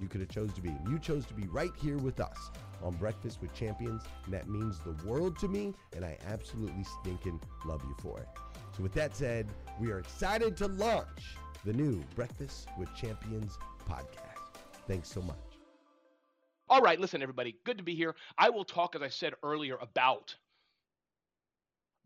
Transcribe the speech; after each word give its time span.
you 0.00 0.08
could 0.08 0.20
have 0.20 0.30
chose 0.30 0.52
to 0.54 0.62
be. 0.62 0.74
You 0.88 0.98
chose 0.98 1.26
to 1.26 1.34
be 1.34 1.46
right 1.48 1.72
here 1.80 1.98
with 1.98 2.20
us 2.20 2.50
on 2.82 2.94
Breakfast 2.94 3.40
with 3.40 3.52
Champions, 3.54 4.02
and 4.24 4.34
that 4.34 4.48
means 4.48 4.78
the 4.80 4.96
world 5.06 5.38
to 5.40 5.48
me, 5.48 5.74
and 5.94 6.04
I 6.04 6.16
absolutely 6.26 6.84
stinking 7.00 7.40
love 7.64 7.82
you 7.84 7.94
for 8.00 8.18
it. 8.18 8.28
So 8.76 8.82
with 8.82 8.92
that 8.94 9.16
said, 9.16 9.48
we 9.80 9.90
are 9.90 9.98
excited 9.98 10.56
to 10.58 10.68
launch 10.68 11.36
the 11.64 11.72
new 11.72 12.02
Breakfast 12.14 12.68
with 12.78 12.94
Champions 12.94 13.58
podcast. 13.88 14.62
Thanks 14.86 15.10
so 15.10 15.20
much. 15.22 15.36
All 16.68 16.80
right, 16.80 17.00
listen, 17.00 17.20
everybody, 17.20 17.56
good 17.64 17.78
to 17.78 17.84
be 17.84 17.94
here. 17.94 18.14
I 18.38 18.50
will 18.50 18.64
talk, 18.64 18.94
as 18.94 19.02
I 19.02 19.08
said 19.08 19.34
earlier, 19.42 19.76
about 19.80 20.36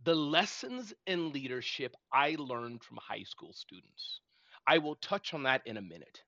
the 0.04 0.14
lessons 0.14 0.92
in 1.06 1.32
leadership 1.32 1.94
I 2.12 2.36
learned 2.38 2.82
from 2.82 2.98
high 2.98 3.22
school 3.22 3.52
students. 3.52 4.20
I 4.66 4.78
will 4.78 4.96
touch 4.96 5.34
on 5.34 5.42
that 5.44 5.62
in 5.66 5.76
a 5.76 5.82
minute. 5.82 6.22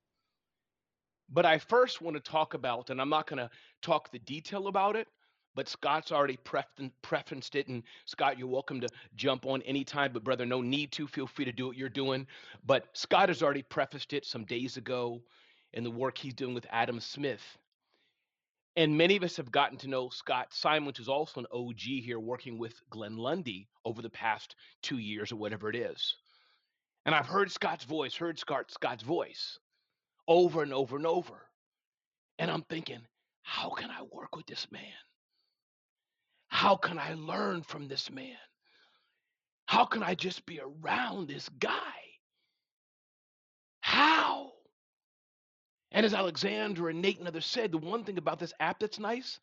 But 1.29 1.45
I 1.45 1.59
first 1.59 2.01
want 2.01 2.17
to 2.17 2.21
talk 2.21 2.55
about, 2.55 2.91
and 2.91 3.01
I'm 3.01 3.09
not 3.09 3.27
going 3.27 3.39
to 3.39 3.51
talk 3.83 4.11
the 4.11 4.19
detail 4.21 4.69
about 4.69 4.95
it, 4.95 5.09
but 5.57 5.69
Scott's 5.69 6.13
already 6.13 6.39
prefaced 7.03 7.57
it. 7.57 7.67
And 7.67 7.83
Scott, 8.05 8.39
you're 8.39 8.47
welcome 8.47 8.81
to 8.83 8.89
jump 9.17 9.47
on 9.47 9.63
anytime, 9.63 10.13
but 10.13 10.23
brother, 10.23 10.47
no 10.47 10.61
need 10.61 10.93
to. 10.93 11.07
Feel 11.09 11.27
free 11.27 11.47
to 11.47 11.53
do 11.53 11.67
what 11.67 11.77
you're 11.77 11.89
doing. 11.89 12.27
But 12.65 12.87
Scott 12.93 13.29
has 13.29 13.43
already 13.43 13.63
prefaced 13.63 14.13
it 14.13 14.25
some 14.25 14.45
days 14.45 14.77
ago 14.77 15.23
in 15.73 15.83
the 15.83 15.91
work 15.91 16.19
he's 16.19 16.35
doing 16.35 16.55
with 16.55 16.67
Adam 16.71 17.01
Smith. 17.01 17.43
And 18.77 18.99
many 18.99 19.17
of 19.17 19.23
us 19.23 19.39
have 19.39 19.51
gotten 19.51 19.79
to 19.79 19.89
know 19.89 20.11
Scott 20.11 20.53
Simon, 20.53 20.93
is 20.99 21.09
also 21.09 21.41
an 21.41 21.47
OG 21.51 21.81
here 21.81 22.21
working 22.21 22.59
with 22.59 22.75
Glenn 22.91 23.17
Lundy 23.17 23.69
over 23.85 24.03
the 24.03 24.11
past 24.11 24.55
two 24.83 24.99
years 24.99 25.33
or 25.33 25.37
whatever 25.37 25.71
it 25.71 25.77
is. 25.77 26.15
And 27.07 27.15
I've 27.15 27.27
heard 27.27 27.51
Scott's 27.51 27.85
voice, 27.85 28.15
heard 28.15 28.39
Scott, 28.39 28.71
Scott's 28.71 29.03
voice 29.03 29.59
over 30.29 30.63
and 30.63 30.73
over 30.73 30.97
and 30.97 31.07
over. 31.07 31.35
And 32.39 32.51
I'm 32.51 32.63
thinking, 32.63 33.01
how 33.43 33.71
can 33.71 33.91
I 33.91 34.03
work 34.13 34.37
with 34.37 34.47
this 34.47 34.67
man? 34.71 34.83
How 36.49 36.77
can 36.77 36.99
I 36.99 37.15
learn 37.15 37.63
from 37.63 37.89
this 37.89 38.11
man? 38.11 38.37
How 39.67 39.85
can 39.85 40.03
I 40.03 40.15
just 40.15 40.47
be 40.47 40.61
around 40.61 41.29
this 41.29 41.49
guy? 41.59 41.73
How? 43.81 44.53
And 45.93 46.05
as 46.05 46.15
Alexandra 46.15 46.91
and 46.91 47.01
Nate 47.03 47.19
and 47.19 47.29
others 47.29 47.47
said, 47.47 47.73
the 47.73 47.79
one 47.79 48.05
thing 48.05 48.19
about 48.19 48.39
this 48.39 48.53
app 48.61 48.81
that's 48.81 48.99
nice, 48.99 49.41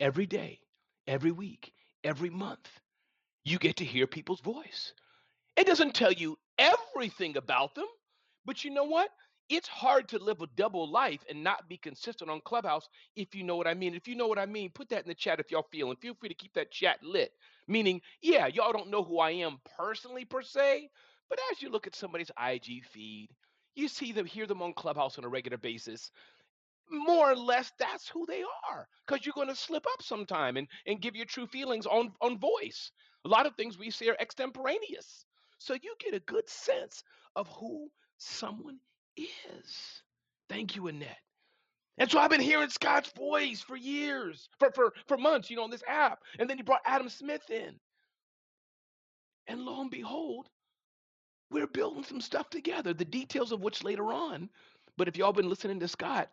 every 0.00 0.26
day, 0.26 0.60
every 1.06 1.32
week, 1.32 1.72
every 2.04 2.30
month, 2.30 2.68
you 3.44 3.58
get 3.58 3.76
to 3.76 3.84
hear 3.84 4.06
people's 4.06 4.40
voice. 4.40 4.92
It 5.56 5.66
doesn't 5.66 5.94
tell 5.94 6.12
you 6.12 6.38
everything 6.58 7.36
about 7.36 7.74
them, 7.74 7.86
but 8.44 8.64
you 8.64 8.70
know 8.70 8.84
what? 8.84 9.10
It's 9.50 9.68
hard 9.68 10.08
to 10.10 10.18
live 10.18 10.42
a 10.42 10.48
double 10.56 10.90
life 10.90 11.20
and 11.30 11.44
not 11.44 11.68
be 11.68 11.78
consistent 11.78 12.30
on 12.30 12.40
Clubhouse 12.44 12.88
if 13.16 13.34
you 13.34 13.44
know 13.44 13.56
what 13.56 13.68
I 13.68 13.74
mean. 13.74 13.94
If 13.94 14.08
you 14.08 14.16
know 14.16 14.28
what 14.28 14.40
I 14.40 14.46
mean, 14.46 14.70
put 14.74 14.90
that 14.90 15.04
in 15.04 15.08
the 15.08 15.14
chat 15.14 15.40
if 15.40 15.52
y'all 15.52 15.66
feel, 15.72 15.90
and 15.90 16.00
feel 16.00 16.14
free 16.14 16.30
to 16.30 16.36
keep 16.36 16.54
that 16.54 16.72
chat 16.72 16.98
lit. 17.04 17.32
Meaning, 17.68 18.02
yeah, 18.22 18.48
y'all 18.48 18.72
don't 18.72 18.90
know 18.90 19.04
who 19.04 19.20
I 19.20 19.32
am 19.32 19.58
personally 19.78 20.26
per 20.26 20.42
se, 20.42 20.90
but 21.30 21.40
as 21.52 21.62
you 21.62 21.70
look 21.70 21.86
at 21.86 21.96
somebody's 21.96 22.32
IG 22.42 22.84
feed, 22.92 23.30
you 23.76 23.88
see 23.88 24.12
them, 24.12 24.26
hear 24.26 24.46
them 24.46 24.62
on 24.62 24.74
Clubhouse 24.74 25.18
on 25.18 25.24
a 25.24 25.30
regular 25.30 25.58
basis. 25.58 26.10
More 26.90 27.32
or 27.32 27.36
less, 27.36 27.72
that's 27.78 28.08
who 28.08 28.26
they 28.26 28.44
are. 28.70 28.88
Because 29.06 29.26
you're 29.26 29.34
going 29.34 29.48
to 29.48 29.56
slip 29.56 29.86
up 29.94 30.02
sometime 30.02 30.56
and, 30.58 30.68
and 30.86 31.00
give 31.02 31.16
your 31.16 31.26
true 31.26 31.46
feelings 31.46 31.86
on, 31.86 32.12
on 32.22 32.38
voice. 32.38 32.92
A 33.24 33.28
lot 33.28 33.46
of 33.46 33.56
things 33.56 33.78
we 33.78 33.90
say 33.90 34.08
are 34.08 34.16
extemporaneous. 34.20 35.26
So 35.58 35.74
you 35.74 35.94
get 36.00 36.14
a 36.14 36.20
good 36.20 36.48
sense 36.48 37.04
of 37.36 37.48
who 37.48 37.88
someone 38.18 38.78
is. 39.16 40.02
Thank 40.48 40.76
you, 40.76 40.88
Annette. 40.88 41.18
And 41.98 42.10
so 42.10 42.18
I've 42.18 42.30
been 42.30 42.40
hearing 42.40 42.70
Scott's 42.70 43.12
voice 43.16 43.60
for 43.60 43.76
years, 43.76 44.48
for, 44.58 44.70
for, 44.72 44.92
for 45.06 45.16
months, 45.18 45.50
you 45.50 45.56
know, 45.56 45.64
on 45.64 45.70
this 45.70 45.84
app. 45.86 46.20
And 46.38 46.48
then 46.48 46.56
he 46.56 46.62
brought 46.62 46.80
Adam 46.86 47.08
Smith 47.08 47.50
in. 47.50 47.74
And 49.46 49.60
lo 49.60 49.80
and 49.80 49.90
behold, 49.90 50.48
we're 51.50 51.66
building 51.66 52.04
some 52.04 52.20
stuff 52.20 52.50
together, 52.50 52.94
the 52.94 53.04
details 53.04 53.52
of 53.52 53.60
which 53.60 53.84
later 53.84 54.12
on. 54.12 54.48
But 54.96 55.08
if 55.08 55.16
y'all 55.16 55.32
been 55.32 55.48
listening 55.48 55.80
to 55.80 55.88
Scott, 55.88 56.30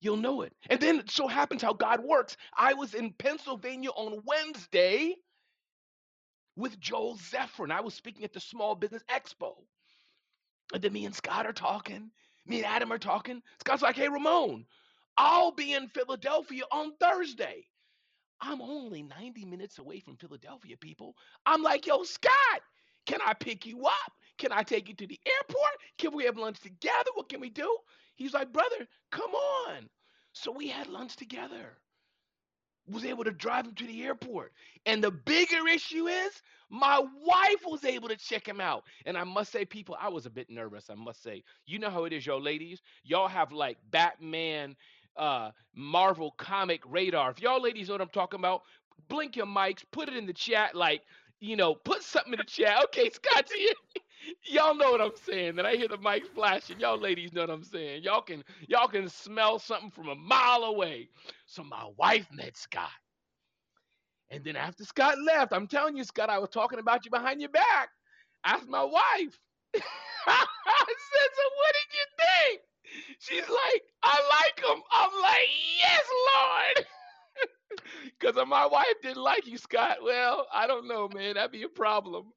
you'll 0.00 0.16
know 0.16 0.42
it. 0.42 0.52
And 0.68 0.80
then 0.80 1.00
it 1.00 1.10
so 1.10 1.28
happens 1.28 1.62
how 1.62 1.72
God 1.72 2.04
works. 2.04 2.36
I 2.56 2.74
was 2.74 2.94
in 2.94 3.12
Pennsylvania 3.12 3.90
on 3.90 4.22
Wednesday 4.26 5.14
with 6.56 6.78
Joel 6.80 7.16
Zephyr, 7.16 7.72
I 7.72 7.80
was 7.80 7.94
speaking 7.94 8.24
at 8.24 8.32
the 8.32 8.40
Small 8.40 8.74
Business 8.74 9.02
Expo. 9.10 9.54
And 10.72 10.82
then 10.82 10.92
me 10.92 11.04
and 11.04 11.14
Scott 11.14 11.46
are 11.46 11.52
talking. 11.52 12.10
Me 12.46 12.58
and 12.58 12.66
Adam 12.66 12.92
are 12.92 12.98
talking. 12.98 13.42
Scott's 13.60 13.82
like, 13.82 13.96
hey, 13.96 14.08
Ramon, 14.08 14.66
I'll 15.16 15.52
be 15.52 15.74
in 15.74 15.88
Philadelphia 15.88 16.62
on 16.72 16.92
Thursday. 17.00 17.66
I'm 18.40 18.62
only 18.62 19.02
90 19.02 19.44
minutes 19.44 19.78
away 19.78 20.00
from 20.00 20.16
Philadelphia, 20.16 20.76
people. 20.76 21.14
I'm 21.44 21.62
like, 21.62 21.86
yo, 21.86 22.02
Scott, 22.04 22.62
can 23.06 23.20
I 23.24 23.34
pick 23.34 23.66
you 23.66 23.84
up? 23.86 24.12
Can 24.38 24.52
I 24.52 24.62
take 24.62 24.88
you 24.88 24.94
to 24.94 25.06
the 25.06 25.20
airport? 25.26 25.72
Can 25.98 26.16
we 26.16 26.24
have 26.24 26.38
lunch 26.38 26.60
together? 26.60 27.10
What 27.14 27.28
can 27.28 27.40
we 27.40 27.50
do? 27.50 27.76
He's 28.14 28.32
like, 28.32 28.52
brother, 28.52 28.88
come 29.10 29.30
on. 29.32 29.88
So 30.32 30.50
we 30.52 30.68
had 30.68 30.86
lunch 30.86 31.16
together 31.16 31.76
was 32.92 33.04
able 33.04 33.24
to 33.24 33.32
drive 33.32 33.66
him 33.66 33.74
to 33.76 33.86
the 33.86 34.02
airport. 34.04 34.52
And 34.86 35.02
the 35.04 35.10
bigger 35.12 35.66
issue 35.68 36.06
is 36.08 36.32
my 36.70 37.00
wife 37.24 37.62
was 37.66 37.84
able 37.84 38.08
to 38.08 38.16
check 38.16 38.46
him 38.46 38.60
out. 38.60 38.84
And 39.06 39.16
I 39.18 39.24
must 39.24 39.52
say, 39.52 39.64
people, 39.64 39.96
I 40.00 40.08
was 40.08 40.26
a 40.26 40.30
bit 40.30 40.50
nervous. 40.50 40.90
I 40.90 40.94
must 40.94 41.22
say, 41.22 41.44
you 41.66 41.78
know 41.78 41.90
how 41.90 42.04
it 42.04 42.12
is, 42.12 42.26
yo, 42.26 42.38
ladies. 42.38 42.82
Y'all 43.04 43.28
have 43.28 43.52
like 43.52 43.78
Batman, 43.90 44.76
uh, 45.16 45.50
Marvel 45.74 46.32
comic 46.38 46.82
radar. 46.86 47.30
If 47.30 47.40
y'all 47.40 47.62
ladies 47.62 47.88
know 47.88 47.94
what 47.94 48.00
I'm 48.02 48.08
talking 48.08 48.40
about, 48.40 48.62
blink 49.08 49.36
your 49.36 49.46
mics, 49.46 49.84
put 49.92 50.08
it 50.08 50.16
in 50.16 50.26
the 50.26 50.32
chat, 50.32 50.74
like, 50.74 51.02
you 51.40 51.56
know, 51.56 51.74
put 51.74 52.02
something 52.02 52.32
in 52.34 52.38
the 52.38 52.44
chat. 52.44 52.84
Okay, 52.84 53.10
Scott, 53.10 53.46
y'all 54.46 54.74
know 54.74 54.92
what 54.92 55.00
I'm 55.00 55.16
saying. 55.26 55.56
That 55.56 55.66
I 55.66 55.74
hear 55.74 55.88
the 55.88 55.98
mic 55.98 56.26
flashing. 56.34 56.80
Y'all 56.80 56.98
ladies 56.98 57.32
know 57.32 57.42
what 57.42 57.50
I'm 57.50 57.64
saying. 57.64 58.02
Y'all 58.02 58.22
can 58.22 58.44
y'all 58.68 58.88
can 58.88 59.08
smell 59.08 59.58
something 59.58 59.90
from 59.90 60.08
a 60.08 60.14
mile 60.14 60.64
away. 60.64 61.08
So 61.46 61.62
my 61.64 61.88
wife 61.96 62.26
met 62.32 62.56
Scott. 62.56 62.90
And 64.30 64.44
then 64.44 64.56
after 64.56 64.84
Scott 64.84 65.16
left, 65.20 65.52
I'm 65.52 65.66
telling 65.66 65.96
you, 65.96 66.04
Scott, 66.04 66.30
I 66.30 66.38
was 66.38 66.50
talking 66.50 66.78
about 66.78 67.04
you 67.04 67.10
behind 67.10 67.40
your 67.40 67.50
back. 67.50 67.90
Asked 68.44 68.68
my 68.68 68.84
wife. 68.84 69.40
I 70.26 70.44
said, 70.86 71.30
so 71.34 71.44
what 71.56 71.74
did 71.74 71.90
you 71.94 72.06
think? 72.18 72.60
She's 73.20 73.48
like, 73.48 73.82
I 74.02 74.20
like 74.42 74.58
him. 74.64 74.82
I'm 74.92 75.22
like, 75.22 75.48
yes, 75.78 76.04
Lord. 76.34 76.86
Because 78.18 78.36
my 78.48 78.66
wife 78.66 78.86
didn't 79.02 79.22
like 79.22 79.46
you, 79.46 79.56
Scott. 79.56 79.98
Well, 80.02 80.46
I 80.52 80.66
don't 80.66 80.88
know, 80.88 81.08
man. 81.08 81.34
That'd 81.34 81.52
be 81.52 81.62
a 81.62 81.68
problem. 81.68 82.32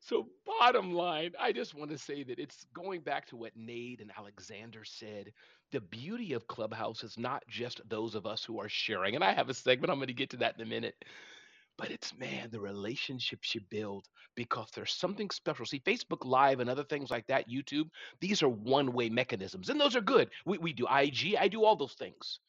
So, 0.00 0.28
bottom 0.46 0.92
line, 0.92 1.32
I 1.40 1.52
just 1.52 1.74
want 1.74 1.90
to 1.90 1.98
say 1.98 2.22
that 2.24 2.38
it's 2.38 2.66
going 2.74 3.00
back 3.00 3.26
to 3.28 3.36
what 3.36 3.56
Nate 3.56 4.00
and 4.00 4.12
Alexander 4.16 4.84
said. 4.84 5.32
The 5.72 5.80
beauty 5.80 6.32
of 6.34 6.46
Clubhouse 6.46 7.02
is 7.02 7.18
not 7.18 7.42
just 7.48 7.80
those 7.88 8.14
of 8.14 8.26
us 8.26 8.44
who 8.44 8.60
are 8.60 8.68
sharing. 8.68 9.16
And 9.16 9.24
I 9.24 9.32
have 9.32 9.48
a 9.48 9.54
segment, 9.54 9.90
I'm 9.90 9.98
going 9.98 10.08
to 10.08 10.14
get 10.14 10.30
to 10.30 10.36
that 10.38 10.56
in 10.56 10.62
a 10.62 10.68
minute. 10.68 10.94
But 11.78 11.90
it's, 11.90 12.16
man, 12.16 12.50
the 12.52 12.60
relationships 12.60 13.54
you 13.54 13.60
build 13.70 14.06
because 14.36 14.70
there's 14.74 14.92
something 14.92 15.30
special. 15.30 15.66
See, 15.66 15.80
Facebook 15.80 16.24
Live 16.24 16.60
and 16.60 16.70
other 16.70 16.84
things 16.84 17.10
like 17.10 17.26
that, 17.28 17.50
YouTube, 17.50 17.90
these 18.20 18.42
are 18.42 18.48
one 18.48 18.92
way 18.92 19.10
mechanisms. 19.10 19.70
And 19.70 19.80
those 19.80 19.96
are 19.96 20.02
good. 20.02 20.30
We, 20.46 20.58
we 20.58 20.72
do 20.72 20.86
IG, 20.86 21.36
I 21.38 21.48
do 21.48 21.64
all 21.64 21.76
those 21.76 21.94
things. 21.94 22.40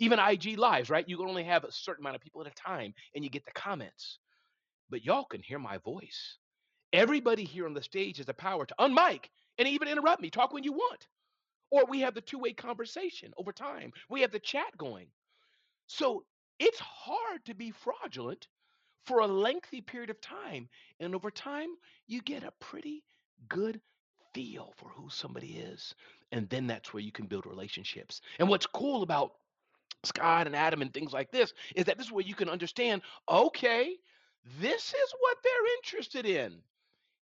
Even 0.00 0.18
IG 0.18 0.58
Lives, 0.58 0.90
right? 0.90 1.08
You 1.08 1.18
can 1.18 1.28
only 1.28 1.44
have 1.44 1.64
a 1.64 1.72
certain 1.72 2.02
amount 2.02 2.16
of 2.16 2.22
people 2.22 2.42
at 2.42 2.52
a 2.52 2.54
time 2.54 2.94
and 3.14 3.22
you 3.24 3.30
get 3.30 3.44
the 3.44 3.52
comments. 3.52 4.18
But 4.90 5.04
y'all 5.04 5.24
can 5.24 5.42
hear 5.42 5.58
my 5.58 5.78
voice 5.78 6.38
Everybody 6.92 7.44
here 7.44 7.66
on 7.66 7.74
the 7.74 7.82
stage 7.82 8.18
has 8.18 8.26
the 8.26 8.34
power 8.34 8.66
to 8.66 8.74
unmic 8.78 9.26
and 9.58 9.68
even 9.68 9.88
interrupt 9.88 10.22
me, 10.22 10.30
talk 10.30 10.52
when 10.52 10.64
you 10.64 10.72
want. 10.72 11.06
Or 11.70 11.84
we 11.86 12.00
have 12.00 12.14
the 12.14 12.20
two 12.20 12.38
way 12.38 12.52
conversation 12.52 13.32
over 13.38 13.52
time, 13.52 13.92
we 14.10 14.20
have 14.20 14.32
the 14.32 14.38
chat 14.38 14.76
going. 14.76 15.06
So 15.86 16.24
it's 16.58 16.80
hard 16.80 17.44
to 17.46 17.54
be 17.54 17.70
fraudulent 17.70 18.46
for 19.06 19.20
a 19.20 19.26
lengthy 19.26 19.80
period 19.80 20.10
of 20.10 20.20
time. 20.20 20.68
And 21.00 21.14
over 21.14 21.30
time, 21.30 21.70
you 22.06 22.20
get 22.22 22.44
a 22.44 22.52
pretty 22.60 23.02
good 23.48 23.80
feel 24.34 24.72
for 24.76 24.88
who 24.90 25.08
somebody 25.10 25.54
is. 25.56 25.94
And 26.30 26.48
then 26.48 26.66
that's 26.66 26.92
where 26.92 27.02
you 27.02 27.12
can 27.12 27.26
build 27.26 27.46
relationships. 27.46 28.20
And 28.38 28.48
what's 28.48 28.66
cool 28.66 29.02
about 29.02 29.32
Scott 30.04 30.46
and 30.46 30.56
Adam 30.56 30.82
and 30.82 30.92
things 30.92 31.12
like 31.12 31.30
this 31.30 31.52
is 31.74 31.84
that 31.86 31.96
this 31.96 32.06
is 32.06 32.12
where 32.12 32.24
you 32.24 32.34
can 32.34 32.48
understand 32.48 33.02
okay, 33.30 33.96
this 34.60 34.88
is 34.88 35.14
what 35.20 35.36
they're 35.42 35.76
interested 35.78 36.26
in. 36.26 36.58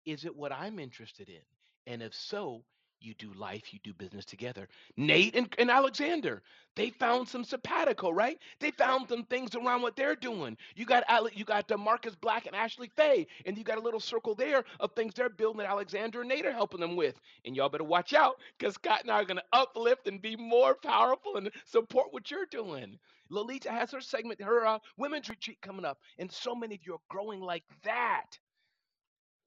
Is 0.09 0.25
it 0.25 0.35
what 0.35 0.53
I'm 0.53 0.79
interested 0.79 1.29
in? 1.29 1.43
And 1.87 2.03
if 2.03 2.15
so, 2.15 2.65
you 3.01 3.15
do 3.15 3.33
life, 3.35 3.73
you 3.73 3.79
do 3.85 3.93
business 3.95 4.25
together. 4.25 4.69
Nate 4.97 5.37
and, 5.37 5.55
and 5.59 5.71
Alexander, 5.71 6.43
they 6.77 6.91
found 6.91 7.29
some 7.29 7.45
sabbatical, 7.45 8.13
right? 8.13 8.39
They 8.59 8.71
found 8.71 9.09
some 9.09 9.25
things 9.25 9.55
around 9.55 9.83
what 9.83 9.97
they're 9.97 10.17
doing. 10.17 10.57
You 10.75 10.87
got 10.87 11.05
you 11.37 11.45
got 11.45 11.71
Marcus 11.79 12.15
Black 12.15 12.47
and 12.47 12.57
Ashley 12.57 12.91
Faye, 12.97 13.27
and 13.47 13.57
you 13.57 13.65
got 13.65 13.79
a 13.79 13.83
little 13.83 14.01
circle 14.01 14.35
there 14.35 14.65
of 14.81 14.93
things 14.93 15.15
they're 15.15 15.29
building 15.29 15.59
that 15.59 15.69
Alexander 15.71 16.21
and 16.21 16.29
Nate 16.29 16.47
are 16.47 16.53
helping 16.53 16.81
them 16.81 16.97
with. 16.97 17.21
And 17.45 17.55
y'all 17.55 17.69
better 17.69 17.85
watch 17.85 18.15
out 18.15 18.37
because 18.59 18.75
Scott 18.75 19.03
and 19.03 19.11
I 19.11 19.21
are 19.21 19.25
going 19.25 19.37
to 19.39 19.45
uplift 19.53 20.09
and 20.09 20.23
be 20.23 20.37
more 20.37 20.75
powerful 20.75 21.37
and 21.37 21.51
support 21.67 22.09
what 22.13 22.31
you're 22.31 22.47
doing. 22.47 22.99
Lolita 23.31 23.71
has 23.71 23.93
her 23.93 24.01
segment, 24.01 24.43
her 24.43 24.67
uh, 24.67 24.79
women's 24.97 25.29
retreat 25.29 25.59
coming 25.61 25.85
up, 25.85 25.99
and 26.19 26.33
so 26.33 26.55
many 26.55 26.77
of 26.77 26.81
you 26.87 26.95
are 26.95 27.01
growing 27.11 27.41
like 27.41 27.65
that. 27.85 28.39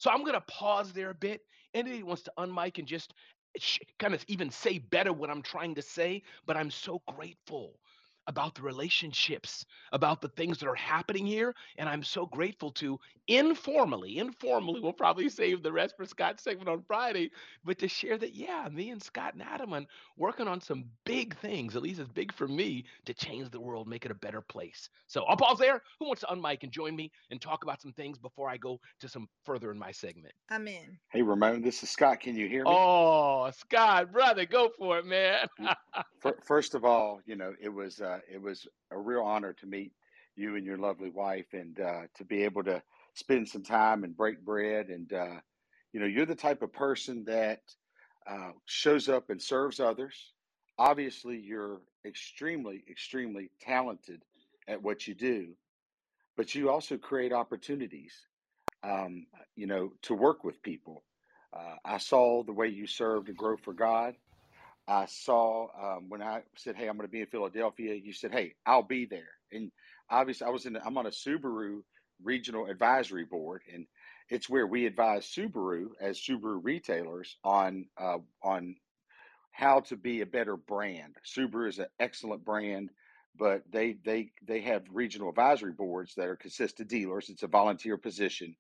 So 0.01 0.10
I'm 0.10 0.22
going 0.24 0.34
to 0.34 0.41
pause 0.41 0.93
there 0.93 1.12
a 1.12 1.15
bit. 1.15 1.41
Anybody 1.75 2.01
wants 2.01 2.24
to 2.24 2.34
unmic 2.39 2.79
and 2.79 2.88
just 2.88 3.13
kind 4.00 4.15
of 4.15 4.25
even 4.27 4.50
say 4.50 4.79
better 4.79 5.13
what 5.13 5.29
I'm 5.29 5.43
trying 5.43 5.75
to 5.75 5.81
say, 5.84 6.24
but 6.48 6.58
I'm 6.58 6.72
so 6.72 7.03
grateful 7.08 7.79
about 8.28 8.56
the 8.56 8.62
relationships, 8.62 9.66
about 9.92 10.22
the 10.22 10.30
things 10.30 10.60
that 10.60 10.68
are 10.68 10.75
happening 10.75 11.25
here. 11.25 11.54
And 11.78 11.90
I'm 11.90 12.04
so 12.04 12.25
grateful 12.25 12.72
to 12.74 13.00
informally, 13.28 14.18
informally, 14.18 14.80
we'll 14.80 14.94
probably 14.94 15.30
save 15.30 15.63
the 15.63 15.72
rest 15.72 15.96
for 15.96 16.06
Scott's 16.06 16.44
segment 16.44 16.70
on 16.70 16.84
Friday, 16.88 17.32
but 17.63 17.78
to 17.80 17.88
share 17.88 18.18
that, 18.18 18.36
yeah, 18.36 18.68
me 18.72 18.90
and 18.90 19.01
Scott 19.01 19.34
and 19.34 19.44
Adam 19.44 19.74
are 19.74 19.86
working 20.18 20.48
on 20.48 20.60
some 20.60 20.86
big 21.06 21.38
things, 21.38 21.75
at 21.75 21.82
least 21.82 22.00
as 22.00 22.08
big 22.10 22.34
for 22.34 22.48
me, 22.48 22.86
to 23.06 23.13
change 23.13 23.50
the 23.50 23.60
world, 23.60 23.88
make 23.88 24.06
it 24.06 24.12
a 24.12 24.16
better 24.16 24.42
place. 24.42 24.90
So 25.08 25.24
I'll 25.24 25.38
pause 25.38 25.60
there. 25.60 25.82
Who 26.00 26.08
wants 26.08 26.22
to 26.22 26.28
unmic 26.28 26.63
and 26.63 26.72
join 26.72 26.96
me 26.96 27.12
and 27.30 27.40
talk 27.42 27.63
about 27.63 27.82
some 27.82 27.94
things 27.94 28.18
before 28.18 28.50
I 28.50 28.58
go 28.58 28.80
to 29.00 29.08
some 29.08 29.28
further 29.46 29.72
in 29.72 29.80
my 29.80 29.92
segment? 29.92 30.34
I'm 30.50 30.68
in. 30.68 30.98
Hey, 31.10 31.22
Ramon, 31.22 31.62
this 31.62 31.84
is 31.84 31.90
Scott. 31.90 32.20
Can 32.20 32.36
you 32.36 32.48
hear 32.48 32.63
me? 32.63 32.72
Oh, 32.74 33.50
Scott, 33.51 34.12
brother, 34.12 34.46
go 34.46 34.70
for 34.78 35.00
it, 35.00 35.06
man. 35.06 35.48
First 36.44 36.75
of 36.75 36.86
all, 36.86 37.22
you 37.25 37.36
know, 37.36 37.54
it 37.62 37.70
was 37.70 38.01
uh, 38.01 38.11
it 38.32 38.41
was 38.41 38.68
a 38.91 38.98
real 38.98 39.22
honor 39.22 39.53
to 39.53 39.65
meet 39.65 39.91
you 40.36 40.56
and 40.56 40.65
your 40.65 40.77
lovely 40.77 41.10
wife, 41.10 41.48
and 41.53 41.80
uh, 41.80 42.01
to 42.15 42.24
be 42.24 42.44
able 42.44 42.63
to 42.63 42.82
spend 43.13 43.48
some 43.48 43.63
time 43.63 44.03
and 44.03 44.15
break 44.15 44.44
bread. 44.44 44.88
And 44.89 45.12
uh, 45.12 45.39
you 45.94 46.00
know, 46.00 46.06
you're 46.06 46.25
the 46.25 46.36
type 46.36 46.62
of 46.62 46.72
person 46.72 47.25
that 47.25 47.62
uh, 48.30 48.51
shows 48.65 49.10
up 49.10 49.30
and 49.30 49.41
serves 49.41 49.80
others. 49.80 50.34
Obviously, 50.77 51.38
you're 51.38 51.82
extremely, 52.06 52.84
extremely 52.89 53.51
talented 53.62 54.24
at 54.68 54.82
what 54.82 55.08
you 55.08 55.13
do, 55.13 55.50
but 56.38 56.56
you 56.56 56.70
also 56.70 56.98
create 56.98 57.34
opportunities. 57.34 58.13
Um, 58.84 59.27
you 59.56 59.68
know, 59.68 59.94
to 60.03 60.15
work 60.15 60.44
with 60.44 60.63
people. 60.63 61.03
Uh, 61.53 61.75
I 61.86 62.00
saw 62.00 62.41
the 62.44 62.53
way 62.53 62.68
you 62.68 62.88
served 62.88 63.27
and 63.27 63.38
grow 63.38 63.56
for 63.58 63.74
God. 63.74 64.15
I 64.88 65.05
saw 65.05 65.67
um, 65.79 66.09
when 66.09 66.21
I 66.21 66.43
said, 66.57 66.75
"Hey, 66.75 66.88
I'm 66.88 66.97
going 66.97 67.07
to 67.07 67.11
be 67.11 67.21
in 67.21 67.27
Philadelphia." 67.27 67.95
You 67.95 68.13
said, 68.13 68.31
"Hey, 68.31 68.55
I'll 68.65 68.83
be 68.83 69.05
there." 69.05 69.29
And 69.51 69.71
obviously, 70.09 70.47
I 70.47 70.50
was 70.50 70.65
in. 70.65 70.77
I'm 70.77 70.97
on 70.97 71.05
a 71.05 71.11
Subaru 71.11 71.81
regional 72.23 72.67
advisory 72.67 73.25
board, 73.25 73.61
and 73.73 73.85
it's 74.29 74.50
where 74.50 74.67
we 74.67 74.85
advise 74.85 75.25
Subaru 75.25 75.89
as 76.00 76.19
Subaru 76.19 76.59
retailers 76.63 77.38
on 77.43 77.85
uh, 77.97 78.19
on 78.43 78.75
how 79.51 79.81
to 79.81 79.95
be 79.95 80.21
a 80.21 80.25
better 80.25 80.57
brand. 80.57 81.15
Subaru 81.25 81.69
is 81.69 81.79
an 81.79 81.88
excellent 82.00 82.43
brand, 82.43 82.89
but 83.38 83.63
they 83.71 83.93
they 84.03 84.31
they 84.45 84.61
have 84.61 84.83
regional 84.91 85.29
advisory 85.29 85.73
boards 85.73 86.15
that 86.15 86.27
are 86.27 86.35
consist 86.35 86.79
of 86.79 86.88
dealers. 86.88 87.29
It's 87.29 87.43
a 87.43 87.47
volunteer 87.47 87.97
position, 87.97 88.55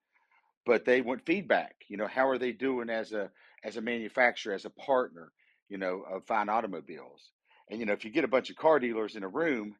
but 0.65 0.85
they 0.85 1.01
want 1.01 1.25
feedback. 1.25 1.75
You 1.87 1.97
know, 1.97 2.07
how 2.07 2.27
are 2.29 2.37
they 2.37 2.51
doing 2.51 2.89
as 2.89 3.11
a 3.11 3.31
as 3.63 3.77
a 3.77 3.81
manufacturer, 3.81 4.53
as 4.53 4.65
a 4.65 4.69
partner, 4.71 5.31
you 5.71 5.77
know, 5.77 6.03
of 6.11 6.25
fine 6.25 6.49
automobiles? 6.49 7.31
And 7.69 7.79
you 7.79 7.85
know, 7.85 7.93
if 7.93 8.03
you 8.03 8.11
get 8.11 8.25
a 8.25 8.27
bunch 8.27 8.49
of 8.49 8.57
car 8.57 8.79
dealers 8.79 9.15
in 9.15 9.23
a 9.23 9.27
room 9.29 9.75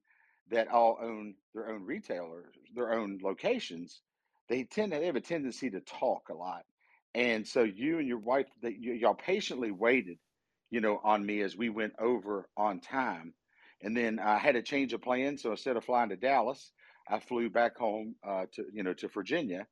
that 0.50 0.70
all 0.70 0.98
own 1.02 1.36
their 1.54 1.70
own 1.70 1.84
retailers, 1.86 2.54
their 2.74 2.94
own 2.94 3.20
locations, 3.22 4.02
they 4.48 4.64
tend 4.64 4.94
to 4.94 5.00
they 5.00 5.06
have 5.08 5.18
a 5.18 5.22
tendency 5.22 5.70
to 5.70 5.82
talk 5.82 6.30
a 6.30 6.34
lot. 6.34 6.64
And 7.14 7.46
so 7.46 7.64
you 7.64 8.00
and 8.00 8.08
your 8.08 8.20
wife, 8.20 8.48
that 8.62 8.80
you, 8.80 8.94
y'all 8.94 9.14
patiently 9.14 9.72
waited, 9.72 10.18
you 10.70 10.80
know, 10.80 11.00
on 11.04 11.26
me 11.26 11.42
as 11.42 11.58
we 11.58 11.70
went 11.70 11.94
over 12.00 12.48
on 12.56 12.80
time. 12.80 13.34
And 13.82 13.98
then 13.98 14.20
I 14.20 14.38
had 14.38 14.56
a 14.56 14.62
change 14.62 14.94
of 14.94 15.02
plan. 15.02 15.38
So 15.38 15.52
instead 15.52 15.76
of 15.76 15.84
flying 15.84 16.10
to 16.10 16.16
Dallas, 16.16 16.72
I 17.10 17.20
flew 17.20 17.50
back 17.50 17.78
home 17.78 18.16
uh, 18.26 18.46
to, 18.54 18.66
you 18.72 18.84
know, 18.84 18.94
to 18.94 19.10
Virginia. 19.10 19.68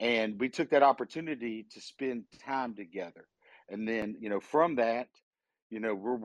And 0.00 0.38
we 0.38 0.50
took 0.50 0.70
that 0.70 0.82
opportunity 0.82 1.66
to 1.72 1.80
spend 1.80 2.24
time 2.44 2.74
together. 2.74 3.26
And 3.70 3.88
then, 3.88 4.16
you 4.20 4.28
know, 4.28 4.40
from 4.40 4.74
that, 4.76 5.08
you 5.74 5.80
know, 5.80 5.92
we're 5.92 6.18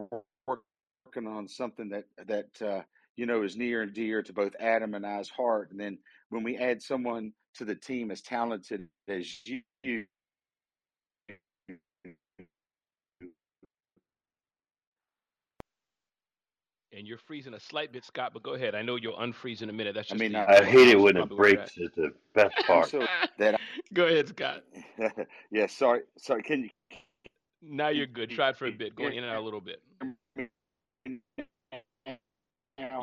working 0.48 1.26
on 1.26 1.48
something 1.48 1.90
that, 1.90 2.04
that, 2.28 2.62
uh, 2.62 2.84
you 3.18 3.26
know, 3.26 3.42
is 3.42 3.58
near 3.58 3.82
and 3.82 3.94
dear 3.94 4.22
to 4.22 4.32
both 4.32 4.54
Adam 4.60 4.94
and 4.94 5.04
I's 5.04 5.28
heart. 5.28 5.72
And 5.72 5.80
then 5.80 5.98
when 6.30 6.44
we 6.44 6.56
add 6.56 6.84
someone 6.84 7.34
to 7.56 7.66
the 7.66 7.74
team 7.74 8.12
as 8.12 8.22
talented 8.22 8.88
as 9.08 9.42
you, 9.84 10.06
and 16.96 17.08
you're 17.08 17.18
freezing 17.18 17.56
a 17.56 17.60
slight 17.60 17.92
bit, 17.92 18.06
Scott. 18.06 18.34
But 18.36 18.44
go 18.44 18.54
ahead. 18.54 18.76
I 18.76 18.84
know 18.84 18.98
you'll 18.98 19.18
unfreeze 19.18 19.64
in 19.64 19.72
a 19.72 19.74
minute. 19.74 19.96
That's 19.96 20.10
just 20.10 20.22
I 20.22 20.26
just 20.26 20.34
mean, 20.34 20.40
the 20.40 20.48
I 20.48 20.60
I 20.60 20.64
hate 20.64 20.90
it 20.90 21.00
when 21.00 21.18
it 21.18 21.28
breaks. 21.30 21.72
It's 21.76 21.96
the 21.96 22.14
best 22.36 22.56
part. 22.68 22.90
so 22.90 23.04
that, 23.40 23.60
go 23.96 24.06
ahead, 24.06 24.28
Scott. 24.28 24.62
yeah, 25.52 25.66
sorry, 25.66 26.02
sorry. 26.20 26.44
Can 26.44 26.64
you? 26.66 26.70
Now 27.62 27.90
you're 27.90 28.08
good. 28.08 28.30
Try 28.30 28.50
it 28.50 28.58
for 28.58 28.68
a 28.68 28.72
bit. 28.72 28.96
Going 28.96 29.14
in 29.14 29.24
and 29.24 29.32
out 29.32 29.38
a 29.38 29.42
little 29.42 29.62
bit. 29.62 29.82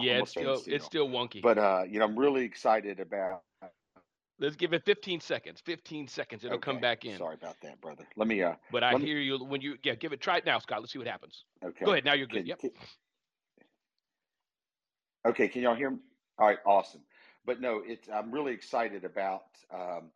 Yeah, 0.01 0.19
it's 0.21 0.31
still 0.31 0.63
it's 0.67 0.85
still 0.85 1.09
wonky. 1.09 1.43
But 1.43 1.59
uh, 1.59 1.85
you 1.89 1.99
know, 1.99 2.07
I'm 2.07 2.19
really 2.19 2.45
excited 2.45 3.01
about. 3.01 3.43
Let's 4.39 4.57
give 4.57 4.75
it 4.75 4.85
15 4.85 5.21
seconds. 5.21 5.63
15 5.65 6.09
seconds. 6.09 6.45
It'll 6.45 6.59
come 6.59 6.79
back 6.79 7.07
in. 7.07 7.17
Sorry 7.17 7.37
about 7.37 7.57
that, 7.63 7.81
brother. 7.81 8.05
Let 8.17 8.29
me. 8.29 8.43
Uh, 8.43 8.55
But 8.71 8.85
I 8.85 8.93
let 8.93 9.01
me. 9.01 9.07
hear 9.07 9.19
you 9.19 9.39
when 9.39 9.61
you 9.63 9.77
yeah. 9.83 9.95
Give 9.95 10.13
it. 10.13 10.21
Try 10.21 10.39
it 10.39 10.47
now, 10.47 10.59
Scott. 10.59 10.81
Let's 10.81 10.93
see 10.93 10.99
what 10.99 11.09
happens. 11.09 11.45
Okay. 11.65 11.85
Go 11.85 11.93
ahead. 11.93 12.05
Now 12.05 12.13
you're 12.15 12.27
good. 12.27 12.41
Can, 12.41 12.47
Yep. 12.47 12.61
can, 12.61 12.71
okay. 15.27 15.49
Can 15.49 15.63
y'all 15.63 15.75
hear 15.75 15.91
me? 15.91 15.99
All 16.39 16.47
right. 16.47 16.59
Awesome. 16.67 17.01
But 17.47 17.61
no, 17.61 17.83
it's. 17.87 18.09
I'm 18.11 18.31
really 18.31 18.53
excited 18.53 19.05
about. 19.05 19.45
Um, 19.73 20.11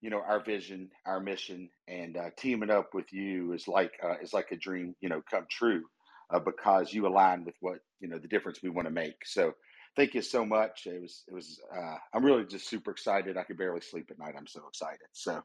you 0.00 0.10
know 0.10 0.20
our 0.26 0.42
vision, 0.42 0.90
our 1.06 1.20
mission, 1.20 1.68
and 1.88 2.16
uh, 2.16 2.30
teaming 2.36 2.70
up 2.70 2.94
with 2.94 3.12
you 3.12 3.52
is 3.52 3.68
like 3.68 3.92
uh, 4.02 4.14
is 4.22 4.32
like 4.32 4.50
a 4.52 4.56
dream, 4.56 4.94
you 5.00 5.08
know, 5.08 5.22
come 5.30 5.46
true, 5.50 5.84
uh, 6.32 6.40
because 6.40 6.92
you 6.92 7.06
align 7.06 7.44
with 7.44 7.54
what 7.60 7.78
you 8.00 8.08
know 8.08 8.18
the 8.18 8.28
difference 8.28 8.60
we 8.62 8.70
want 8.70 8.86
to 8.86 8.92
make. 8.92 9.24
So, 9.24 9.52
thank 9.96 10.14
you 10.14 10.22
so 10.22 10.44
much. 10.44 10.86
It 10.86 11.00
was 11.00 11.24
it 11.28 11.34
was. 11.34 11.60
Uh, 11.74 11.96
I'm 12.14 12.24
really 12.24 12.44
just 12.44 12.68
super 12.68 12.90
excited. 12.90 13.36
I 13.36 13.44
could 13.44 13.58
barely 13.58 13.80
sleep 13.80 14.08
at 14.10 14.18
night. 14.18 14.34
I'm 14.36 14.46
so 14.46 14.62
excited. 14.68 15.08
So, 15.12 15.42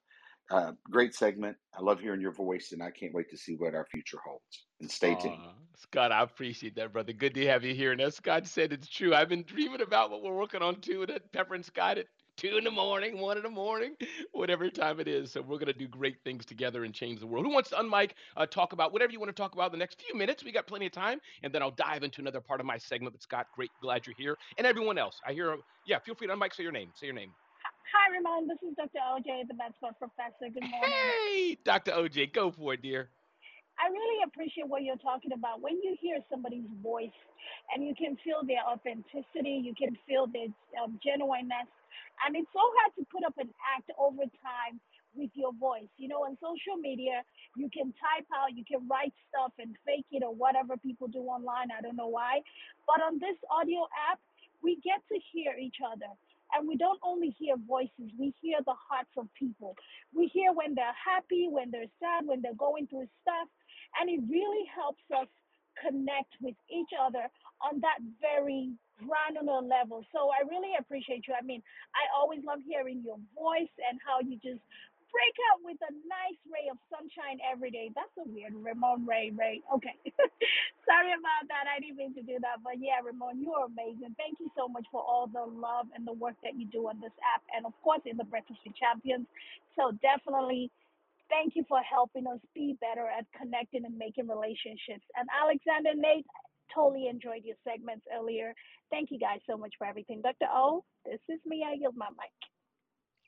uh, 0.51 0.71
great 0.89 1.15
segment. 1.15 1.57
I 1.77 1.81
love 1.81 1.99
hearing 1.99 2.21
your 2.21 2.33
voice, 2.33 2.71
and 2.71 2.81
I 2.81 2.91
can't 2.91 3.13
wait 3.13 3.29
to 3.31 3.37
see 3.37 3.55
what 3.55 3.75
our 3.75 3.87
future 3.91 4.19
holds. 4.25 4.65
And 4.79 4.89
stay 4.89 5.15
tuned. 5.15 5.39
Scott, 5.77 6.11
I 6.11 6.21
appreciate 6.21 6.75
that, 6.75 6.93
brother. 6.93 7.13
Good 7.13 7.33
to 7.35 7.47
have 7.47 7.63
you 7.63 7.73
here. 7.73 7.91
And 7.91 8.01
as 8.01 8.15
Scott 8.15 8.47
said, 8.47 8.71
it's 8.71 8.87
true. 8.87 9.13
I've 9.13 9.29
been 9.29 9.43
dreaming 9.43 9.81
about 9.81 10.11
what 10.11 10.21
we're 10.21 10.37
working 10.37 10.61
on 10.61 10.81
too. 10.81 11.05
That 11.07 11.31
Pepper 11.31 11.55
and 11.55 11.65
Scott 11.65 11.97
at 11.97 12.07
two 12.37 12.57
in 12.57 12.63
the 12.63 12.71
morning, 12.71 13.19
one 13.19 13.37
in 13.37 13.43
the 13.43 13.49
morning, 13.49 13.95
whatever 14.31 14.69
time 14.69 14.99
it 14.99 15.07
is. 15.07 15.31
So 15.31 15.41
we're 15.41 15.57
gonna 15.57 15.73
do 15.73 15.87
great 15.87 16.17
things 16.23 16.45
together 16.45 16.83
and 16.83 16.93
change 16.93 17.19
the 17.19 17.27
world. 17.27 17.45
Who 17.45 17.53
wants 17.53 17.69
to 17.69 17.77
unmic, 17.77 18.11
uh, 18.35 18.45
talk 18.45 18.73
about 18.73 18.91
whatever 18.91 19.11
you 19.11 19.19
want 19.19 19.35
to 19.35 19.41
talk 19.41 19.53
about 19.53 19.71
the 19.71 19.77
next 19.77 20.01
few 20.01 20.17
minutes? 20.17 20.43
We 20.43 20.51
got 20.51 20.67
plenty 20.67 20.85
of 20.85 20.91
time, 20.91 21.19
and 21.43 21.53
then 21.53 21.61
I'll 21.61 21.71
dive 21.71 22.03
into 22.03 22.21
another 22.21 22.41
part 22.41 22.59
of 22.59 22.65
my 22.65 22.77
segment. 22.77 23.13
But 23.13 23.21
Scott, 23.21 23.47
great, 23.55 23.71
glad 23.81 24.05
you're 24.05 24.15
here, 24.17 24.37
and 24.57 24.67
everyone 24.67 24.97
else. 24.97 25.19
I 25.25 25.33
hear, 25.33 25.57
yeah, 25.85 25.99
feel 25.99 26.15
free 26.15 26.27
to 26.27 26.33
unmic. 26.33 26.53
Say 26.53 26.63
your 26.63 26.71
name. 26.71 26.89
Say 26.95 27.07
your 27.07 27.15
name. 27.15 27.31
Hi, 27.93 28.11
Ramon. 28.17 28.47
This 28.47 28.57
is 28.67 28.75
Dr. 28.75 28.99
OJ, 28.99 29.47
the 29.47 29.53
Medsport 29.53 29.97
professor. 29.97 30.51
Good 30.53 30.67
morning. 30.69 30.91
Hey, 30.91 31.57
Dr. 31.63 31.91
OJ, 31.91 32.33
go 32.33 32.51
for 32.51 32.73
it, 32.73 32.81
dear. 32.81 33.09
I 33.79 33.91
really 33.91 34.23
appreciate 34.25 34.67
what 34.67 34.83
you're 34.83 34.99
talking 34.99 35.31
about. 35.33 35.61
When 35.61 35.75
you 35.83 35.95
hear 35.99 36.19
somebody's 36.29 36.67
voice 36.81 37.15
and 37.73 37.85
you 37.85 37.93
can 37.95 38.17
feel 38.23 38.43
their 38.47 38.63
authenticity, 38.63 39.61
you 39.63 39.75
can 39.75 39.97
feel 40.07 40.27
their 40.27 40.47
um, 40.81 40.99
genuineness, 41.03 41.67
and 42.23 42.35
it's 42.35 42.51
so 42.53 42.63
hard 42.79 42.91
to 42.95 43.03
put 43.11 43.23
up 43.25 43.35
an 43.37 43.49
act 43.75 43.91
over 43.99 44.23
time 44.39 44.79
with 45.15 45.31
your 45.33 45.51
voice. 45.55 45.89
You 45.97 46.07
know, 46.07 46.27
on 46.27 46.37
social 46.39 46.77
media, 46.79 47.23
you 47.55 47.69
can 47.71 47.91
type 47.95 48.27
out, 48.35 48.55
you 48.55 48.63
can 48.67 48.87
write 48.87 49.13
stuff 49.31 49.51
and 49.59 49.75
fake 49.87 50.07
it 50.11 50.23
or 50.23 50.35
whatever 50.35 50.77
people 50.77 51.07
do 51.07 51.23
online. 51.25 51.71
I 51.71 51.81
don't 51.81 51.95
know 51.95 52.11
why. 52.11 52.43
But 52.85 53.01
on 53.01 53.19
this 53.19 53.39
audio 53.49 53.87
app, 54.11 54.19
we 54.61 54.77
get 54.83 54.99
to 55.11 55.17
hear 55.31 55.55
each 55.59 55.79
other. 55.83 56.11
And 56.53 56.67
we 56.67 56.77
don't 56.77 56.99
only 57.03 57.33
hear 57.39 57.55
voices, 57.57 58.13
we 58.19 58.31
hear 58.39 58.59
the 58.65 58.77
hearts 58.77 59.11
of 59.17 59.27
people. 59.33 59.75
We 60.13 60.27
hear 60.27 60.53
when 60.53 60.75
they're 60.75 60.93
happy, 60.93 61.49
when 61.49 61.71
they're 61.71 61.89
sad, 61.99 62.27
when 62.27 62.41
they're 62.41 62.55
going 62.55 62.87
through 62.87 63.09
stuff. 63.23 63.49
And 63.99 64.09
it 64.09 64.21
really 64.29 64.63
helps 64.69 65.03
us 65.09 65.27
connect 65.81 66.33
with 66.41 66.55
each 66.71 66.91
other 66.97 67.27
on 67.63 67.81
that 67.81 67.99
very 68.21 68.71
granular 69.01 69.61
level. 69.61 70.03
So 70.13 70.31
I 70.31 70.47
really 70.47 70.73
appreciate 70.79 71.27
you. 71.27 71.35
I 71.35 71.43
mean, 71.43 71.63
I 71.95 72.07
always 72.15 72.41
love 72.45 72.59
hearing 72.67 73.03
your 73.05 73.19
voice 73.35 73.71
and 73.89 73.99
how 74.03 74.21
you 74.23 74.37
just 74.43 74.61
break 75.11 75.35
out 75.53 75.63
with 75.63 75.79
a 75.87 75.91
nice 76.07 76.39
ray 76.51 76.67
of 76.67 76.77
sunshine 76.91 77.39
every 77.43 77.71
day. 77.71 77.91
That's 77.95 78.11
a 78.19 78.27
weird 78.27 78.53
Ramon 78.55 79.07
Ray 79.07 79.31
Ray. 79.31 79.63
Okay. 79.73 79.95
Sorry 80.89 81.11
about 81.15 81.47
that. 81.49 81.67
I 81.71 81.79
didn't 81.79 81.97
mean 81.97 82.13
to 82.19 82.23
do 82.25 82.37
that. 82.43 82.63
But 82.63 82.79
yeah, 82.83 82.99
Ramon, 83.03 83.39
you 83.39 83.53
are 83.55 83.67
amazing. 83.71 84.15
Thank 84.19 84.39
you 84.43 84.51
so 84.57 84.67
much 84.67 84.85
for 84.91 85.01
all 85.03 85.27
the 85.31 85.45
love 85.47 85.87
and 85.95 86.07
the 86.07 86.13
work 86.15 86.35
that 86.43 86.55
you 86.59 86.67
do 86.67 86.87
on 86.91 86.99
this 87.01 87.15
app 87.23 87.43
and 87.55 87.65
of 87.65 87.73
course 87.83 88.03
in 88.05 88.17
the 88.17 88.27
Breakfast 88.27 88.59
with 88.65 88.75
Champions. 88.75 89.27
So 89.79 89.95
definitely 90.03 90.71
thank 91.29 91.53
you 91.55 91.63
for 91.67 91.79
helping 91.81 92.27
us 92.27 92.39
be 92.53 92.77
better 92.81 93.07
at 93.07 93.25
connecting 93.39 93.85
and 93.85 93.97
making 93.97 94.27
relationships. 94.27 95.05
And 95.15 95.27
Alexander 95.31 95.91
Nate, 95.95 96.25
totally 96.73 97.07
enjoyed 97.07 97.43
your 97.43 97.57
segments 97.67 98.05
earlier. 98.13 98.53
Thank 98.91 99.09
you 99.11 99.19
guys 99.19 99.39
so 99.49 99.57
much 99.57 99.73
for 99.77 99.87
everything. 99.87 100.21
Dr. 100.21 100.47
O, 100.51 100.83
this 101.05 101.19
is 101.29 101.39
me. 101.45 101.65
I 101.67 101.73
yield 101.79 101.95
my 101.95 102.09
mic. 102.09 102.54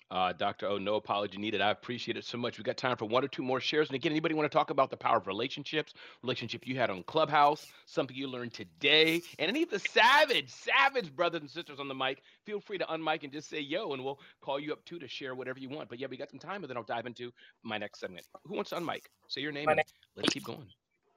Uh, 0.09 0.31
Dr. 0.31 0.67
O, 0.67 0.77
no 0.77 0.95
apology 0.95 1.37
needed. 1.37 1.59
I 1.59 1.71
appreciate 1.71 2.15
it 2.17 2.23
so 2.23 2.37
much. 2.37 2.57
We 2.57 2.63
got 2.63 2.77
time 2.77 2.95
for 2.95 3.05
one 3.05 3.25
or 3.25 3.27
two 3.27 3.43
more 3.43 3.59
shares. 3.59 3.89
And 3.89 3.95
again, 3.95 4.11
anybody 4.11 4.35
want 4.35 4.49
to 4.49 4.55
talk 4.55 4.69
about 4.69 4.89
the 4.89 4.97
power 4.97 5.17
of 5.17 5.27
relationships, 5.27 5.93
relationship 6.23 6.65
you 6.65 6.77
had 6.77 6.89
on 6.89 7.03
Clubhouse, 7.03 7.67
something 7.85 8.15
you 8.15 8.27
learned 8.27 8.53
today, 8.53 9.21
and 9.37 9.49
any 9.49 9.63
of 9.63 9.69
the 9.69 9.79
savage, 9.79 10.49
savage 10.49 11.13
brothers 11.15 11.41
and 11.41 11.49
sisters 11.49 11.79
on 11.79 11.87
the 11.89 11.95
mic, 11.95 12.21
feel 12.45 12.61
free 12.61 12.77
to 12.77 12.85
unmic 12.85 13.23
and 13.23 13.33
just 13.33 13.49
say 13.49 13.59
yo, 13.59 13.91
and 13.93 14.03
we'll 14.03 14.19
call 14.41 14.59
you 14.59 14.71
up 14.71 14.83
too 14.85 14.99
to 14.99 15.07
share 15.07 15.35
whatever 15.35 15.59
you 15.59 15.69
want. 15.69 15.89
But 15.89 15.99
yeah, 15.99 16.07
we 16.09 16.15
got 16.15 16.29
some 16.29 16.39
time, 16.39 16.63
and 16.63 16.69
then 16.69 16.77
I'll 16.77 16.83
dive 16.83 17.05
into 17.05 17.31
my 17.63 17.77
next 17.77 17.99
segment. 17.99 18.25
Who 18.45 18.55
wants 18.55 18.69
to 18.69 18.77
unmic? 18.77 19.03
Say 19.27 19.41
your 19.41 19.51
name, 19.51 19.67
let's 20.15 20.33
keep 20.33 20.45
going. 20.45 20.67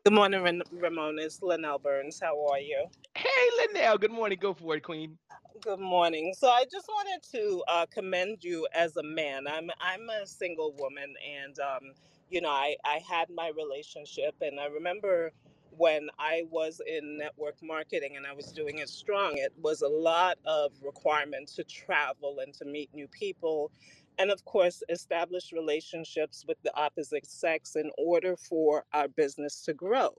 Good 0.05 0.15
morning, 0.15 0.43
Ren- 0.43 0.65
Ramon. 0.73 1.21
It's 1.21 1.45
Linnell 1.45 1.79
Burns. 1.79 2.21
How 2.21 2.35
are 2.49 2.59
you? 2.59 2.87
Hey, 3.17 3.29
Linnell. 3.59 3.99
Good 3.99 4.13
morning. 4.13 4.39
Go 4.41 4.55
for 4.55 4.77
it, 4.77 4.83
Queen. 4.83 5.19
Good 5.63 5.81
morning. 5.81 6.35
So 6.39 6.49
I 6.49 6.65
just 6.71 6.89
wanted 6.89 7.23
to 7.33 7.65
uh, 7.69 7.87
commend 7.93 8.45
you 8.45 8.69
as 8.75 8.97
a 8.97 9.03
man. 9.03 9.47
I'm 9.49 9.71
I'm 9.81 10.09
a 10.11 10.27
single 10.27 10.75
woman, 10.79 11.15
and 11.45 11.59
um, 11.61 11.93
you 12.31 12.41
know 12.41 12.51
I 12.51 12.77
I 12.85 13.01
had 13.09 13.31
my 13.31 13.53
relationship, 13.57 14.37
and 14.43 14.61
I 14.61 14.67
remember 14.67 15.33
when 15.77 16.11
I 16.19 16.45
was 16.51 16.81
in 16.87 17.19
network 17.19 17.57
marketing 17.63 18.17
and 18.17 18.27
I 18.27 18.33
was 18.35 18.53
doing 18.53 18.79
it 18.79 18.89
strong. 18.89 19.33
It 19.39 19.53
was 19.63 19.83
a 19.83 19.89
lot 19.89 20.39
of 20.47 20.73
requirement 20.85 21.49
to 21.57 21.65
travel 21.65 22.39
and 22.45 22.55
to 22.55 22.65
meet 22.67 22.91
new 22.95 23.09
people, 23.09 23.73
and 24.21 24.31
of 24.33 24.45
course 24.47 24.85
establish 24.91 25.53
relationships 25.53 26.47
with 26.49 26.59
the 26.65 26.77
opposite 26.79 27.27
sex 27.27 27.77
in 27.77 27.91
order 27.99 28.37
for 28.37 28.87
our 28.95 29.09
business 29.09 29.63
to 29.65 29.75
grow. 29.75 30.15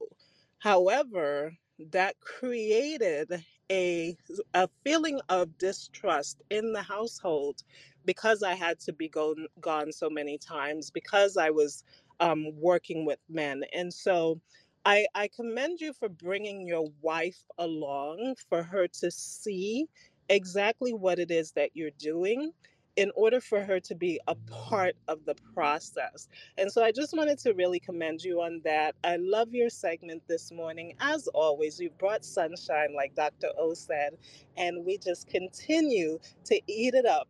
However, 0.60 1.54
that 1.92 2.20
created 2.22 3.46
a 3.72 4.18
a 4.56 4.70
feeling 4.86 5.22
of 5.30 5.58
distrust 5.60 6.44
in 6.52 6.74
the 6.74 6.84
household 6.84 7.64
because 8.06 8.44
I 8.44 8.56
had 8.56 8.80
to 8.82 8.94
be 8.94 9.10
gone 9.10 9.48
gone 9.62 9.94
so 9.94 10.10
many 10.10 10.40
times 10.40 10.92
because 10.92 11.38
I 11.38 11.52
was 11.52 11.86
um, 12.22 12.48
working 12.58 13.06
with 13.06 13.20
men, 13.30 13.64
and 13.76 13.94
so 13.94 14.42
I 14.86 15.08
I 15.16 15.30
commend 15.30 15.82
you 15.82 15.94
for 15.94 16.10
bringing 16.10 16.68
your 16.68 16.90
wife 17.02 17.44
along 17.60 18.38
for 18.50 18.64
her 18.64 18.88
to 19.02 19.12
see 19.12 19.88
exactly 20.30 20.94
what 20.94 21.20
it 21.20 21.32
is 21.32 21.54
that 21.54 21.72
you're 21.76 21.92
doing 22.00 22.54
in 23.02 23.12
order 23.16 23.42
for 23.42 23.64
her 23.64 23.82
to 23.82 23.96
be 23.96 24.22
a 24.30 24.36
part 24.52 24.96
of 25.10 25.26
the 25.26 25.36
process. 25.56 26.30
And 26.60 26.72
so 26.72 26.84
I 26.84 26.94
just 26.94 27.18
wanted 27.18 27.40
to 27.40 27.54
really 27.56 27.82
commend 27.82 28.24
you 28.24 28.42
on 28.42 28.62
that. 28.66 28.96
I 29.04 29.18
love 29.18 29.56
your 29.56 29.72
segment 29.72 30.24
this 30.30 30.54
morning. 30.54 30.96
As 31.02 31.28
always, 31.30 31.82
you 31.82 31.92
brought 32.00 32.24
sunshine, 32.26 32.96
like 32.96 33.16
Dr. 33.16 33.50
O 33.58 33.74
said, 33.74 34.18
and 34.58 34.86
we 34.86 35.00
just 35.00 35.28
continue 35.30 36.20
to 36.46 36.62
eat 36.68 36.94
it 36.94 37.08
up 37.08 37.28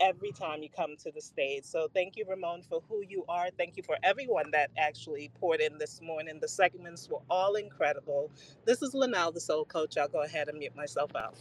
every 0.00 0.32
time 0.32 0.62
you 0.62 0.70
come 0.70 0.96
to 0.98 1.12
the 1.12 1.20
stage. 1.20 1.64
So 1.64 1.88
thank 1.94 2.16
you, 2.16 2.26
Ramon, 2.28 2.62
for 2.62 2.82
who 2.88 3.02
you 3.08 3.24
are. 3.28 3.48
Thank 3.58 3.76
you 3.76 3.84
for 3.84 3.98
everyone 4.04 4.50
that 4.52 4.70
actually 4.78 5.30
poured 5.40 5.60
in 5.60 5.78
this 5.78 6.00
morning. 6.02 6.38
The 6.40 6.48
segments 6.48 7.08
were 7.10 7.22
all 7.30 7.56
incredible. 7.56 8.30
This 8.66 8.82
is 8.82 8.94
Linnell, 8.94 9.32
the 9.32 9.40
Soul 9.40 9.66
Coach. 9.66 9.98
I'll 9.98 10.08
go 10.08 10.22
ahead 10.24 10.48
and 10.48 10.58
mute 10.58 10.76
myself 10.76 11.12
out. 11.16 11.34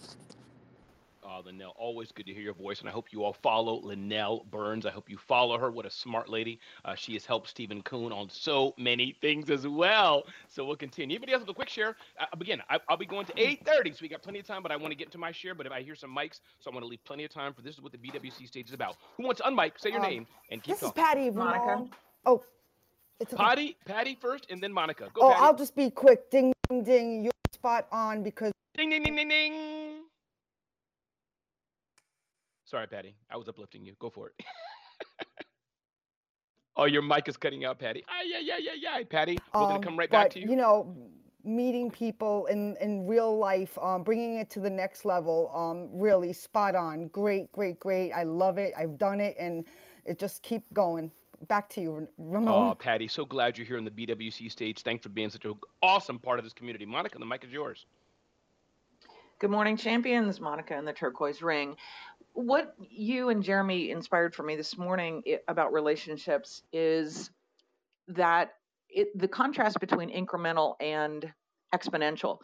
Uh, 1.30 1.42
Linnell, 1.46 1.76
always 1.78 2.12
good 2.12 2.26
to 2.26 2.34
hear 2.34 2.42
your 2.42 2.56
voice, 2.56 2.80
and 2.80 2.90
I 2.90 2.92
hope 2.92 3.14
you 3.14 3.24
all 3.24 3.34
follow 3.34 3.80
Linnell 3.82 4.48
Burns. 4.50 4.88
I 4.88 4.90
hope 4.90 5.10
you 5.10 5.18
follow 5.18 5.60
her. 5.60 5.70
What 5.70 5.86
a 5.86 5.92
smart 5.92 6.28
lady. 6.28 6.60
Uh, 6.86 6.96
she 6.96 7.14
has 7.14 7.24
helped 7.24 7.50
Stephen 7.50 7.84
Kuhn 7.84 8.12
on 8.12 8.30
so 8.32 8.74
many 8.80 9.16
things 9.22 9.52
as 9.52 9.68
well. 9.68 10.24
So 10.48 10.66
we'll 10.66 10.76
continue. 10.76 11.18
Anybody 11.18 11.34
else 11.34 11.42
with 11.42 11.50
a 11.50 11.54
quick 11.54 11.70
share? 11.70 11.96
Uh, 12.20 12.26
again, 12.40 12.64
I, 12.68 12.80
will 12.90 12.98
be 12.98 13.06
going 13.06 13.28
to 13.28 13.34
8.30, 13.34 13.94
so 13.94 14.00
we 14.02 14.10
got 14.10 14.24
plenty 14.24 14.40
of 14.40 14.48
time, 14.48 14.64
but 14.64 14.72
I 14.72 14.76
want 14.76 14.92
to 14.92 14.96
get 14.96 15.06
into 15.06 15.20
my 15.20 15.32
share. 15.32 15.54
But 15.54 15.68
if 15.68 15.72
I 15.72 15.84
hear 15.84 15.94
some 15.94 16.16
mics, 16.16 16.40
so 16.60 16.70
I'm 16.70 16.72
going 16.72 16.82
to 16.82 16.88
leave 16.88 17.04
plenty 17.06 17.26
of 17.26 17.32
time 17.32 17.54
for 17.54 17.62
this 17.62 17.76
is 17.76 17.82
what 17.82 17.92
the 17.92 18.00
BWC 18.00 18.48
stage 18.48 18.70
is 18.70 18.74
about. 18.74 18.96
Who 19.18 19.24
wants 19.24 19.40
to 19.42 19.48
unmic? 19.48 19.80
Say 19.80 19.92
your 19.92 20.04
um, 20.04 20.10
name 20.10 20.28
and 20.50 20.64
keep 20.64 20.80
this 20.80 20.90
talking. 20.90 21.04
This 21.04 21.28
is 21.28 21.36
Patty 21.36 21.38
Monica. 21.38 21.86
Oh, 22.26 22.44
it's 23.20 23.34
okay. 23.34 23.44
Patty, 23.44 23.78
Patty 23.86 24.18
first, 24.20 24.48
and 24.50 24.64
then 24.64 24.74
Monica. 24.74 25.10
Go, 25.14 25.22
oh, 25.22 25.30
Patty. 25.30 25.44
I'll 25.44 25.56
just 25.56 25.76
be 25.76 25.92
quick. 25.92 26.32
Ding, 26.32 26.54
ding, 26.70 26.84
ding. 26.84 27.24
You're 27.24 27.32
spot 27.54 27.86
on 27.92 28.24
because. 28.24 28.52
Ding, 28.76 28.90
ding, 28.90 29.04
ding, 29.04 29.16
ding, 29.16 29.30
ding. 29.30 29.89
Sorry, 32.70 32.86
Patty. 32.86 33.16
I 33.32 33.38
was 33.38 33.50
uplifting 33.50 33.84
you. 33.84 33.96
Go 33.98 34.12
for 34.12 34.28
it. 34.28 34.46
oh, 36.76 36.86
your 36.86 37.02
mic 37.02 37.28
is 37.28 37.36
cutting 37.36 37.66
out, 37.66 37.80
Patty. 37.80 38.04
Ah, 38.08 38.22
yeah, 38.24 38.38
yeah, 38.40 38.58
yeah, 38.60 38.74
yeah. 38.80 39.04
Patty, 39.10 39.40
we're 39.56 39.62
um, 39.62 39.70
going 39.70 39.82
to 39.82 39.88
come 39.88 39.98
right 39.98 40.10
but, 40.10 40.18
back 40.18 40.32
to 40.32 40.40
you. 40.40 40.50
You 40.50 40.56
know, 40.56 40.96
meeting 41.44 41.90
people 41.90 42.46
in, 42.46 42.78
in 42.80 43.08
real 43.08 43.36
life, 43.36 43.76
um, 43.82 44.04
bringing 44.04 44.36
it 44.36 44.52
to 44.52 44.60
the 44.60 44.70
next 44.70 45.04
level, 45.04 45.52
um, 45.56 45.90
really 46.00 46.32
spot 46.32 46.76
on. 46.76 47.08
Great, 47.08 47.52
great, 47.54 47.80
great. 47.80 48.12
I 48.12 48.22
love 48.22 48.60
it. 48.60 48.72
I've 48.78 49.00
done 49.00 49.20
it, 49.20 49.36
and 49.40 49.66
it 50.06 50.20
just 50.20 50.44
keep 50.44 50.62
going. 50.72 51.12
Back 51.48 51.70
to 51.70 51.82
you, 51.82 52.08
Ramon. 52.20 52.54
Oh, 52.54 52.76
Patty, 52.76 53.08
so 53.08 53.26
glad 53.26 53.58
you're 53.58 53.66
here 53.66 53.78
on 53.78 53.86
the 53.86 53.90
BWC 53.90 54.52
stage. 54.52 54.84
Thanks 54.84 55.02
for 55.02 55.10
being 55.10 55.32
such 55.32 55.46
an 55.46 55.56
awesome 55.82 56.20
part 56.20 56.38
of 56.38 56.46
this 56.46 56.54
community. 56.54 56.86
Monica, 56.86 57.18
the 57.18 57.26
mic 57.26 57.44
is 57.44 57.50
yours. 57.50 57.88
Good 59.40 59.52
morning, 59.52 59.78
champions. 59.78 60.42
Monica 60.42 60.78
in 60.78 60.86
the 60.86 60.94
turquoise 60.94 61.42
ring 61.44 61.76
what 62.34 62.76
you 62.80 63.30
and 63.30 63.44
Jeremy 63.44 63.92
inspired 63.92 64.36
for 64.36 64.44
me 64.44 64.56
this 64.56 64.78
morning 64.78 65.24
about 65.48 65.74
relationships 65.74 66.64
is 66.72 67.32
that 68.10 68.52
it, 68.90 69.18
the 69.18 69.28
contrast 69.28 69.80
between 69.80 70.10
incremental 70.12 70.76
and 70.80 71.32
exponential. 71.74 72.40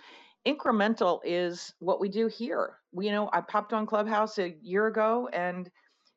Incremental 0.47 1.19
is 1.23 1.73
what 1.79 1.99
we 1.99 2.09
do 2.09 2.27
here. 2.27 2.75
We, 2.93 3.07
you 3.07 3.11
know, 3.11 3.29
I 3.33 3.41
popped 3.41 3.73
on 3.73 3.85
Clubhouse 3.87 4.37
a 4.37 4.55
year 4.61 4.87
ago 4.87 5.29
and 5.33 5.69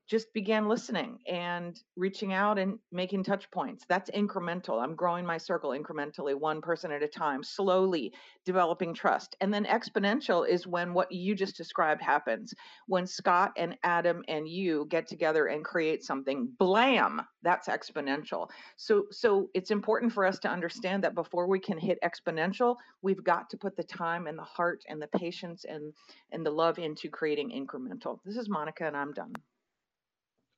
just 0.09 0.33
began 0.33 0.69
listening 0.69 1.19
and 1.29 1.83
reaching 1.95 2.33
out 2.33 2.59
and 2.59 2.79
making 2.91 3.23
touch 3.23 3.51
points. 3.51 3.85
That's 3.89 4.11
incremental. 4.11 4.83
I'm 4.83 4.95
growing 4.95 5.27
my 5.27 5.37
circle 5.37 5.71
incrementally, 5.71 6.35
one 6.35 6.63
person 6.63 6.91
at 6.91 7.03
a 7.03 7.09
time, 7.09 7.45
slowly 7.45 8.15
developing 8.47 8.95
trust. 8.95 9.37
And 9.43 9.53
then 9.53 9.67
exponential 9.67 10.49
is 10.49 10.67
when 10.67 10.95
what 10.95 11.13
you 11.13 11.35
just 11.35 11.59
described 11.59 12.01
happens. 12.01 12.55
When 12.87 13.07
Scott 13.07 13.53
and 13.59 13.77
Adam 13.83 14.23
and 14.29 14.49
you 14.49 14.87
get 14.89 15.07
together 15.07 15.47
and 15.47 15.63
create 15.63 16.03
something, 16.03 16.49
blam, 16.59 17.21
that's 17.43 17.69
exponential. 17.69 18.49
So 18.77 19.05
so 19.11 19.51
it's 19.53 19.71
important 19.71 20.13
for 20.13 20.25
us 20.25 20.39
to 20.41 20.49
understand 20.49 21.05
that 21.05 21.15
before 21.15 21.47
we 21.47 21.61
can 21.61 21.77
hit 21.77 21.99
exponential, 22.03 22.77
we've 23.03 23.23
got 23.23 23.51
to 23.51 23.59
put 23.59 23.77
the 23.77 23.85
time 23.85 24.27
and 24.27 24.39
the 24.39 24.43
heart 24.43 24.83
and 24.89 25.03
the 25.03 25.09
patience 25.09 25.67
and 25.69 25.93
and 26.33 26.47
the 26.47 26.51
love 26.51 26.79
into 26.79 27.11
creating 27.11 27.51
incremental. 27.51 28.21
This 28.25 28.37
is 28.37 28.49
Monica 28.49 28.87
and 28.87 28.97
I'm 28.97 29.13
done. 29.13 29.35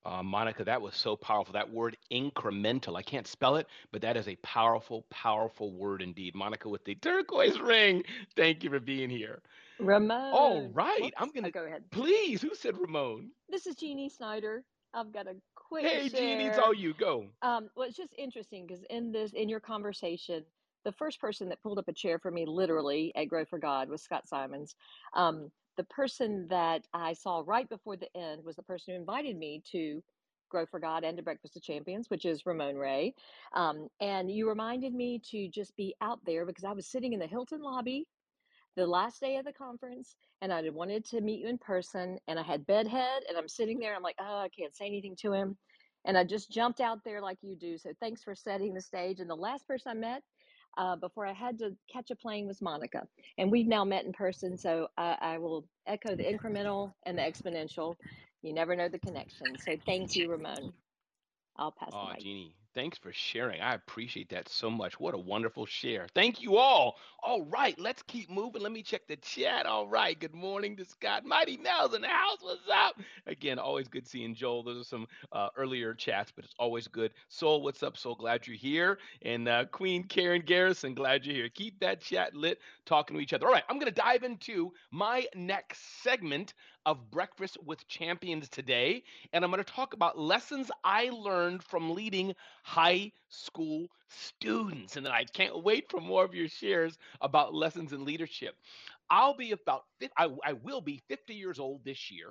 Uh, 0.05 0.23
Monica, 0.23 0.65
that 0.65 0.81
was 0.81 0.95
so 0.95 1.17
powerful. 1.17 1.53
That 1.53 1.71
word 1.71 1.97
incremental. 2.11 2.97
I 2.97 3.03
can't 3.03 3.27
spell 3.27 3.57
it, 3.57 3.67
but 3.93 4.03
that 4.03 4.17
is 4.17 4.29
a 4.29 4.37
powerful, 4.37 5.05
powerful 5.11 5.73
word 5.73 6.03
indeed. 6.03 6.35
Monica 6.35 6.69
with 6.69 6.85
the 6.85 6.95
turquoise 6.95 7.59
ring. 7.61 8.05
Thank 8.35 8.65
you 8.65 8.71
for 8.71 8.81
being 8.81 9.11
here. 9.11 9.43
Ramon. 9.79 10.35
All 10.35 10.69
right. 10.73 11.01
Whoops. 11.03 11.15
I'm 11.19 11.31
going 11.31 11.45
to 11.45 11.51
go 11.51 11.65
ahead. 11.65 11.85
Please. 11.91 12.41
Who 12.41 12.55
said 12.55 12.79
Ramon? 12.79 13.31
This 13.49 13.67
is 13.67 13.77
Jeannie 13.77 14.09
Snyder. 14.09 14.65
I've 14.95 15.13
got 15.13 15.27
a 15.27 15.35
quick 15.55 15.85
Hey, 15.85 16.09
share. 16.09 16.21
Jeannie, 16.21 16.45
it's 16.47 16.59
all 16.59 16.75
you. 16.75 16.95
Go. 16.95 17.27
Um, 17.43 17.69
well, 17.77 17.87
it's 17.87 17.97
just 17.97 18.15
interesting 18.19 18.67
because 18.67 18.83
in 18.91 19.13
this, 19.13 19.33
in 19.33 19.49
your 19.49 19.61
conversation, 19.61 20.45
the 20.85 20.93
first 20.93 21.21
person 21.21 21.49
that 21.51 21.63
pulled 21.63 21.79
up 21.79 21.89
a 21.89 21.93
chair 21.93 22.19
for 22.19 22.31
me, 22.31 22.45
literally 22.47 23.13
at 23.15 23.29
Grow 23.29 23.45
for 23.45 23.59
God, 23.59 23.89
was 23.89 24.03
Scott 24.03 24.29
Simons. 24.29 24.75
Um, 25.15 25.51
the 25.77 25.85
person 25.85 26.47
that 26.49 26.87
I 26.93 27.13
saw 27.13 27.43
right 27.47 27.69
before 27.69 27.97
the 27.97 28.15
end 28.17 28.45
was 28.45 28.57
the 28.57 28.63
person 28.63 28.95
who 28.95 29.01
invited 29.01 29.37
me 29.37 29.63
to 29.73 30.03
Grow 30.51 30.67
for 30.67 30.81
God 30.81 31.05
and 31.05 31.17
to 31.17 31.23
Breakfast 31.23 31.57
of 31.57 31.63
Champions, 31.63 32.11
which 32.11 32.25
is 32.25 32.45
Ramon 32.45 32.77
Ray. 32.77 33.15
Um, 33.55 33.89
and 34.01 34.31
you 34.31 34.49
reminded 34.49 34.93
me 34.93 35.21
to 35.31 35.49
just 35.49 35.77
be 35.77 35.95
out 36.01 36.19
there 36.27 36.45
because 36.45 36.65
I 36.65 36.73
was 36.73 36.89
sitting 36.89 37.13
in 37.13 37.21
the 37.21 37.27
Hilton 37.27 37.63
lobby 37.63 38.07
the 38.77 38.87
last 38.87 39.21
day 39.21 39.37
of 39.37 39.45
the 39.45 39.53
conference 39.53 40.17
and 40.43 40.53
I 40.53 40.69
wanted 40.71 41.05
to 41.07 41.21
meet 41.21 41.41
you 41.41 41.49
in 41.49 41.59
person 41.59 42.19
and 42.27 42.39
I 42.39 42.43
had 42.43 42.67
bedhead 42.67 43.23
and 43.29 43.39
I'm 43.39 43.49
sitting 43.49 43.79
there. 43.79 43.95
I'm 43.95 44.03
like, 44.03 44.17
oh, 44.21 44.39
I 44.39 44.49
can't 44.49 44.75
say 44.75 44.87
anything 44.87 45.17
to 45.21 45.33
him. 45.33 45.57
And 46.05 46.19
I 46.19 46.25
just 46.25 46.51
jumped 46.51 46.81
out 46.81 46.99
there 47.05 47.21
like 47.21 47.39
you 47.43 47.57
do. 47.57 47.79
So 47.79 47.91
thanks 48.01 48.23
for 48.23 48.35
setting 48.35 48.75
the 48.75 48.81
stage. 48.81 49.21
And 49.21 49.31
the 49.31 49.37
last 49.37 49.67
person 49.69 49.93
I 49.93 49.95
met 49.95 50.23
uh, 50.79 50.97
before 50.97 51.27
I 51.27 51.33
had 51.33 51.59
to 51.61 51.77
catch 51.93 52.11
a 52.11 52.17
plane 52.17 52.47
was 52.47 52.63
Monica. 52.63 53.07
And 53.39 53.51
we've 53.51 53.67
now 53.67 53.85
met 53.85 54.05
in 54.05 54.13
person. 54.13 54.57
So 54.59 54.89
I, 54.97 55.17
I 55.21 55.39
will 55.39 55.67
echo 55.87 56.15
the 56.17 56.25
incremental 56.25 56.93
and 57.07 57.19
the 57.19 57.23
exponential. 57.23 57.97
You 58.43 58.55
never 58.55 58.77
know 58.77 58.89
the 58.89 58.99
connection. 58.99 59.47
So 59.59 59.77
thank 59.87 60.17
you, 60.17 60.31
Ramon. 60.31 60.73
I'll 61.57 61.73
pass 61.73 61.93
Oh, 61.93 62.07
the 62.07 62.15
mic. 62.15 62.19
Jeannie, 62.19 62.55
thanks 62.75 62.99
for 62.99 63.13
sharing. 63.13 63.61
I 63.61 63.75
appreciate 63.75 64.31
that 64.31 64.49
so 64.49 64.71
much. 64.71 64.99
What 65.01 65.15
a 65.15 65.19
wonderful 65.19 65.67
share. 65.67 66.07
Thank 66.15 66.43
you 66.43 66.57
all. 66.57 66.97
All 67.23 67.45
right, 67.45 67.79
let's 67.79 68.03
keep 68.03 68.31
moving. 68.31 68.63
Let 68.63 68.73
me 68.73 68.83
check 68.83 69.07
the 69.07 69.17
chat. 69.17 69.67
All 69.67 69.87
right. 69.87 70.19
Good 70.19 70.35
morning 70.35 70.77
to 70.77 70.85
Scott. 70.85 71.25
Mighty 71.25 71.57
Mel's 71.57 71.95
in 71.95 72.03
the 72.03 72.09
house. 72.09 72.39
What's 72.41 72.61
up? 72.73 72.97
Again, 73.27 73.59
always 73.59 73.89
good 73.89 74.07
seeing 74.07 74.35
Joel. 74.35 74.63
Those 74.63 74.81
are 74.81 74.89
some 74.89 75.07
uh, 75.33 75.49
earlier 75.57 75.95
chats, 75.95 76.33
but 76.35 76.45
it's 76.45 76.55
always 76.59 76.89
good. 76.89 77.13
Soul, 77.29 77.63
what's 77.63 77.83
up? 77.83 77.97
So 77.97 78.15
glad 78.15 78.47
you're 78.47 78.57
here. 78.57 78.99
And 79.23 79.49
uh, 79.49 79.67
Queen 79.67 80.05
Karen 80.05 80.43
Garrison, 80.45 80.95
glad 80.95 81.27
you're 81.27 81.37
here. 81.37 81.49
Keep 81.49 81.81
that 81.81 82.01
chat 82.01 82.35
lit, 82.35 82.59
talking 82.87 83.17
to 83.17 83.23
each 83.23 83.33
other. 83.33 83.47
All 83.47 83.53
right, 83.53 83.65
I'm 83.69 83.77
going 83.79 83.93
to 83.93 84.01
dive 84.01 84.23
into 84.23 84.73
my 84.91 85.27
next 85.35 86.03
segment 86.03 86.55
of 86.87 87.11
Breakfast 87.11 87.59
with 87.65 87.87
Champions 87.89 88.49
today. 88.49 89.03
And 89.33 89.45
I'm 89.45 89.51
going 89.51 89.63
to 89.63 89.73
talk 89.73 89.95
about 89.95 90.19
lessons 90.19 90.71
I 90.85 91.11
learned 91.11 91.63
from 91.63 91.95
leading 91.95 92.35
high 92.63 93.13
school 93.29 93.89
students. 94.09 94.97
And 94.97 95.05
then 95.07 95.13
I 95.13 95.25
can't 95.25 95.63
wait 95.63 95.91
for 95.91 96.01
more 96.01 96.25
of 96.25 96.35
your 96.35 96.49
shares 96.49 96.99
about 97.21 97.55
lessons 97.55 97.93
in 97.93 98.05
leadership. 98.05 98.55
I'll 99.11 99.37
be 99.37 99.53
about, 99.53 99.85
I, 100.17 100.29
I 100.45 100.53
will 100.55 100.81
be 100.81 101.03
50 101.09 101.35
years 101.35 101.59
old 101.59 101.85
this 101.85 102.11
year. 102.11 102.29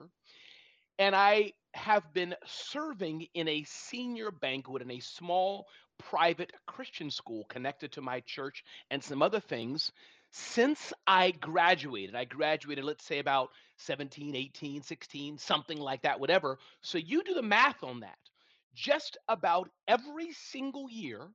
And 0.97 1.15
I 1.15 1.53
have 1.73 2.13
been 2.13 2.35
serving 2.45 3.27
in 3.33 3.47
a 3.47 3.63
senior 3.63 4.31
banquet 4.31 4.81
in 4.81 4.91
a 4.91 4.99
small 4.99 5.67
private 5.97 6.51
Christian 6.65 7.11
school 7.11 7.45
connected 7.49 7.91
to 7.93 8.01
my 8.01 8.21
church 8.21 8.63
and 8.89 9.03
some 9.03 9.21
other 9.21 9.39
things 9.39 9.91
since 10.31 10.93
I 11.07 11.31
graduated. 11.31 12.15
I 12.15 12.25
graduated, 12.25 12.83
let's 12.85 13.05
say, 13.05 13.19
about 13.19 13.49
17, 13.77 14.35
18, 14.35 14.83
16, 14.83 15.37
something 15.37 15.77
like 15.77 16.01
that, 16.03 16.19
whatever. 16.19 16.59
So 16.81 16.97
you 16.97 17.23
do 17.23 17.33
the 17.33 17.41
math 17.41 17.83
on 17.83 18.01
that. 18.01 18.17
Just 18.75 19.17
about 19.27 19.69
every 19.87 20.31
single 20.31 20.89
year, 20.89 21.27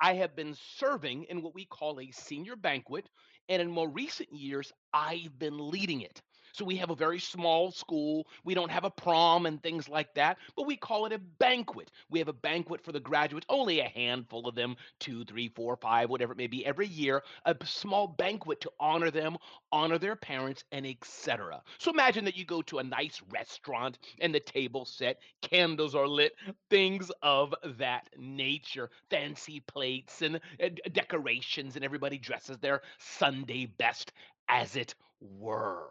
I 0.00 0.14
have 0.14 0.34
been 0.36 0.56
serving 0.78 1.24
in 1.24 1.42
what 1.42 1.54
we 1.54 1.66
call 1.66 2.00
a 2.00 2.10
senior 2.10 2.56
banquet. 2.56 3.08
And 3.48 3.62
in 3.62 3.70
more 3.70 3.88
recent 3.88 4.32
years, 4.32 4.72
I've 4.92 5.38
been 5.38 5.70
leading 5.70 6.02
it. 6.02 6.22
So 6.52 6.64
we 6.64 6.76
have 6.76 6.90
a 6.90 6.94
very 6.94 7.18
small 7.18 7.70
school. 7.70 8.26
We 8.44 8.54
don't 8.54 8.70
have 8.70 8.84
a 8.84 8.90
prom 8.90 9.46
and 9.46 9.62
things 9.62 9.88
like 9.88 10.14
that, 10.14 10.38
but 10.56 10.66
we 10.66 10.76
call 10.76 11.06
it 11.06 11.12
a 11.12 11.18
banquet. 11.18 11.90
We 12.10 12.18
have 12.18 12.28
a 12.28 12.32
banquet 12.32 12.82
for 12.82 12.92
the 12.92 13.00
graduates, 13.00 13.46
only 13.48 13.80
a 13.80 13.88
handful 13.88 14.46
of 14.48 14.54
them, 14.54 14.76
two, 15.00 15.24
three, 15.24 15.48
four, 15.48 15.76
five, 15.76 16.10
whatever 16.10 16.32
it 16.32 16.38
may 16.38 16.46
be, 16.46 16.64
every 16.64 16.86
year, 16.86 17.22
a 17.46 17.56
small 17.64 18.06
banquet 18.06 18.60
to 18.62 18.72
honor 18.78 19.10
them, 19.10 19.36
honor 19.72 19.98
their 19.98 20.16
parents, 20.16 20.64
and 20.72 20.86
etc. 20.86 21.62
So 21.78 21.90
imagine 21.90 22.24
that 22.26 22.36
you 22.36 22.44
go 22.44 22.62
to 22.62 22.78
a 22.78 22.84
nice 22.84 23.20
restaurant 23.30 23.98
and 24.20 24.34
the 24.34 24.40
table 24.40 24.84
set, 24.84 25.18
candles 25.40 25.94
are 25.94 26.08
lit, 26.08 26.34
things 26.70 27.10
of 27.22 27.54
that 27.78 28.08
nature, 28.18 28.90
fancy 29.10 29.60
plates 29.60 30.22
and 30.22 30.36
uh, 30.62 30.68
decorations, 30.92 31.76
and 31.76 31.84
everybody 31.84 32.18
dresses 32.18 32.58
their 32.58 32.82
Sunday 32.98 33.66
best, 33.66 34.12
as 34.48 34.76
it 34.76 34.94
were. 35.20 35.88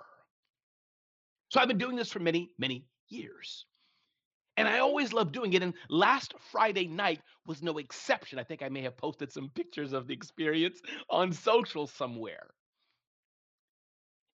So 1.52 1.60
I've 1.60 1.68
been 1.68 1.78
doing 1.78 1.98
this 1.98 2.10
for 2.10 2.20
many, 2.20 2.50
many 2.58 2.86
years. 3.10 3.66
And 4.56 4.70
I 4.70 4.80
always 4.80 5.12
love 5.12 5.34
doing 5.34 5.52
it. 5.52 5.62
And 5.62 5.74
last 5.90 6.34
Friday 6.52 6.88
night 6.88 7.20
was 7.46 7.62
no 7.62 7.78
exception. 7.78 8.40
I 8.40 8.44
think 8.44 8.64
I 8.64 8.70
may 8.70 8.82
have 8.84 8.96
posted 8.96 9.34
some 9.34 9.50
pictures 9.54 9.92
of 9.92 10.08
the 10.08 10.14
experience 10.14 10.82
on 11.10 11.34
social 11.34 11.88
somewhere. 11.88 12.48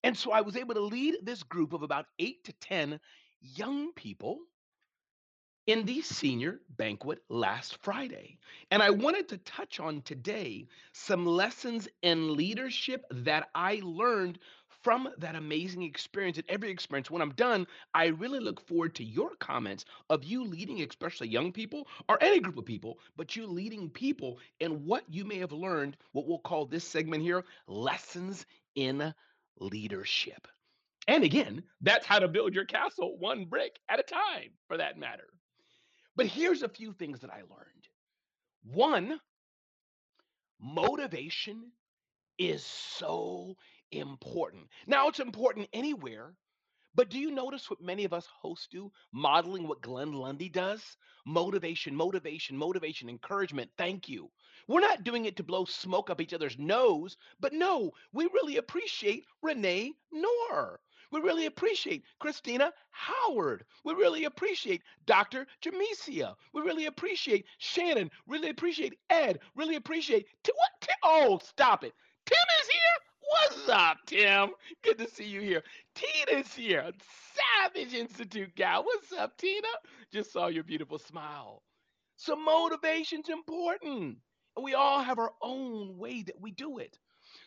And 0.03 0.15
so 0.15 0.31
I 0.31 0.41
was 0.41 0.55
able 0.55 0.75
to 0.75 0.81
lead 0.81 1.15
this 1.23 1.41
group 1.41 1.73
of 1.73 1.81
about 1.81 2.05
eight 2.19 2.43
to 2.43 2.53
10 2.53 2.99
young 3.41 3.93
people 3.93 4.37
in 5.65 5.85
the 5.85 6.01
senior 6.01 6.61
banquet 6.77 7.19
last 7.29 7.77
Friday. 7.81 8.37
And 8.69 8.81
I 8.81 8.91
wanted 8.91 9.27
to 9.29 9.37
touch 9.39 9.79
on 9.79 10.01
today 10.03 10.67
some 10.93 11.25
lessons 11.25 11.89
in 12.03 12.35
leadership 12.35 13.05
that 13.11 13.49
I 13.55 13.81
learned 13.83 14.39
from 14.87 15.09
that 15.17 15.35
amazing 15.35 15.83
experience. 15.83 16.37
And 16.37 16.49
every 16.49 16.69
experience, 16.69 17.11
when 17.11 17.21
I'm 17.21 17.33
done, 17.33 17.67
I 17.93 18.05
really 18.05 18.39
look 18.39 18.65
forward 18.65 18.95
to 18.95 19.03
your 19.03 19.31
comments 19.35 19.83
of 20.09 20.23
you 20.23 20.45
leading, 20.45 20.81
especially 20.81 21.27
young 21.27 21.51
people 21.51 21.89
or 22.07 22.17
any 22.23 22.39
group 22.39 22.57
of 22.57 22.63
people, 22.63 22.97
but 23.17 23.35
you 23.35 23.47
leading 23.47 23.89
people 23.89 24.39
and 24.61 24.85
what 24.85 25.03
you 25.09 25.25
may 25.25 25.39
have 25.39 25.51
learned, 25.51 25.97
what 26.13 26.25
we'll 26.25 26.39
call 26.39 26.65
this 26.65 26.85
segment 26.85 27.21
here 27.21 27.43
lessons 27.67 28.45
in 28.75 29.13
leadership. 29.59 30.47
And 31.09 31.25
again, 31.25 31.63
that's 31.81 32.05
how 32.05 32.19
to 32.19 32.29
build 32.29 32.55
your 32.55 32.63
castle 32.63 33.17
one 33.19 33.43
brick 33.43 33.79
at 33.89 33.99
a 33.99 34.03
time, 34.03 34.51
for 34.69 34.77
that 34.77 34.97
matter. 34.97 35.27
But 36.15 36.27
here's 36.27 36.63
a 36.63 36.69
few 36.69 36.93
things 36.93 37.19
that 37.19 37.29
I 37.29 37.39
learned. 37.39 37.89
One, 38.63 39.19
motivation 40.61 41.73
is 42.39 42.63
so 42.63 43.57
important. 43.91 44.67
Now, 44.85 45.07
it's 45.07 45.19
important 45.19 45.69
anywhere, 45.73 46.33
but 46.95 47.09
do 47.09 47.19
you 47.19 47.31
notice 47.31 47.69
what 47.69 47.81
many 47.81 48.05
of 48.05 48.13
us 48.13 48.27
hosts 48.41 48.67
do, 48.71 48.91
modeling 49.11 49.67
what 49.67 49.81
Glenn 49.81 50.13
Lundy 50.13 50.49
does? 50.49 50.81
Motivation, 51.25 51.95
motivation, 51.95 52.57
motivation, 52.57 53.09
encouragement, 53.09 53.69
thank 53.77 54.09
you. 54.09 54.31
We're 54.67 54.81
not 54.81 55.03
doing 55.03 55.25
it 55.25 55.37
to 55.37 55.43
blow 55.43 55.65
smoke 55.65 56.09
up 56.09 56.19
each 56.19 56.33
other's 56.33 56.57
nose, 56.57 57.15
but 57.39 57.53
no, 57.53 57.91
we 58.13 58.25
really 58.25 58.57
appreciate 58.57 59.25
Renee 59.41 59.93
Noor. 60.11 60.79
We 61.11 61.21
really 61.21 61.45
appreciate 61.45 62.03
Christina 62.19 62.73
Howard. 62.91 63.63
We 63.85 63.93
really 63.93 64.25
appreciate 64.25 64.81
Dr. 65.05 65.47
Jamesia. 65.61 66.35
We 66.53 66.61
really 66.61 66.87
appreciate 66.87 67.45
Shannon. 67.59 68.11
Really 68.25 68.49
appreciate 68.49 68.99
Ed. 69.09 69.39
Really 69.55 69.75
appreciate 69.75 70.27
T- 70.43 70.51
what? 70.53 70.71
T- 70.81 70.89
oh, 71.03 71.39
stop 71.43 71.83
it. 71.85 71.93
Tim 72.25 72.45
is 72.61 72.67
here. 72.67 73.07
What's 73.29 73.69
up, 73.69 73.97
Tim? 74.05 74.51
Good 74.83 74.99
to 74.99 75.09
see 75.09 75.25
you 75.25 75.41
here. 75.41 75.63
Tina's 75.95 76.53
here. 76.53 76.91
Savage 77.63 77.93
Institute 77.93 78.55
gal. 78.55 78.83
What's 78.83 79.11
up, 79.11 79.37
Tina? 79.37 79.67
Just 80.11 80.31
saw 80.31 80.47
your 80.47 80.63
beautiful 80.63 80.97
smile. 80.97 81.61
So 82.15 82.35
motivation's 82.35 83.29
important. 83.29 84.17
And 84.55 84.63
we 84.63 84.73
all 84.75 85.01
have 85.01 85.19
our 85.19 85.33
own 85.41 85.97
way 85.97 86.23
that 86.23 86.39
we 86.39 86.51
do 86.51 86.77
it. 86.77 86.97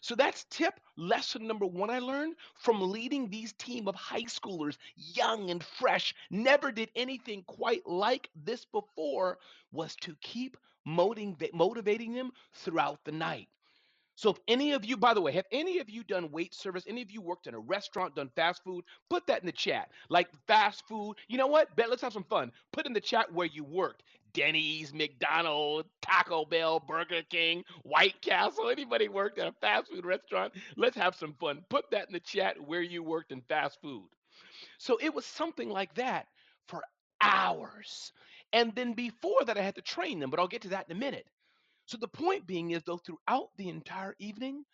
So 0.02 0.14
that's 0.14 0.44
tip 0.50 0.78
lesson 0.96 1.46
number 1.46 1.66
one 1.66 1.90
I 1.90 1.98
learned 1.98 2.36
from 2.54 2.90
leading 2.90 3.28
these 3.28 3.54
team 3.54 3.88
of 3.88 3.94
high 3.94 4.24
schoolers, 4.24 4.76
young 4.96 5.50
and 5.50 5.64
fresh, 5.64 6.14
never 6.30 6.70
did 6.70 6.90
anything 6.94 7.42
quite 7.46 7.86
like 7.86 8.28
this 8.36 8.66
before, 8.66 9.38
was 9.72 9.96
to 10.02 10.14
keep 10.20 10.56
motiva- 10.86 11.54
motivating 11.54 12.12
them 12.12 12.30
throughout 12.54 13.02
the 13.04 13.12
night. 13.12 13.48
So 14.20 14.28
if 14.28 14.36
any 14.48 14.72
of 14.72 14.84
you, 14.84 14.98
by 14.98 15.14
the 15.14 15.20
way, 15.22 15.32
have 15.32 15.46
any 15.50 15.78
of 15.78 15.88
you 15.88 16.04
done 16.04 16.30
wait 16.30 16.52
service? 16.52 16.84
Any 16.86 17.00
of 17.00 17.10
you 17.10 17.22
worked 17.22 17.46
in 17.46 17.54
a 17.54 17.58
restaurant, 17.58 18.14
done 18.14 18.28
fast 18.36 18.62
food? 18.62 18.84
Put 19.08 19.26
that 19.28 19.40
in 19.40 19.46
the 19.46 19.52
chat. 19.52 19.88
Like 20.10 20.28
fast 20.46 20.86
food. 20.86 21.14
You 21.28 21.38
know 21.38 21.46
what? 21.46 21.74
Bet 21.74 21.88
let's 21.88 22.02
have 22.02 22.12
some 22.12 22.24
fun. 22.24 22.52
Put 22.70 22.84
in 22.84 22.92
the 22.92 23.00
chat 23.00 23.32
where 23.32 23.46
you 23.46 23.64
worked. 23.64 24.02
Denny's, 24.34 24.92
McDonald's, 24.92 25.88
Taco 26.02 26.44
Bell, 26.44 26.80
Burger 26.80 27.22
King, 27.30 27.64
White 27.82 28.20
Castle. 28.20 28.68
Anybody 28.68 29.08
worked 29.08 29.38
at 29.38 29.48
a 29.48 29.54
fast 29.62 29.90
food 29.90 30.04
restaurant? 30.04 30.52
Let's 30.76 30.96
have 30.96 31.14
some 31.14 31.34
fun. 31.40 31.64
Put 31.70 31.90
that 31.90 32.08
in 32.08 32.12
the 32.12 32.20
chat 32.20 32.60
where 32.60 32.82
you 32.82 33.02
worked 33.02 33.32
in 33.32 33.40
fast 33.48 33.80
food. 33.80 34.04
So 34.76 34.98
it 35.00 35.14
was 35.14 35.24
something 35.24 35.70
like 35.70 35.94
that 35.94 36.26
for 36.68 36.82
hours. 37.22 38.12
And 38.52 38.74
then 38.74 38.92
before 38.92 39.46
that, 39.46 39.56
I 39.56 39.62
had 39.62 39.76
to 39.76 39.82
train 39.82 40.20
them, 40.20 40.28
but 40.28 40.38
I'll 40.38 40.46
get 40.46 40.60
to 40.62 40.68
that 40.68 40.90
in 40.90 40.94
a 40.94 41.00
minute. 41.00 41.26
So 41.90 41.98
the 41.98 42.08
point 42.08 42.46
being 42.46 42.72
is, 42.72 42.84
though, 42.84 42.98
throughout 42.98 43.50
the 43.58 43.68
entire 43.70 44.16
evening, 44.20 44.64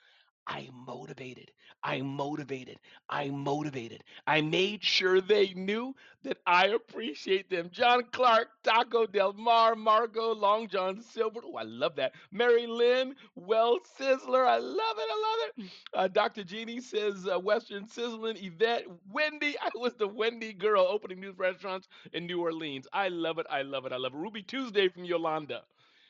I 0.48 0.70
motivated. 0.72 1.52
I 1.84 2.02
motivated. 2.02 2.78
I 3.08 3.30
motivated. 3.30 4.04
I 4.26 4.42
made 4.42 4.84
sure 4.84 5.20
they 5.20 5.54
knew 5.54 5.94
that 6.24 6.38
I 6.46 6.68
appreciate 6.68 7.50
them. 7.50 7.70
John 7.70 8.04
Clark, 8.12 8.48
Taco 8.64 9.06
Del 9.06 9.34
Mar, 9.34 9.76
Margot, 9.76 10.34
Long 10.34 10.68
John 10.68 11.00
Silver. 11.02 11.40
Oh, 11.44 11.56
I 11.56 11.64
love 11.64 11.96
that. 11.96 12.14
Mary 12.32 12.66
Lynn, 12.66 13.16
Well 13.36 13.78
Sizzler. 13.98 14.46
I 14.46 14.58
love 14.58 14.96
it. 14.98 15.10
I 15.10 15.22
love 15.28 15.50
it. 15.50 15.72
Uh, 15.94 16.08
Dr. 16.08 16.44
Jeannie 16.44 16.80
says 16.80 17.28
uh, 17.32 17.38
Western 17.40 17.86
Sizzling. 17.88 18.36
Yvette, 18.38 18.84
Wendy. 19.10 19.56
I 19.60 19.70
was 19.76 19.94
the 19.94 20.08
Wendy 20.08 20.52
girl 20.52 20.86
opening 20.88 21.20
new 21.20 21.32
restaurants 21.32 21.88
in 22.12 22.26
New 22.26 22.40
Orleans. 22.42 22.88
I 22.92 23.08
love 23.08 23.38
it. 23.38 23.46
I 23.50 23.62
love 23.62 23.86
it. 23.86 23.92
I 23.92 23.98
love 23.98 24.14
it. 24.14 24.18
Ruby 24.18 24.42
Tuesday 24.42 24.88
from 24.88 25.04
Yolanda. 25.04 25.62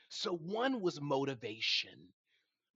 So 0.08 0.32
one 0.36 0.80
was 0.80 1.00
motivation 1.00 2.08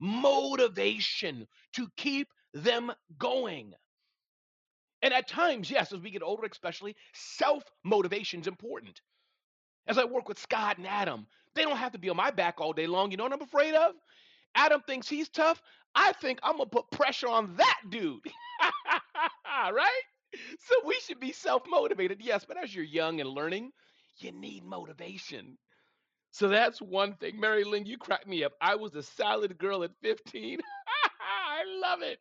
motivation 0.01 1.47
to 1.73 1.87
keep 1.97 2.29
them 2.53 2.91
going. 3.17 3.73
And 5.03 5.13
at 5.13 5.27
times, 5.27 5.71
yes, 5.71 5.93
as 5.93 5.99
we 5.99 6.11
get 6.11 6.23
older, 6.23 6.47
especially, 6.51 6.95
self 7.13 7.63
motivation 7.83 8.41
is 8.41 8.47
important. 8.47 9.01
As 9.87 9.97
I 9.97 10.05
work 10.05 10.27
with 10.29 10.39
Scott 10.39 10.77
and 10.77 10.87
Adam, 10.87 11.27
they 11.55 11.63
don't 11.63 11.77
have 11.77 11.93
to 11.93 11.99
be 11.99 12.09
on 12.09 12.17
my 12.17 12.31
back 12.31 12.61
all 12.61 12.73
day 12.73 12.87
long. 12.87 13.11
You 13.11 13.17
know 13.17 13.23
what 13.25 13.33
I'm 13.33 13.41
afraid 13.41 13.75
of? 13.75 13.93
Adam 14.55 14.81
thinks 14.87 15.09
he's 15.09 15.29
tough. 15.29 15.61
I 15.95 16.13
think 16.13 16.39
I'm 16.43 16.57
going 16.57 16.69
to 16.69 16.75
put 16.75 16.91
pressure 16.91 17.27
on 17.27 17.55
that 17.57 17.81
dude. 17.89 18.21
right? 19.71 20.01
So 20.59 20.75
we 20.85 20.95
should 21.05 21.19
be 21.19 21.33
self 21.33 21.63
motivated, 21.67 22.21
yes, 22.21 22.45
but 22.47 22.57
as 22.57 22.73
you're 22.73 22.85
young 22.85 23.21
and 23.21 23.29
learning, 23.29 23.71
you 24.19 24.31
need 24.31 24.63
motivation. 24.63 25.57
So 26.31 26.47
that's 26.49 26.81
one 26.81 27.15
thing. 27.15 27.39
Mary 27.39 27.63
Lynn, 27.63 27.85
you 27.85 27.97
cracked 27.97 28.27
me 28.27 28.43
up. 28.43 28.53
I 28.61 28.75
was 28.75 28.95
a 28.95 29.03
salad 29.03 29.57
girl 29.57 29.83
at 29.83 29.91
15. 30.01 30.59
I 31.21 31.63
love 31.81 32.01
it. 32.01 32.19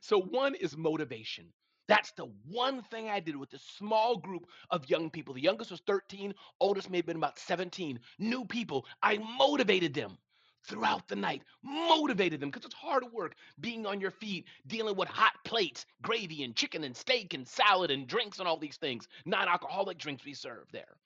So 0.00 0.20
one 0.20 0.54
is 0.54 0.76
motivation. 0.76 1.46
That's 1.88 2.12
the 2.12 2.26
one 2.48 2.82
thing 2.84 3.10
I 3.10 3.20
did 3.20 3.36
with 3.36 3.52
a 3.52 3.58
small 3.58 4.16
group 4.16 4.46
of 4.70 4.88
young 4.88 5.10
people. 5.10 5.34
The 5.34 5.42
youngest 5.42 5.70
was 5.70 5.82
13, 5.86 6.34
oldest 6.60 6.90
may 6.90 6.98
have 6.98 7.06
been 7.06 7.16
about 7.16 7.38
17. 7.38 8.00
New 8.18 8.44
people. 8.46 8.86
I 9.02 9.18
motivated 9.38 9.94
them 9.94 10.18
throughout 10.66 11.08
the 11.08 11.16
night, 11.16 11.42
motivated 11.62 12.40
them 12.40 12.50
because 12.50 12.64
it's 12.64 12.74
hard 12.74 13.04
work 13.12 13.34
being 13.60 13.86
on 13.86 14.00
your 14.00 14.10
feet, 14.10 14.46
dealing 14.66 14.96
with 14.96 15.08
hot 15.08 15.34
plates, 15.44 15.84
gravy 16.02 16.42
and 16.42 16.56
chicken 16.56 16.84
and 16.84 16.96
steak 16.96 17.34
and 17.34 17.46
salad 17.46 17.90
and 17.90 18.06
drinks 18.08 18.38
and 18.38 18.48
all 18.48 18.58
these 18.58 18.78
things, 18.78 19.06
non 19.26 19.46
alcoholic 19.48 19.98
drinks 19.98 20.24
we 20.24 20.32
serve 20.34 20.66
there. 20.72 20.96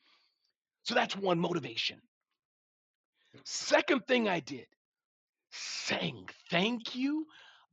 So 0.84 0.94
that's 0.94 1.16
one 1.16 1.40
motivation. 1.40 2.00
Second 3.44 4.06
thing 4.06 4.28
I 4.28 4.40
did, 4.40 4.66
sang 5.50 6.28
thank 6.50 6.94
you 6.94 7.26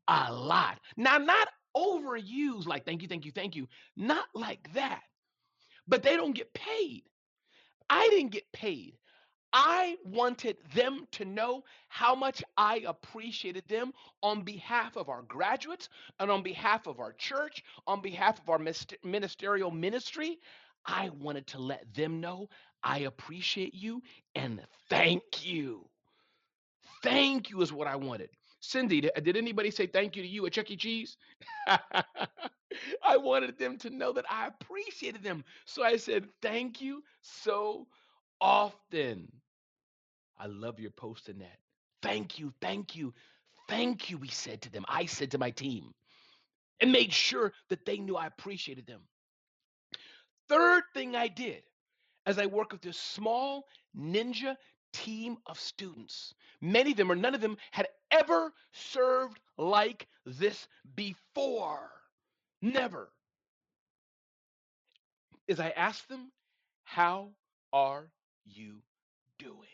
a 0.08 0.32
lot. 0.34 0.80
Now, 0.98 1.18
not 1.18 1.48
overused 1.76 2.68
like 2.68 2.86
thank 2.86 3.02
you, 3.02 3.08
thank 3.08 3.26
you, 3.26 3.32
thank 3.32 3.56
you. 3.56 3.68
Not 3.98 4.26
like 4.34 4.72
that. 4.74 5.02
But 5.88 6.04
they 6.04 6.16
don't 6.16 6.36
get 6.36 6.54
paid. 6.54 7.04
I 7.90 8.08
didn't 8.10 8.32
get 8.32 8.52
paid. 8.54 8.98
I 9.54 9.96
wanted 10.04 10.58
them 10.74 11.08
to 11.14 11.24
know 11.24 11.64
how 11.88 12.14
much 12.14 12.44
I 12.58 12.84
appreciated 12.86 13.68
them 13.70 13.94
on 14.22 14.42
behalf 14.42 14.98
of 14.98 15.08
our 15.08 15.22
graduates 15.22 15.88
and 16.20 16.30
on 16.30 16.44
behalf 16.44 16.88
of 16.88 17.00
our 17.00 17.14
church, 17.14 17.64
on 17.88 18.02
behalf 18.02 18.40
of 18.42 18.50
our 18.50 18.60
ministerial 19.04 19.72
ministry. 19.72 20.40
I 20.86 21.10
wanted 21.10 21.48
to 21.48 21.60
let 21.60 21.94
them 21.94 22.20
know 22.20 22.50
I 22.84 23.00
appreciate 23.00 23.74
you 23.74 24.02
and 24.36 24.62
thank 24.90 25.46
you. 25.46 25.88
Thank 27.04 27.50
you 27.50 27.62
is 27.62 27.74
what 27.74 27.88
I 27.88 27.96
wanted. 27.96 28.30
Cindy, 28.60 29.02
did 29.02 29.38
anybody 29.38 29.70
say 29.70 29.86
thank 29.86 30.16
you 30.16 30.24
to 30.24 30.28
you 30.28 30.46
at 30.46 30.54
Chuck 30.54 30.72
E. 30.72 30.76
Cheese? 30.76 31.18
I 31.68 33.18
wanted 33.18 33.58
them 33.58 33.78
to 33.80 33.90
know 33.90 34.12
that 34.14 34.26
I 34.30 34.48
appreciated 34.48 35.24
them. 35.24 35.44
So 35.66 35.84
I 35.84 35.98
said, 35.98 36.28
thank 36.42 36.82
you 36.82 37.04
so 37.22 37.88
often. 38.42 39.32
I 40.40 40.48
love 40.48 40.80
your 40.80 40.92
posting 40.92 41.40
that. 41.40 41.58
Thank 42.02 42.40
you, 42.40 42.54
thank 42.62 42.96
you, 42.96 43.14
thank 43.70 44.10
you, 44.10 44.18
we 44.18 44.28
said 44.28 44.62
to 44.64 44.72
them. 44.72 44.86
I 44.88 45.06
said 45.06 45.32
to 45.32 45.38
my 45.38 45.52
team 45.52 45.92
and 46.82 46.92
made 46.92 47.14
sure 47.14 47.54
that 47.70 47.86
they 47.86 47.98
knew 47.98 48.16
I 48.16 48.28
appreciated 48.28 48.86
them. 48.86 49.02
Third 50.50 50.84
thing 50.94 51.16
I 51.16 51.28
did 51.28 51.64
as 52.26 52.40
I 52.40 52.46
work 52.48 52.72
with 52.72 52.82
this 52.82 52.98
small 52.98 53.66
ninja 53.98 54.56
team 54.94 55.38
of 55.46 55.60
students. 55.60 56.34
Many 56.62 56.92
of 56.92 56.98
them, 56.98 57.12
or 57.12 57.16
none 57.16 57.36
of 57.36 57.42
them, 57.42 57.58
had 57.72 57.88
ever 58.12 58.54
served 58.72 59.40
like 59.58 60.08
this 60.26 60.68
before. 60.96 61.92
Never. 62.62 63.10
As 65.50 65.60
I 65.60 65.70
ask 65.72 66.08
them 66.08 66.32
how 66.84 67.32
are 67.74 68.10
you 68.46 68.82
doing? 69.38 69.68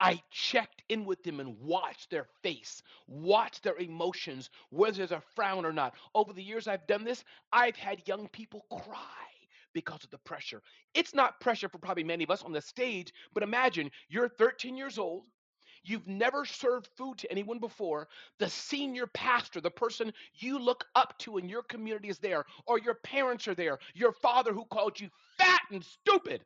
I 0.00 0.22
checked 0.30 0.82
in 0.88 1.04
with 1.04 1.22
them 1.22 1.40
and 1.40 1.60
watched 1.60 2.10
their 2.10 2.26
face, 2.42 2.82
watched 3.06 3.62
their 3.62 3.76
emotions, 3.76 4.48
whether 4.70 4.96
there's 4.96 5.12
a 5.12 5.22
frown 5.36 5.66
or 5.66 5.74
not. 5.74 5.94
Over 6.14 6.32
the 6.32 6.42
years 6.42 6.66
I've 6.66 6.86
done 6.86 7.04
this, 7.04 7.22
I've 7.52 7.76
had 7.76 8.08
young 8.08 8.28
people 8.28 8.64
cry 8.70 9.29
because 9.72 10.04
of 10.04 10.10
the 10.10 10.18
pressure. 10.18 10.62
It's 10.94 11.14
not 11.14 11.40
pressure 11.40 11.68
for 11.68 11.78
probably 11.78 12.04
many 12.04 12.24
of 12.24 12.30
us 12.30 12.42
on 12.42 12.52
the 12.52 12.60
stage, 12.60 13.12
but 13.34 13.42
imagine 13.42 13.90
you're 14.08 14.28
13 14.28 14.76
years 14.76 14.98
old. 14.98 15.24
You've 15.82 16.06
never 16.06 16.44
served 16.44 16.88
food 16.96 17.18
to 17.18 17.30
anyone 17.30 17.58
before. 17.58 18.08
The 18.38 18.50
senior 18.50 19.06
pastor, 19.06 19.60
the 19.60 19.70
person 19.70 20.12
you 20.34 20.58
look 20.58 20.84
up 20.94 21.18
to 21.20 21.38
in 21.38 21.48
your 21.48 21.62
community 21.62 22.08
is 22.08 22.18
there, 22.18 22.44
or 22.66 22.78
your 22.78 22.94
parents 22.94 23.48
are 23.48 23.54
there, 23.54 23.78
your 23.94 24.12
father 24.12 24.52
who 24.52 24.64
called 24.66 25.00
you 25.00 25.08
fat 25.38 25.62
and 25.70 25.82
stupid 25.82 26.44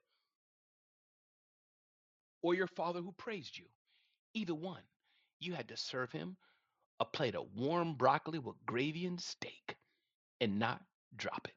or 2.43 2.55
your 2.55 2.67
father 2.69 3.01
who 3.01 3.13
praised 3.13 3.59
you. 3.59 3.65
Either 4.35 4.55
one. 4.55 4.83
You 5.41 5.55
had 5.55 5.69
to 5.69 5.77
serve 5.77 6.13
him 6.13 6.37
a 7.01 7.05
plate 7.05 7.35
of 7.35 7.47
warm 7.57 7.95
broccoli 7.95 8.39
with 8.39 8.55
gravy 8.67 9.07
and 9.07 9.21
steak 9.21 9.77
and 10.41 10.59
not 10.59 10.81
drop 11.17 11.49
it. 11.49 11.55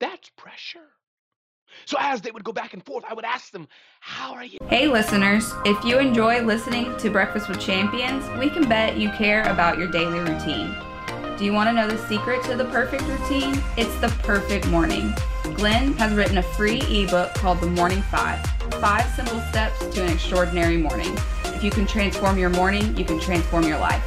That's 0.00 0.30
pressure. 0.36 0.90
So 1.84 1.96
as 2.00 2.20
they 2.20 2.30
would 2.30 2.44
go 2.44 2.52
back 2.52 2.74
and 2.74 2.84
forth, 2.84 3.04
I 3.08 3.14
would 3.14 3.24
ask 3.24 3.50
them, 3.52 3.68
How 4.00 4.32
are 4.34 4.44
you? 4.44 4.58
Hey, 4.68 4.88
listeners. 4.88 5.52
If 5.64 5.84
you 5.84 5.98
enjoy 5.98 6.42
listening 6.42 6.96
to 6.98 7.10
Breakfast 7.10 7.48
with 7.48 7.60
Champions, 7.60 8.24
we 8.38 8.50
can 8.50 8.68
bet 8.68 8.96
you 8.96 9.10
care 9.10 9.42
about 9.44 9.78
your 9.78 9.88
daily 9.88 10.20
routine. 10.20 10.74
Do 11.36 11.44
you 11.44 11.52
want 11.52 11.68
to 11.68 11.72
know 11.74 11.86
the 11.86 11.98
secret 12.08 12.42
to 12.44 12.56
the 12.56 12.64
perfect 12.66 13.02
routine? 13.02 13.62
It's 13.76 13.94
the 14.00 14.08
perfect 14.22 14.66
morning. 14.68 15.12
Glenn 15.54 15.92
has 15.94 16.14
written 16.14 16.38
a 16.38 16.42
free 16.42 16.80
ebook 16.82 17.34
called 17.34 17.60
The 17.60 17.66
Morning 17.66 18.00
Five 18.02 18.44
Five 18.80 19.06
Simple 19.14 19.40
Steps 19.50 19.78
to 19.94 20.02
an 20.02 20.12
Extraordinary 20.12 20.76
Morning. 20.76 21.14
If 21.56 21.64
you 21.64 21.70
can 21.70 21.86
transform 21.86 22.36
your 22.36 22.50
morning, 22.50 22.94
you 22.98 23.04
can 23.06 23.18
transform 23.18 23.64
your 23.64 23.78
life. 23.78 24.02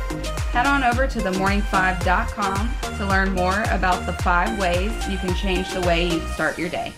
Head 0.51 0.67
on 0.67 0.83
over 0.83 1.07
to 1.07 1.19
themorning5.com 1.19 2.69
to 2.97 3.05
learn 3.07 3.31
more 3.31 3.63
about 3.71 4.05
the 4.05 4.13
five 4.21 4.59
ways 4.59 4.91
you 5.09 5.17
can 5.17 5.33
change 5.33 5.67
the 5.73 5.81
way 5.81 6.09
you 6.09 6.19
start 6.27 6.59
your 6.59 6.69
day. 6.69 6.93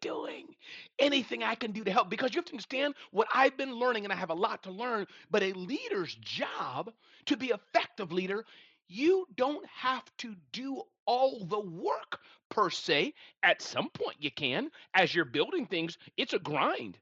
Doing 0.00 0.56
anything 0.98 1.44
I 1.44 1.54
can 1.54 1.70
do 1.70 1.84
to 1.84 1.92
help 1.92 2.10
because 2.10 2.34
you 2.34 2.38
have 2.38 2.46
to 2.46 2.52
understand 2.52 2.94
what 3.12 3.28
I've 3.32 3.56
been 3.56 3.72
learning, 3.72 4.02
and 4.02 4.12
I 4.12 4.16
have 4.16 4.30
a 4.30 4.34
lot 4.34 4.64
to 4.64 4.72
learn. 4.72 5.06
But 5.30 5.44
a 5.44 5.52
leader's 5.52 6.16
job 6.16 6.90
to 7.26 7.36
be 7.36 7.52
effective 7.54 8.10
leader, 8.10 8.44
you 8.88 9.24
don't 9.36 9.64
have 9.66 10.02
to 10.18 10.34
do 10.50 10.82
all 11.06 11.44
the 11.44 11.60
work 11.60 12.18
per 12.48 12.70
se. 12.70 13.14
At 13.44 13.62
some 13.62 13.88
point, 13.90 14.16
you 14.18 14.32
can. 14.32 14.72
As 14.94 15.14
you're 15.14 15.24
building 15.24 15.66
things, 15.66 15.96
it's 16.16 16.32
a 16.32 16.40
grind. 16.40 16.98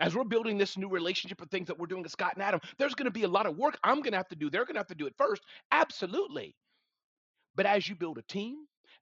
As 0.00 0.14
we're 0.14 0.24
building 0.24 0.58
this 0.58 0.76
new 0.76 0.88
relationship 0.88 1.40
of 1.40 1.50
things 1.50 1.68
that 1.68 1.78
we're 1.78 1.86
doing 1.86 2.02
with 2.02 2.12
Scott 2.12 2.34
and 2.34 2.42
Adam, 2.42 2.60
there's 2.78 2.94
going 2.94 3.04
to 3.04 3.12
be 3.12 3.22
a 3.22 3.28
lot 3.28 3.46
of 3.46 3.56
work 3.56 3.78
I'm 3.84 4.00
going 4.02 4.12
to 4.12 4.18
have 4.18 4.28
to 4.28 4.36
do. 4.36 4.50
They're 4.50 4.64
going 4.64 4.74
to 4.74 4.80
have 4.80 4.88
to 4.88 4.94
do 4.94 5.06
it 5.06 5.14
first. 5.16 5.42
Absolutely. 5.70 6.54
But 7.54 7.66
as 7.66 7.88
you 7.88 7.94
build 7.94 8.18
a 8.18 8.22
team, 8.22 8.56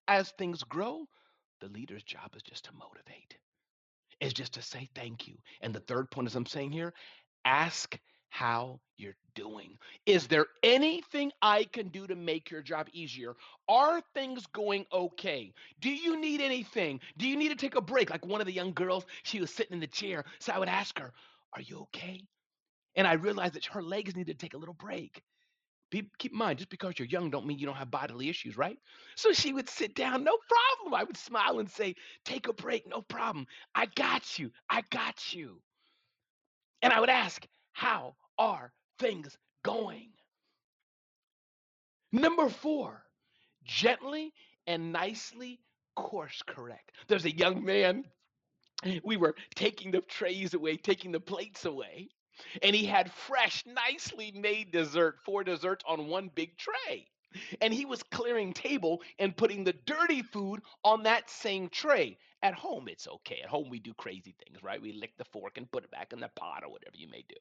as 0.09 0.31
things 0.33 0.62
grow, 0.62 1.07
the 1.61 1.68
leader's 1.68 2.02
job 2.02 2.31
is 2.37 2.42
just 2.42 2.64
to 2.66 2.72
motivate, 2.74 3.38
is 4.20 4.35
just 4.35 4.55
to 4.55 4.62
say 4.62 4.88
thank 4.94 5.26
you. 5.26 5.37
And 5.62 5.74
the 5.74 5.81
third 5.81 6.11
point, 6.11 6.26
as 6.26 6.35
I'm 6.35 6.46
saying 6.46 6.72
here, 6.72 6.92
ask 7.44 7.98
how 8.32 8.80
you're 8.96 9.16
doing. 9.34 9.78
Is 10.06 10.26
there 10.26 10.46
anything 10.62 11.32
I 11.42 11.64
can 11.64 11.88
do 11.88 12.06
to 12.06 12.16
make 12.16 12.50
your 12.50 12.62
job 12.62 12.88
easier? 12.94 13.34
Are 13.68 14.00
things 14.14 14.46
going 14.48 14.86
okay? 14.92 15.52
Do 15.80 15.90
you 15.90 16.18
need 16.18 16.40
anything? 16.40 17.00
Do 17.18 17.28
you 17.28 17.36
need 17.36 17.50
to 17.50 17.56
take 17.56 17.76
a 17.76 17.82
break? 17.82 18.10
Like 18.10 18.24
one 18.24 18.40
of 18.40 18.46
the 18.46 18.52
young 18.54 18.72
girls, 18.72 19.04
she 19.22 19.38
was 19.40 19.54
sitting 19.54 19.74
in 19.74 19.80
the 19.80 19.86
chair. 19.86 20.24
So 20.40 20.52
I 20.52 20.58
would 20.58 20.68
ask 20.70 20.98
her, 20.98 21.12
Are 21.54 21.60
you 21.60 21.80
okay? 21.82 22.22
And 22.96 23.06
I 23.06 23.14
realized 23.14 23.54
that 23.54 23.66
her 23.66 23.82
legs 23.82 24.16
needed 24.16 24.38
to 24.38 24.44
take 24.46 24.54
a 24.54 24.58
little 24.58 24.74
break. 24.74 25.22
Keep 25.90 26.32
in 26.32 26.38
mind, 26.38 26.58
just 26.58 26.70
because 26.70 26.94
you're 26.98 27.08
young 27.08 27.30
don't 27.30 27.46
mean 27.46 27.58
you 27.58 27.66
don't 27.66 27.76
have 27.76 27.90
bodily 27.90 28.30
issues, 28.30 28.56
right? 28.56 28.78
So 29.14 29.32
she 29.32 29.52
would 29.52 29.68
sit 29.68 29.94
down, 29.94 30.24
no 30.24 30.38
problem. 30.48 30.94
I 30.98 31.04
would 31.04 31.18
smile 31.18 31.58
and 31.58 31.70
say, 31.70 31.96
Take 32.24 32.48
a 32.48 32.54
break, 32.54 32.88
no 32.88 33.02
problem. 33.02 33.46
I 33.74 33.86
got 33.86 34.38
you. 34.38 34.52
I 34.70 34.82
got 34.90 35.34
you. 35.34 35.60
And 36.82 36.92
I 36.92 37.00
would 37.00 37.10
ask, 37.10 37.46
How 37.72 38.16
are 38.38 38.72
things 38.98 39.36
going? 39.64 40.10
Number 42.12 42.48
four, 42.48 43.02
gently 43.64 44.32
and 44.66 44.92
nicely 44.92 45.60
course 45.94 46.42
correct. 46.46 46.92
There's 47.08 47.24
a 47.24 47.34
young 47.34 47.64
man, 47.64 48.04
we 49.04 49.16
were 49.16 49.34
taking 49.54 49.90
the 49.90 50.00
trays 50.02 50.54
away, 50.54 50.76
taking 50.76 51.12
the 51.12 51.20
plates 51.20 51.64
away, 51.64 52.08
and 52.62 52.74
he 52.74 52.84
had 52.86 53.12
fresh, 53.12 53.62
nicely 53.66 54.32
made 54.32 54.72
dessert, 54.72 55.18
four 55.24 55.44
desserts 55.44 55.84
on 55.86 56.08
one 56.08 56.30
big 56.34 56.56
tray. 56.56 57.06
And 57.62 57.72
he 57.72 57.86
was 57.86 58.02
clearing 58.02 58.52
table 58.52 59.02
and 59.18 59.36
putting 59.36 59.64
the 59.64 59.72
dirty 59.86 60.22
food 60.22 60.60
on 60.84 61.04
that 61.04 61.30
same 61.30 61.68
tray. 61.70 62.18
At 62.42 62.54
home, 62.54 62.88
it's 62.88 63.08
okay. 63.08 63.40
At 63.42 63.48
home, 63.48 63.70
we 63.70 63.78
do 63.78 63.94
crazy 63.94 64.34
things, 64.44 64.62
right? 64.62 64.82
We 64.82 64.92
lick 64.92 65.16
the 65.16 65.24
fork 65.24 65.56
and 65.56 65.70
put 65.70 65.84
it 65.84 65.90
back 65.90 66.12
in 66.12 66.20
the 66.20 66.28
pot 66.36 66.62
or 66.64 66.70
whatever 66.70 66.96
you 66.96 67.08
may 67.08 67.24
do. 67.28 67.36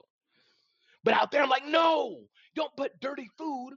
But 1.03 1.13
out 1.13 1.31
there, 1.31 1.41
I'm 1.41 1.49
like, 1.49 1.65
no, 1.65 2.19
don't 2.55 2.75
put 2.75 2.99
dirty 2.99 3.29
food 3.37 3.73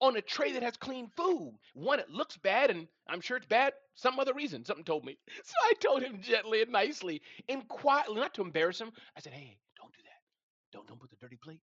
on 0.00 0.16
a 0.16 0.22
tray 0.22 0.52
that 0.52 0.62
has 0.62 0.76
clean 0.76 1.08
food. 1.16 1.56
One, 1.74 1.98
it 1.98 2.10
looks 2.10 2.36
bad, 2.36 2.70
and 2.70 2.86
I'm 3.08 3.20
sure 3.20 3.36
it's 3.36 3.46
bad 3.46 3.72
some 3.94 4.18
other 4.18 4.34
reason. 4.34 4.64
Something 4.64 4.84
told 4.84 5.04
me. 5.04 5.18
So 5.44 5.54
I 5.64 5.74
told 5.74 6.02
him 6.02 6.20
gently 6.20 6.62
and 6.62 6.72
nicely 6.72 7.22
and 7.48 7.66
quietly, 7.68 8.16
not 8.16 8.34
to 8.34 8.42
embarrass 8.42 8.80
him. 8.80 8.92
I 9.16 9.20
said, 9.20 9.32
hey, 9.32 9.56
don't 9.76 9.92
do 9.92 10.00
that. 10.04 10.76
Don't 10.76 10.86
don't 10.88 11.00
put 11.00 11.10
the 11.10 11.16
dirty 11.16 11.36
plate 11.42 11.60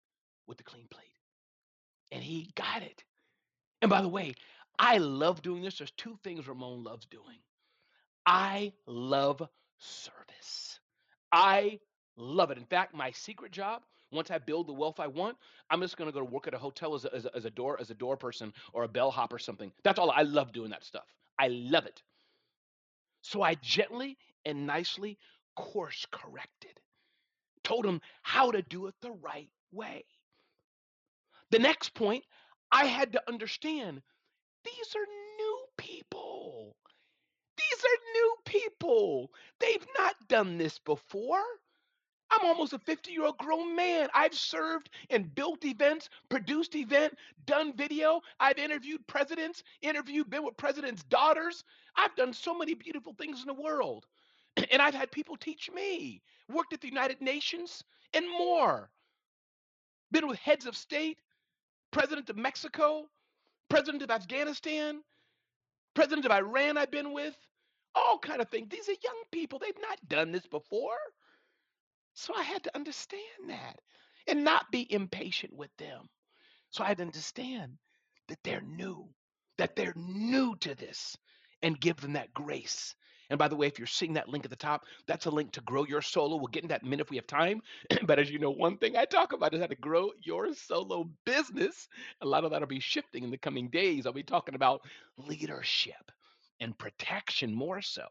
with 0.47 0.57
the 0.57 0.63
clean 0.63 0.87
plate. 0.89 1.05
And 2.11 2.23
he 2.23 2.51
got 2.55 2.83
it. 2.83 3.03
And 3.81 3.89
by 3.89 4.01
the 4.01 4.07
way, 4.07 4.33
I 4.77 4.97
love 4.97 5.41
doing 5.41 5.61
this. 5.63 5.77
There's 5.77 5.91
two 5.91 6.17
things 6.23 6.47
Ramon 6.47 6.83
loves 6.83 7.05
doing. 7.05 7.39
I 8.25 8.73
love 8.85 9.41
service. 9.79 10.79
I 11.31 11.79
love 12.15 12.51
it. 12.51 12.57
In 12.57 12.65
fact, 12.65 12.93
my 12.93 13.11
secret 13.11 13.51
job 13.51 13.81
once 14.11 14.31
I 14.31 14.37
build 14.37 14.67
the 14.67 14.73
wealth 14.73 14.99
I 14.99 15.07
want, 15.07 15.37
I'm 15.69 15.81
just 15.81 15.97
going 15.97 16.09
to 16.09 16.13
go 16.13 16.19
to 16.19 16.25
work 16.25 16.47
at 16.47 16.53
a 16.53 16.57
hotel 16.57 16.95
as 16.95 17.05
a, 17.05 17.15
as, 17.15 17.25
a, 17.25 17.35
as 17.35 17.45
a 17.45 17.49
door 17.49 17.77
as 17.79 17.89
a 17.91 17.95
door 17.95 18.17
person 18.17 18.53
or 18.73 18.83
a 18.83 18.87
bellhop 18.87 19.33
or 19.33 19.39
something. 19.39 19.71
That's 19.83 19.99
all. 19.99 20.11
I 20.11 20.23
love 20.23 20.51
doing 20.51 20.71
that 20.71 20.83
stuff. 20.83 21.05
I 21.39 21.47
love 21.49 21.85
it. 21.85 22.01
So 23.21 23.41
I 23.41 23.55
gently 23.55 24.17
and 24.45 24.65
nicely 24.65 25.17
course 25.55 26.05
corrected, 26.11 26.79
told 27.63 27.85
him 27.85 28.01
how 28.21 28.51
to 28.51 28.61
do 28.61 28.87
it 28.87 28.95
the 29.01 29.11
right 29.11 29.49
way. 29.71 30.03
The 31.51 31.59
next 31.59 31.93
point, 31.93 32.23
I 32.71 32.85
had 32.85 33.13
to 33.13 33.21
understand 33.27 34.01
these 34.63 34.95
are 34.95 35.05
new 35.37 35.59
people. 35.77 36.75
These 37.57 37.83
are 37.83 38.13
new 38.13 38.35
people. 38.45 39.31
They've 39.59 39.87
not 39.97 40.15
done 40.27 40.57
this 40.57 40.79
before. 40.79 41.43
I'm 42.31 42.45
almost 42.45 42.73
a 42.73 42.79
50 42.79 43.11
year 43.11 43.25
old 43.25 43.37
grown 43.37 43.75
man. 43.75 44.09
I've 44.13 44.33
served 44.33 44.89
and 45.09 45.33
built 45.35 45.65
events, 45.65 46.09
produced 46.29 46.75
event, 46.75 47.13
done 47.45 47.75
video. 47.75 48.21
I've 48.39 48.57
interviewed 48.57 49.05
presidents, 49.07 49.63
interviewed, 49.81 50.29
been 50.29 50.43
with 50.45 50.57
presidents' 50.57 51.03
daughters. 51.03 51.63
I've 51.95 52.15
done 52.15 52.33
so 52.33 52.57
many 52.57 52.73
beautiful 52.73 53.13
things 53.13 53.41
in 53.41 53.47
the 53.47 53.61
world. 53.61 54.05
And 54.71 54.81
I've 54.81 54.93
had 54.93 55.11
people 55.11 55.37
teach 55.37 55.69
me, 55.71 56.21
worked 56.49 56.73
at 56.73 56.81
the 56.81 56.87
United 56.87 57.21
Nations 57.21 57.83
and 58.13 58.25
more. 58.29 58.89
Been 60.11 60.27
with 60.27 60.39
heads 60.39 60.65
of 60.65 60.75
state, 60.75 61.17
president 61.91 62.29
of 62.29 62.37
Mexico, 62.37 63.05
president 63.69 64.03
of 64.03 64.11
Afghanistan, 64.11 65.01
president 65.93 66.25
of 66.25 66.31
Iran 66.31 66.77
I've 66.77 66.91
been 66.91 67.13
with, 67.13 67.35
all 67.95 68.19
kind 68.19 68.41
of 68.41 68.49
things. 68.49 68.69
These 68.69 68.89
are 68.89 69.03
young 69.03 69.23
people. 69.31 69.59
They've 69.59 69.73
not 69.81 69.97
done 70.09 70.31
this 70.31 70.45
before. 70.47 70.97
So 72.13 72.33
I 72.35 72.43
had 72.43 72.63
to 72.65 72.75
understand 72.75 73.49
that 73.49 73.79
and 74.27 74.43
not 74.43 74.71
be 74.71 74.91
impatient 74.91 75.53
with 75.53 75.75
them. 75.77 76.09
So 76.71 76.83
I 76.83 76.87
had 76.87 76.97
to 76.97 77.03
understand 77.03 77.77
that 78.27 78.39
they're 78.43 78.61
new, 78.61 79.09
that 79.57 79.75
they're 79.75 79.93
new 79.95 80.55
to 80.57 80.75
this, 80.75 81.17
and 81.61 81.79
give 81.79 81.97
them 81.97 82.13
that 82.13 82.33
grace. 82.33 82.95
And 83.29 83.39
by 83.39 83.47
the 83.47 83.55
way, 83.55 83.67
if 83.67 83.79
you're 83.79 83.87
seeing 83.87 84.13
that 84.13 84.27
link 84.27 84.43
at 84.43 84.51
the 84.51 84.57
top, 84.57 84.85
that's 85.07 85.25
a 85.25 85.31
link 85.31 85.53
to 85.53 85.61
grow 85.61 85.85
your 85.85 86.01
solo. 86.01 86.35
We'll 86.35 86.47
get 86.47 86.63
in 86.63 86.69
that 86.69 86.81
in 86.81 86.87
a 86.87 86.89
minute 86.89 87.05
if 87.05 87.11
we 87.11 87.17
have 87.17 87.27
time. 87.27 87.61
but 88.03 88.19
as 88.19 88.29
you 88.29 88.39
know, 88.39 88.51
one 88.51 88.77
thing 88.77 88.97
I 88.97 89.05
talk 89.05 89.31
about 89.31 89.53
is 89.53 89.61
how 89.61 89.67
to 89.67 89.75
grow 89.75 90.11
your 90.21 90.53
solo 90.53 91.09
business. 91.25 91.87
A 92.21 92.25
lot 92.25 92.43
of 92.43 92.51
that 92.51 92.59
will 92.59 92.67
be 92.67 92.81
shifting 92.81 93.23
in 93.23 93.31
the 93.31 93.37
coming 93.37 93.69
days. 93.69 94.05
I'll 94.05 94.13
be 94.13 94.23
talking 94.23 94.55
about 94.55 94.81
leadership 95.17 96.11
and 96.59 96.77
protection 96.77 97.55
more 97.55 97.81
so. 97.81 98.03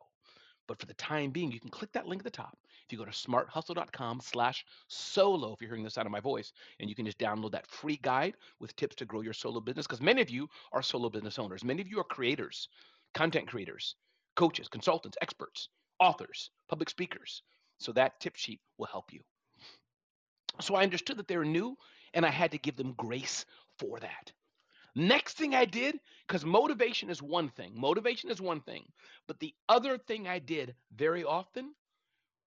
But 0.70 0.78
for 0.78 0.86
the 0.86 0.94
time 0.94 1.32
being, 1.32 1.50
you 1.50 1.58
can 1.58 1.68
click 1.68 1.90
that 1.94 2.06
link 2.06 2.20
at 2.20 2.24
the 2.24 2.30
top 2.30 2.56
if 2.86 2.92
you 2.92 2.98
go 2.98 3.04
to 3.04 3.10
smarthustle.com 3.10 4.20
slash 4.20 4.64
solo, 4.86 5.52
if 5.52 5.60
you're 5.60 5.68
hearing 5.68 5.82
the 5.82 5.90
sound 5.90 6.06
of 6.06 6.12
my 6.12 6.20
voice, 6.20 6.52
and 6.78 6.88
you 6.88 6.94
can 6.94 7.04
just 7.04 7.18
download 7.18 7.50
that 7.50 7.66
free 7.66 7.98
guide 8.02 8.36
with 8.60 8.76
tips 8.76 8.94
to 8.94 9.04
grow 9.04 9.20
your 9.20 9.32
solo 9.32 9.58
business, 9.58 9.88
because 9.88 10.00
many 10.00 10.22
of 10.22 10.30
you 10.30 10.48
are 10.70 10.80
solo 10.80 11.10
business 11.10 11.40
owners. 11.40 11.64
Many 11.64 11.82
of 11.82 11.88
you 11.88 11.98
are 11.98 12.04
creators, 12.04 12.68
content 13.14 13.48
creators, 13.48 13.96
coaches, 14.36 14.68
consultants, 14.68 15.18
experts, 15.20 15.70
authors, 15.98 16.52
public 16.68 16.88
speakers. 16.88 17.42
So 17.78 17.90
that 17.94 18.20
tip 18.20 18.36
sheet 18.36 18.60
will 18.78 18.86
help 18.86 19.12
you. 19.12 19.22
So 20.60 20.76
I 20.76 20.84
understood 20.84 21.16
that 21.16 21.26
they 21.26 21.36
were 21.36 21.44
new 21.44 21.76
and 22.14 22.24
I 22.24 22.30
had 22.30 22.52
to 22.52 22.58
give 22.58 22.76
them 22.76 22.94
grace 22.96 23.44
for 23.80 23.98
that. 23.98 24.30
Next 24.94 25.36
thing 25.36 25.54
I 25.54 25.64
did, 25.64 26.00
because 26.26 26.44
motivation 26.44 27.10
is 27.10 27.22
one 27.22 27.48
thing, 27.50 27.72
motivation 27.78 28.30
is 28.30 28.40
one 28.40 28.60
thing, 28.60 28.92
but 29.26 29.38
the 29.40 29.54
other 29.68 29.98
thing 29.98 30.28
I 30.28 30.38
did 30.38 30.74
very 30.96 31.24
often 31.24 31.74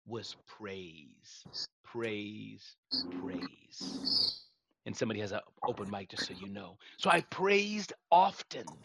was 0.07 0.37
praise, 0.47 1.47
praise, 1.85 2.77
praise. 3.11 4.01
And 4.87 4.97
somebody 4.97 5.21
has 5.21 5.33
an 5.33 5.41
open 5.67 5.91
mic 5.91 6.11
just 6.11 6.27
so 6.27 6.33
you 6.35 6.49
know. 6.49 6.79
So 6.99 7.11
I 7.11 7.21
praised 7.23 7.93
often. 8.11 8.79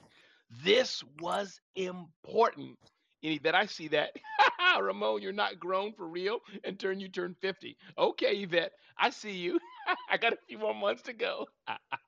This 0.63 1.03
was 1.19 1.59
important. 1.75 2.77
And 3.23 3.39
that 3.43 3.55
I 3.55 3.65
see 3.65 3.87
that. 3.89 4.11
Ramon, 4.81 5.21
you're 5.21 5.33
not 5.33 5.59
grown 5.59 5.93
for 5.93 6.07
real 6.07 6.39
and 6.63 6.79
turn 6.79 6.99
you 6.99 7.09
turn 7.09 7.35
50. 7.41 7.77
Okay, 7.97 8.35
Yvette, 8.43 8.73
I 8.97 9.09
see 9.09 9.31
you. 9.31 9.59
I 10.09 10.17
got 10.17 10.33
a 10.33 10.37
few 10.47 10.59
more 10.59 10.75
months 10.75 11.03
to 11.03 11.13
go. 11.13 11.47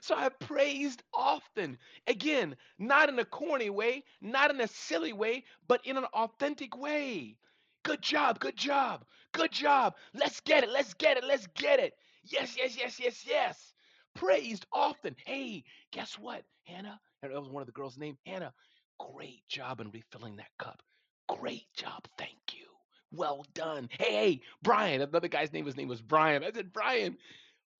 so 0.00 0.14
I 0.14 0.28
praised 0.28 1.02
often. 1.14 1.78
Again, 2.06 2.56
not 2.78 3.08
in 3.08 3.18
a 3.18 3.24
corny 3.24 3.70
way, 3.70 4.04
not 4.20 4.50
in 4.50 4.60
a 4.60 4.68
silly 4.68 5.12
way, 5.12 5.44
but 5.68 5.84
in 5.84 5.96
an 5.96 6.04
authentic 6.06 6.76
way. 6.76 7.36
Good 7.84 8.02
job, 8.02 8.38
good 8.38 8.56
job, 8.56 9.04
good 9.32 9.52
job. 9.52 9.94
Let's 10.14 10.40
get 10.40 10.62
it, 10.64 10.70
let's 10.70 10.94
get 10.94 11.16
it, 11.16 11.24
let's 11.24 11.46
get 11.54 11.80
it. 11.80 11.94
Yes, 12.24 12.56
yes, 12.56 12.76
yes, 12.78 13.00
yes, 13.00 13.24
yes. 13.26 13.74
Praised 14.14 14.66
often. 14.72 15.16
Hey, 15.26 15.64
guess 15.90 16.18
what, 16.18 16.44
Hannah? 16.64 17.00
That 17.22 17.32
was 17.32 17.48
one 17.48 17.62
of 17.62 17.66
the 17.66 17.72
girls' 17.72 17.98
name, 17.98 18.16
Hannah. 18.26 18.52
Great 18.98 19.42
job 19.48 19.80
in 19.80 19.90
refilling 19.90 20.36
that 20.36 20.50
cup. 20.58 20.82
Great 21.28 21.66
job. 21.74 22.06
Thank 22.18 22.54
you. 22.54 22.66
Well 23.10 23.44
done. 23.54 23.88
Hey, 23.98 24.12
hey, 24.12 24.40
Brian. 24.62 25.00
Another 25.00 25.28
guy's 25.28 25.52
name, 25.52 25.66
his 25.66 25.76
name 25.76 25.88
was 25.88 26.02
Brian. 26.02 26.44
I 26.44 26.52
said, 26.52 26.72
Brian, 26.72 27.16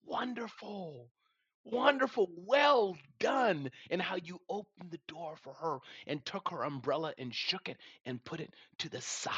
wonderful. 0.05 1.09
Wonderful. 1.65 2.29
Well 2.37 2.97
done. 3.19 3.71
And 3.91 4.03
how 4.03 4.17
you 4.17 4.41
opened 4.49 4.91
the 4.91 5.01
door 5.09 5.37
for 5.43 5.55
her 5.55 5.79
and 6.07 6.25
took 6.25 6.49
her 6.51 6.65
umbrella 6.65 7.15
and 7.19 7.35
shook 7.35 7.69
it 7.69 7.79
and 8.05 8.23
put 8.25 8.41
it 8.41 8.55
to 8.79 8.89
the 8.89 9.01
side. 9.01 9.35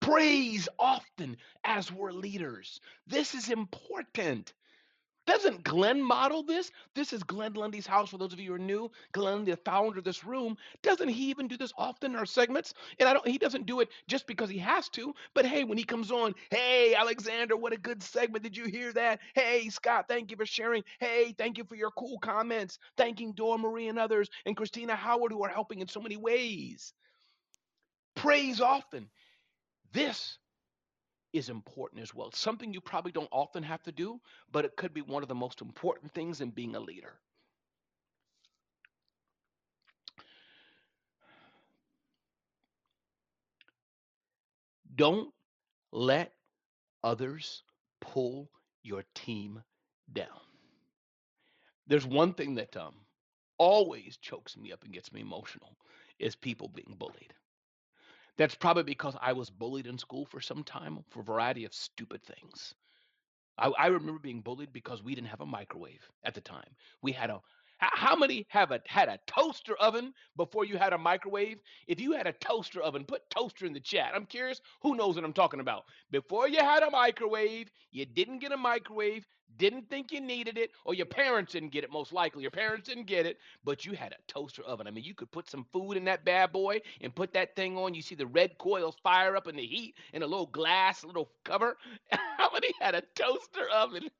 Praise 0.00 0.68
often 0.78 1.36
as 1.64 1.90
we're 1.90 2.12
leaders. 2.12 2.80
This 3.06 3.34
is 3.34 3.48
important. 3.50 4.52
Doesn't 5.26 5.64
Glenn 5.64 6.02
model 6.02 6.42
this? 6.42 6.70
This 6.94 7.12
is 7.14 7.22
Glenn 7.22 7.54
Lundy's 7.54 7.86
house. 7.86 8.10
For 8.10 8.18
those 8.18 8.34
of 8.34 8.40
you 8.40 8.50
who 8.50 8.54
are 8.56 8.58
new, 8.58 8.90
Glenn, 9.12 9.44
the 9.44 9.56
founder 9.56 9.98
of 9.98 10.04
this 10.04 10.22
room, 10.24 10.56
doesn't 10.82 11.08
he 11.08 11.30
even 11.30 11.48
do 11.48 11.56
this 11.56 11.72
often 11.78 12.12
in 12.12 12.18
our 12.18 12.26
segments? 12.26 12.74
And 12.98 13.08
I 13.08 13.14
don't. 13.14 13.26
He 13.26 13.38
doesn't 13.38 13.64
do 13.66 13.80
it 13.80 13.88
just 14.06 14.26
because 14.26 14.50
he 14.50 14.58
has 14.58 14.88
to. 14.90 15.14
But 15.34 15.46
hey, 15.46 15.64
when 15.64 15.78
he 15.78 15.84
comes 15.84 16.10
on, 16.10 16.34
hey 16.50 16.94
Alexander, 16.94 17.56
what 17.56 17.72
a 17.72 17.78
good 17.78 18.02
segment! 18.02 18.44
Did 18.44 18.56
you 18.56 18.66
hear 18.66 18.92
that? 18.92 19.20
Hey 19.34 19.70
Scott, 19.70 20.06
thank 20.08 20.30
you 20.30 20.36
for 20.36 20.46
sharing. 20.46 20.82
Hey, 21.00 21.34
thank 21.38 21.56
you 21.56 21.64
for 21.64 21.74
your 21.76 21.90
cool 21.92 22.18
comments. 22.18 22.78
Thanking 22.98 23.32
Dora 23.32 23.58
Marie 23.58 23.88
and 23.88 23.98
others, 23.98 24.28
and 24.44 24.56
Christina 24.56 24.94
Howard 24.94 25.32
who 25.32 25.42
are 25.42 25.48
helping 25.48 25.80
in 25.80 25.88
so 25.88 26.00
many 26.00 26.16
ways. 26.16 26.92
Praise 28.14 28.60
often. 28.60 29.08
This 29.92 30.38
is 31.34 31.50
important 31.50 32.02
as 32.02 32.14
well. 32.14 32.28
It's 32.28 32.38
something 32.40 32.72
you 32.72 32.80
probably 32.80 33.12
don't 33.12 33.28
often 33.32 33.62
have 33.64 33.82
to 33.84 33.92
do, 33.92 34.22
but 34.50 34.64
it 34.64 34.76
could 34.76 34.94
be 34.94 35.02
one 35.02 35.22
of 35.22 35.28
the 35.28 35.36
most 35.36 35.60
important 35.60 36.12
things 36.14 36.40
in 36.40 36.50
being 36.52 36.76
a 36.76 36.80
leader. 36.80 37.20
Don't 44.96 45.34
let 45.92 46.34
others 47.02 47.64
pull 48.00 48.50
your 48.82 49.04
team 49.14 49.64
down. 50.12 50.40
There's 51.86 52.06
one 52.06 52.34
thing 52.34 52.56
that 52.56 52.76
um, 52.76 53.06
always 53.58 54.18
chokes 54.18 54.56
me 54.56 54.72
up 54.72 54.84
and 54.84 54.92
gets 54.92 55.12
me 55.12 55.22
emotional 55.22 55.78
is 56.18 56.36
people 56.36 56.68
being 56.68 56.96
bullied. 56.98 57.34
That's 58.36 58.54
probably 58.54 58.82
because 58.82 59.16
I 59.20 59.32
was 59.32 59.50
bullied 59.50 59.86
in 59.86 59.98
school 59.98 60.26
for 60.26 60.40
some 60.40 60.64
time 60.64 61.04
for 61.10 61.20
a 61.20 61.24
variety 61.24 61.64
of 61.64 61.74
stupid 61.74 62.22
things. 62.24 62.74
I, 63.56 63.68
I 63.78 63.86
remember 63.86 64.18
being 64.18 64.40
bullied 64.40 64.72
because 64.72 65.02
we 65.02 65.14
didn't 65.14 65.28
have 65.28 65.40
a 65.40 65.46
microwave 65.46 66.02
at 66.24 66.34
the 66.34 66.40
time. 66.40 66.74
We 67.02 67.12
had 67.12 67.30
a 67.30 67.40
how 67.78 68.16
many 68.16 68.46
have 68.48 68.70
a 68.70 68.80
had 68.86 69.08
a 69.08 69.18
toaster 69.26 69.76
oven 69.76 70.14
before 70.36 70.64
you 70.64 70.78
had 70.78 70.92
a 70.92 70.98
microwave? 70.98 71.60
If 71.86 72.00
you 72.00 72.12
had 72.12 72.26
a 72.26 72.32
toaster 72.32 72.80
oven, 72.80 73.04
put 73.04 73.28
toaster 73.30 73.66
in 73.66 73.72
the 73.72 73.80
chat. 73.80 74.12
I'm 74.14 74.26
curious 74.26 74.60
who 74.82 74.96
knows 74.96 75.16
what 75.16 75.24
I'm 75.24 75.32
talking 75.32 75.60
about. 75.60 75.84
Before 76.10 76.48
you 76.48 76.58
had 76.58 76.82
a 76.82 76.90
microwave, 76.90 77.70
you 77.90 78.06
didn't 78.06 78.38
get 78.38 78.52
a 78.52 78.56
microwave, 78.56 79.26
didn't 79.58 79.88
think 79.90 80.12
you 80.12 80.20
needed 80.20 80.58
it, 80.58 80.70
or 80.84 80.94
your 80.94 81.06
parents 81.06 81.52
didn't 81.52 81.70
get 81.72 81.84
it, 81.84 81.92
most 81.92 82.12
likely. 82.12 82.42
Your 82.42 82.50
parents 82.50 82.88
didn't 82.88 83.06
get 83.06 83.26
it, 83.26 83.38
but 83.64 83.86
you 83.86 83.92
had 83.94 84.12
a 84.12 84.16
toaster 84.32 84.62
oven. 84.62 84.86
I 84.86 84.90
mean, 84.90 85.04
you 85.04 85.14
could 85.14 85.30
put 85.32 85.50
some 85.50 85.66
food 85.72 85.96
in 85.96 86.04
that 86.06 86.24
bad 86.24 86.52
boy 86.52 86.80
and 87.00 87.14
put 87.14 87.32
that 87.34 87.56
thing 87.56 87.76
on. 87.78 87.94
You 87.94 88.02
see 88.02 88.14
the 88.16 88.26
red 88.26 88.58
coils 88.58 88.96
fire 89.02 89.36
up 89.36 89.48
in 89.48 89.56
the 89.56 89.66
heat 89.66 89.96
in 90.12 90.22
a 90.22 90.26
little 90.26 90.46
glass, 90.46 91.04
little 91.04 91.30
cover. 91.44 91.76
How 92.10 92.50
many 92.52 92.72
had 92.80 92.94
a 92.94 93.02
toaster 93.16 93.68
oven? 93.74 94.02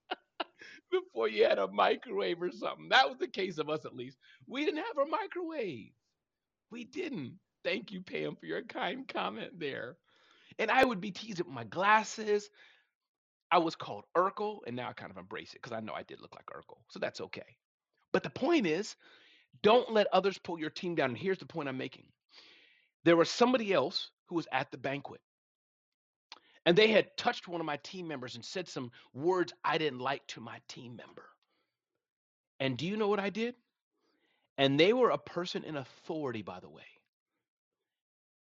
before 0.91 1.29
you 1.29 1.45
had 1.45 1.59
a 1.59 1.69
microwave 1.69 2.43
or 2.43 2.51
something. 2.53 2.89
That 2.91 3.09
was 3.09 3.19
the 3.19 3.29
case 3.29 3.59
of 3.59 3.71
us, 3.71 3.85
at 3.85 3.97
least. 3.97 4.19
We 4.49 4.65
didn't 4.65 4.85
have 4.85 4.99
a 4.99 5.11
microwave. 5.11 5.93
We 6.71 6.85
didn't. 6.85 7.39
Thank 7.65 7.93
you, 7.93 8.03
Pam, 8.03 8.37
for 8.37 8.47
your 8.47 8.63
kind 8.63 9.09
comment 9.09 9.59
there. 9.59 9.97
And 10.59 10.71
I 10.71 10.85
would 10.85 11.01
be 11.01 11.11
teased 11.13 11.39
with 11.41 11.49
my 11.49 11.65
glasses. 11.65 12.51
I 13.55 13.59
was 13.59 13.77
called 13.77 14.05
Urkel, 14.17 14.59
and 14.67 14.75
now 14.75 14.89
I 14.89 14.95
kind 14.95 15.13
of 15.13 15.17
embrace 15.17 15.53
it 15.55 15.63
because 15.63 15.77
I 15.77 15.81
know 15.81 15.93
I 15.95 16.03
did 16.03 16.21
look 16.21 16.35
like 16.35 16.47
Urkel. 16.47 16.79
So 16.91 16.99
that's 16.99 17.21
okay. 17.21 17.57
But 18.13 18.25
the 18.25 18.31
point 18.31 18.67
is, 18.67 18.97
don't 19.63 19.93
let 19.93 20.09
others 20.13 20.39
pull 20.39 20.59
your 20.59 20.71
team 20.71 20.97
down. 20.97 21.11
And 21.11 21.19
here's 21.19 21.39
the 21.39 21.47
point 21.47 21.69
I'm 21.69 21.79
making 21.79 22.07
there 23.05 23.17
was 23.17 23.31
somebody 23.31 23.73
else 23.73 24.11
who 24.27 24.35
was 24.35 24.49
at 24.51 24.73
the 24.73 24.79
banquet 24.79 25.21
and 26.67 26.77
they 26.77 26.89
had 26.89 27.17
touched 27.17 27.47
one 27.47 27.61
of 27.61 27.67
my 27.67 27.77
team 27.79 28.09
members 28.09 28.35
and 28.35 28.45
said 28.45 28.69
some 28.69 28.91
words 29.13 29.53
I 29.65 29.79
didn't 29.79 30.01
like 30.01 30.27
to 30.29 30.41
my 30.41 30.61
team 30.69 30.97
member. 30.97 31.27
And 32.59 32.77
do 32.77 32.87
you 32.87 32.97
know 32.97 33.09
what 33.09 33.21
I 33.21 33.31
did? 33.31 33.55
And 34.59 34.81
they 34.81 34.93
were 34.93 35.11
a 35.11 35.19
person 35.19 35.65
in 35.65 35.77
authority, 35.77 36.43
by 36.43 36.61
the 36.61 36.71
way. 36.71 36.83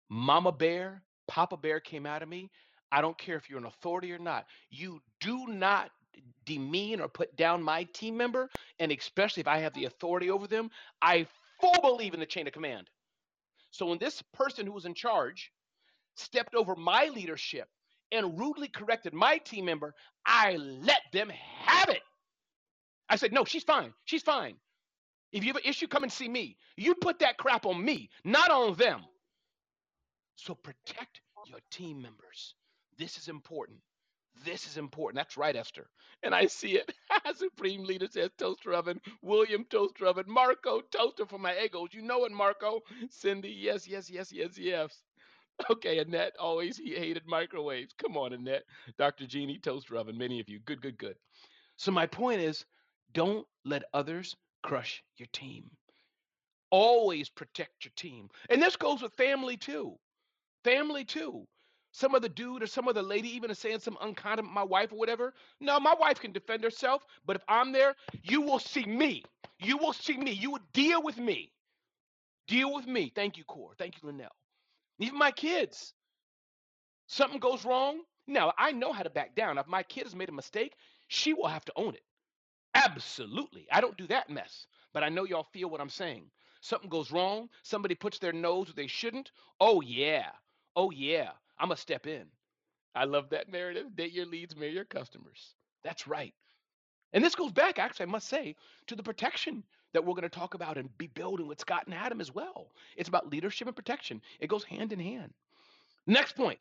Mama 0.09 0.53
Bear, 0.53 1.03
Papa 1.29 1.57
Bear 1.57 1.81
came 1.81 2.07
out 2.07 2.23
of 2.23 2.29
me. 2.29 2.51
I 2.95 3.01
don't 3.01 3.19
care 3.19 3.37
if 3.37 3.51
you're 3.51 3.59
an 3.59 3.65
authority 3.65 4.13
or 4.13 4.19
not. 4.19 4.47
You 4.71 5.03
do 5.19 5.49
not 5.49 5.91
demean 6.47 7.01
or 7.01 7.09
put 7.09 7.37
down 7.37 7.61
my 7.61 7.85
team 7.93 8.17
member. 8.17 8.49
And 8.79 8.93
especially 8.93 9.41
if 9.41 9.49
I 9.49 9.59
have 9.59 9.75
the 9.75 9.87
authority 9.87 10.31
over 10.31 10.47
them, 10.47 10.71
I 11.03 11.27
full 11.61 11.81
believe 11.83 12.15
in 12.15 12.21
the 12.21 12.27
chain 12.27 12.47
of 12.47 12.53
command. 12.53 12.89
So 13.73 13.87
when 13.87 13.99
this 13.99 14.23
person 14.33 14.65
who 14.65 14.73
was 14.73 14.85
in 14.85 14.95
charge 14.95 15.51
stepped 16.15 16.55
over 16.55 16.77
my 16.77 17.11
leadership 17.13 17.69
and 18.13 18.39
rudely 18.39 18.69
corrected 18.69 19.13
my 19.13 19.39
team 19.39 19.65
member, 19.65 19.93
I 20.25 20.55
let 20.55 21.01
them 21.13 21.31
have 21.31 21.89
it. 21.89 22.03
I 23.09 23.17
said, 23.17 23.33
no, 23.33 23.45
she's 23.45 23.65
fine. 23.65 23.93
She's 24.05 24.23
fine. 24.23 24.55
If 25.33 25.43
you 25.43 25.49
have 25.49 25.57
an 25.57 25.69
issue, 25.69 25.89
come 25.89 26.05
and 26.05 26.13
see 26.13 26.29
me. 26.29 26.57
You 26.77 26.95
put 26.95 27.19
that 27.19 27.39
crap 27.39 27.67
on 27.67 27.85
me, 27.85 28.09
not 28.23 28.53
on 28.53 28.75
them. 28.75 29.01
So 30.37 30.55
protect 30.55 31.21
your 31.49 31.59
team 31.73 32.01
members. 32.01 32.55
This 32.99 33.19
is 33.19 33.29
important. 33.29 33.79
This 34.45 34.67
is 34.67 34.77
important. 34.77 35.17
That's 35.17 35.37
right, 35.37 35.55
Esther. 35.55 35.89
And 36.23 36.35
I 36.35 36.47
see 36.47 36.77
it. 36.77 36.93
Supreme 37.37 37.85
Leader 37.85 38.09
says 38.11 38.31
toaster 38.39 38.73
oven. 38.75 39.01
William 39.23 39.65
toaster 39.71 40.07
oven. 40.07 40.25
Marco 40.27 40.81
toaster 40.81 41.27
for 41.27 41.39
my 41.39 41.57
egos. 41.65 41.91
You 41.93 42.03
know 42.03 42.25
it, 42.25 42.33
Marco. 42.33 42.81
Cindy, 43.11 43.51
yes, 43.51 43.87
yes, 43.87 44.11
yes, 44.11 44.33
yes, 44.33 44.59
yes. 44.59 45.03
Okay, 45.71 46.01
Annette, 46.01 46.35
always 46.41 46.77
he 46.79 46.95
hated 46.95 47.23
microwaves. 47.27 47.95
Come 47.97 48.17
on, 48.17 48.33
Annette. 48.33 48.65
Dr. 48.99 49.27
Jeannie, 49.27 49.59
toaster 49.59 49.97
oven, 49.97 50.19
many 50.19 50.41
of 50.41 50.49
you. 50.49 50.59
Good, 50.67 50.83
good, 50.83 50.99
good. 50.99 51.17
So 51.77 51.93
my 51.93 52.07
point 52.07 52.41
is, 52.41 52.65
don't 53.13 53.47
let 53.65 53.85
others 53.95 54.37
crush 54.65 55.03
your 55.17 55.29
team. 55.33 55.71
Always 56.71 57.29
protect 57.29 57.85
your 57.85 57.93
team. 57.97 58.29
And 58.51 58.61
this 58.61 58.77
goes 58.77 59.01
with 59.03 59.13
family 59.15 59.57
too. 59.57 59.95
Family 60.65 61.05
too. 61.05 61.47
Some 61.95 62.17
other 62.17 62.29
dude 62.29 62.65
or 62.65 62.69
some 62.69 62.89
other 62.89 63.03
lady 63.03 63.31
even 63.37 63.51
is 63.53 63.61
saying 63.61 63.81
some 63.81 63.99
unkind 64.03 64.39
to 64.39 64.45
my 64.45 64.65
wife 64.65 64.93
or 64.93 64.99
whatever. 64.99 65.35
No, 65.61 65.81
my 65.81 65.95
wife 66.01 66.21
can 66.21 66.33
defend 66.33 66.65
herself, 66.65 67.05
but 67.27 67.37
if 67.37 67.45
I'm 67.49 67.73
there, 67.73 67.97
you 68.25 68.43
will 68.43 68.61
see 68.61 68.87
me. 68.87 69.25
You 69.61 69.79
will 69.79 69.95
see 69.95 70.19
me. 70.19 70.33
You 70.33 70.53
will 70.53 70.61
deal 70.75 71.03
with 71.05 71.19
me. 71.19 71.53
Deal 72.49 72.75
with 72.75 72.87
me. 72.89 73.13
Thank 73.15 73.39
you, 73.39 73.45
Core. 73.45 73.75
Thank 73.79 73.97
you, 74.03 74.09
Linnell. 74.09 74.37
Even 75.01 75.19
my 75.19 75.33
kids. 75.33 75.95
Something 77.09 77.41
goes 77.41 77.67
wrong. 77.67 78.03
Now, 78.29 78.55
I 78.59 78.73
know 78.73 78.93
how 78.93 79.05
to 79.05 79.11
back 79.11 79.37
down. 79.37 79.59
If 79.59 79.69
my 79.69 79.85
kid 79.85 80.05
has 80.05 80.17
made 80.17 80.31
a 80.31 80.35
mistake, 80.35 80.75
she 81.09 81.35
will 81.35 81.49
have 81.49 81.67
to 81.67 81.75
own 81.77 81.95
it. 81.95 82.05
Absolutely. 82.75 83.69
I 83.73 83.83
don't 83.83 83.99
do 83.99 84.09
that 84.09 84.31
mess, 84.31 84.67
but 84.95 85.05
I 85.05 85.11
know 85.11 85.25
y'all 85.27 85.49
feel 85.53 85.71
what 85.71 85.83
I'm 85.83 85.91
saying. 85.91 86.31
something 86.63 86.91
goes 86.91 87.13
wrong, 87.13 87.51
somebody 87.65 87.97
puts 87.97 88.21
their 88.21 88.35
nose 88.35 88.69
where 88.69 88.75
they 88.77 88.89
shouldn't. 88.89 89.33
Oh, 89.61 89.83
yeah. 89.83 90.31
Oh, 90.77 90.93
yeah. 90.93 91.33
I'm 91.59 91.69
going 91.69 91.77
to 91.77 91.83
step 91.83 92.07
in. 92.07 92.25
I 92.95 93.05
love 93.05 93.31
that 93.31 93.51
narrative. 93.51 93.97
Date 93.97 94.13
your 94.13 94.27
leads, 94.27 94.57
marry 94.57 94.73
your 94.73 94.85
customers. 94.85 95.55
That's 95.83 96.07
right. 96.07 96.35
And 97.13 97.25
this 97.25 97.35
goes 97.35 97.53
back, 97.53 97.79
actually, 97.79 98.05
I 98.05 98.11
must 98.11 98.29
say, 98.29 98.57
to 98.89 98.97
the 98.97 99.03
protection 99.03 99.65
that 99.93 100.05
we're 100.05 100.15
going 100.15 100.23
to 100.23 100.29
talk 100.29 100.55
about 100.55 100.77
and 100.77 100.97
be 100.99 101.07
building 101.07 101.47
with 101.47 101.61
Scott 101.61 101.85
and 101.87 101.95
Adam 101.95 102.21
as 102.21 102.35
well. 102.35 102.73
It's 102.97 103.09
about 103.09 103.31
leadership 103.31 103.69
and 103.69 103.77
protection, 103.77 104.21
it 104.41 104.49
goes 104.49 104.65
hand 104.65 104.93
in 104.93 104.99
hand. 105.01 105.33
Next 106.07 106.37
point 106.37 106.59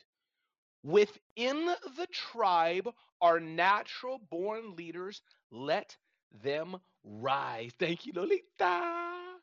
within 0.83 1.65
the 1.97 2.07
tribe 2.11 2.89
are 3.21 3.39
natural 3.39 4.19
born 4.29 4.75
leaders. 4.75 5.21
Let 5.51 5.95
them 6.43 6.77
rise. 7.03 7.71
Thank 7.79 8.05
you, 8.05 8.13
Lolita. 8.15 9.37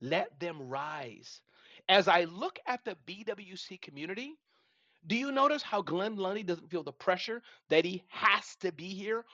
Let 0.00 0.38
them 0.40 0.68
rise. 0.68 1.40
As 1.88 2.08
I 2.08 2.24
look 2.24 2.58
at 2.66 2.84
the 2.84 2.96
BWC 3.06 3.80
community, 3.80 4.34
do 5.06 5.16
you 5.16 5.32
notice 5.32 5.62
how 5.62 5.82
Glenn 5.82 6.16
Lundy 6.16 6.42
doesn't 6.42 6.70
feel 6.70 6.82
the 6.82 6.92
pressure 6.92 7.42
that 7.68 7.84
he 7.84 8.04
has 8.08 8.56
to 8.60 8.72
be 8.72 8.88
here 8.88 9.24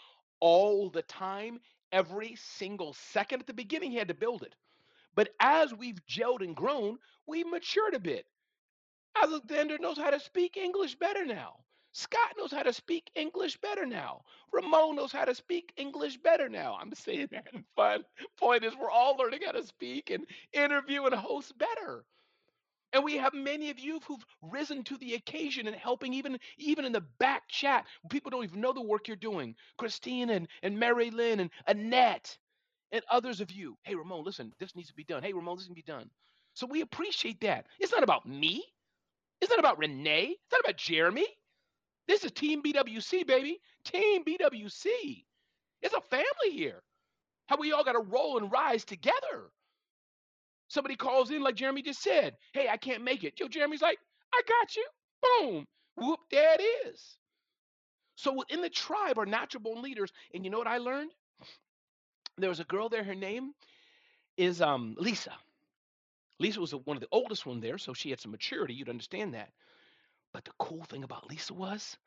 all 0.41 0.91
the 0.91 1.03
time, 1.03 1.61
every 1.93 2.37
single 2.37 2.93
second? 2.95 3.41
At 3.41 3.47
the 3.47 3.55
beginning, 3.55 3.91
he 3.91 3.99
had 3.99 4.09
to 4.09 4.15
build 4.15 4.43
it. 4.43 4.55
But 5.15 5.31
as 5.41 5.75
we've 5.75 6.05
gelled 6.07 6.43
and 6.43 6.57
grown, 6.57 6.99
we've 7.27 7.47
matured 7.47 7.95
a 7.95 8.01
bit. 8.01 8.27
Alexander 9.21 9.79
knows 9.79 9.99
how 9.99 10.11
to 10.11 10.21
speak 10.21 10.57
English 10.57 10.97
better 10.97 11.25
now. 11.25 11.57
Scott 11.93 12.33
knows 12.39 12.51
how 12.51 12.63
to 12.63 12.73
speak 12.73 13.11
English 13.15 13.59
better 13.59 13.85
now. 13.85 14.23
Ramon 14.51 14.97
knows 14.97 15.13
how 15.13 15.27
to 15.27 15.35
speak 15.35 15.73
English 15.77 16.17
better 16.17 16.49
now. 16.49 16.79
I'm 16.81 16.95
saying 16.95 17.29
that 17.33 17.49
in 17.53 17.65
fun. 17.77 18.05
Point 18.39 18.65
is, 18.65 18.75
we're 18.75 18.91
all 18.91 19.17
learning 19.17 19.41
how 19.45 19.53
to 19.53 19.67
speak 19.67 20.11
and 20.11 20.27
interview 20.55 21.05
and 21.05 21.15
host 21.15 21.57
better. 21.59 22.05
And 22.93 23.05
we 23.05 23.17
have 23.19 23.35
many 23.35 23.71
of 23.71 23.79
you 23.79 24.01
who've 24.07 24.25
risen 24.43 24.85
to 24.85 24.99
the 24.99 25.15
occasion 25.15 25.67
and 25.67 25.77
helping 25.77 26.15
even 26.15 26.39
even 26.59 26.85
in 26.85 26.93
the 26.93 27.05
back 27.21 27.45
chat. 27.49 27.87
People 28.11 28.31
don't 28.31 28.45
even 28.45 28.61
know 28.61 28.73
the 28.73 28.83
work 28.83 29.09
you're 29.09 29.17
doing. 29.17 29.55
Christine 29.79 30.31
and, 30.31 30.49
and 30.63 30.79
Mary 30.79 31.11
Lynn 31.11 31.41
and 31.41 31.51
Annette 31.67 32.37
and 32.93 33.03
others 33.11 33.41
of 33.41 33.51
you. 33.51 33.77
Hey, 33.85 33.95
Ramon, 33.95 34.25
listen, 34.25 34.53
this 34.61 34.77
needs 34.77 34.89
to 34.89 34.95
be 34.95 35.05
done. 35.05 35.23
Hey, 35.23 35.33
Ramon, 35.33 35.57
this 35.57 35.67
can 35.67 35.75
be 35.75 35.83
done. 35.83 36.11
So 36.55 36.67
we 36.67 36.83
appreciate 36.83 37.41
that. 37.43 37.67
It's 37.81 37.93
not 37.93 38.03
about 38.05 38.27
me. 38.29 38.65
It's 39.41 39.51
not 39.51 39.61
about 39.61 39.79
Renee. 39.79 40.31
It's 40.31 40.53
not 40.53 40.61
about 40.61 40.77
Jeremy. 40.79 41.27
This 42.09 42.25
is 42.25 42.33
Team 42.33 42.63
BWC, 42.63 43.27
baby. 43.27 43.61
Team 43.85 44.25
BWC. 44.25 45.25
It's 45.83 45.95
a 45.95 46.01
family 46.03 46.51
here. 46.53 46.83
How 47.49 47.57
we 47.59 47.73
all 47.73 47.85
got 47.85 47.93
to 47.93 48.01
roll 48.01 48.39
and 48.39 48.53
rise 48.53 48.85
together. 48.85 49.51
Somebody 50.73 50.97
calls 50.97 51.31
in, 51.31 51.43
like 51.43 51.55
Jeremy 51.55 51.83
just 51.83 52.03
said, 52.03 52.35
Hey, 52.55 52.67
I 52.67 52.79
can't 52.79 53.05
make 53.05 53.25
it. 53.25 53.39
Yo, 53.39 53.47
Jeremy's 53.47 53.83
like, 53.83 53.99
I 54.33 54.41
got 54.49 54.75
you. 54.75 54.87
Boom. 55.23 55.67
Whoop, 55.97 56.21
there 56.31 56.57
it 56.59 56.63
is. 56.89 57.19
So 58.17 58.33
within 58.33 58.63
the 58.63 58.71
tribe 58.71 59.19
are 59.19 59.27
natural 59.27 59.63
born 59.63 59.83
leaders. 59.83 60.11
And 60.33 60.47
you 60.47 60.51
know 60.51 60.57
what 60.57 60.67
I 60.67 60.79
learned? 60.79 61.11
There 62.39 62.49
was 62.49 62.59
a 62.61 62.65
girl 62.65 62.89
there, 62.89 63.05
her 63.05 63.15
name 63.15 63.53
is 64.39 64.63
um, 64.63 64.97
Lisa. 64.99 65.35
Lisa 66.39 66.59
was 66.59 66.73
one 66.73 66.97
of 66.97 67.03
the 67.03 67.09
oldest 67.13 67.45
one 67.45 67.61
there, 67.61 67.77
so 67.77 67.93
she 67.93 68.09
had 68.09 68.19
some 68.19 68.33
maturity. 68.33 68.73
You'd 68.73 68.89
understand 68.89 69.35
that. 69.35 69.51
But 70.33 70.47
the 70.47 70.53
cool 70.59 70.85
thing 70.85 71.05
about 71.05 71.29
Lisa 71.29 71.53
was 71.53 71.99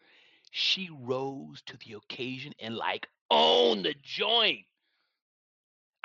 she 0.49 0.89
rose 0.91 1.61
to 1.67 1.77
the 1.85 1.93
occasion 1.97 2.53
and 2.59 2.75
like 2.75 3.07
owned 3.29 3.85
the 3.85 3.93
joint. 4.01 4.65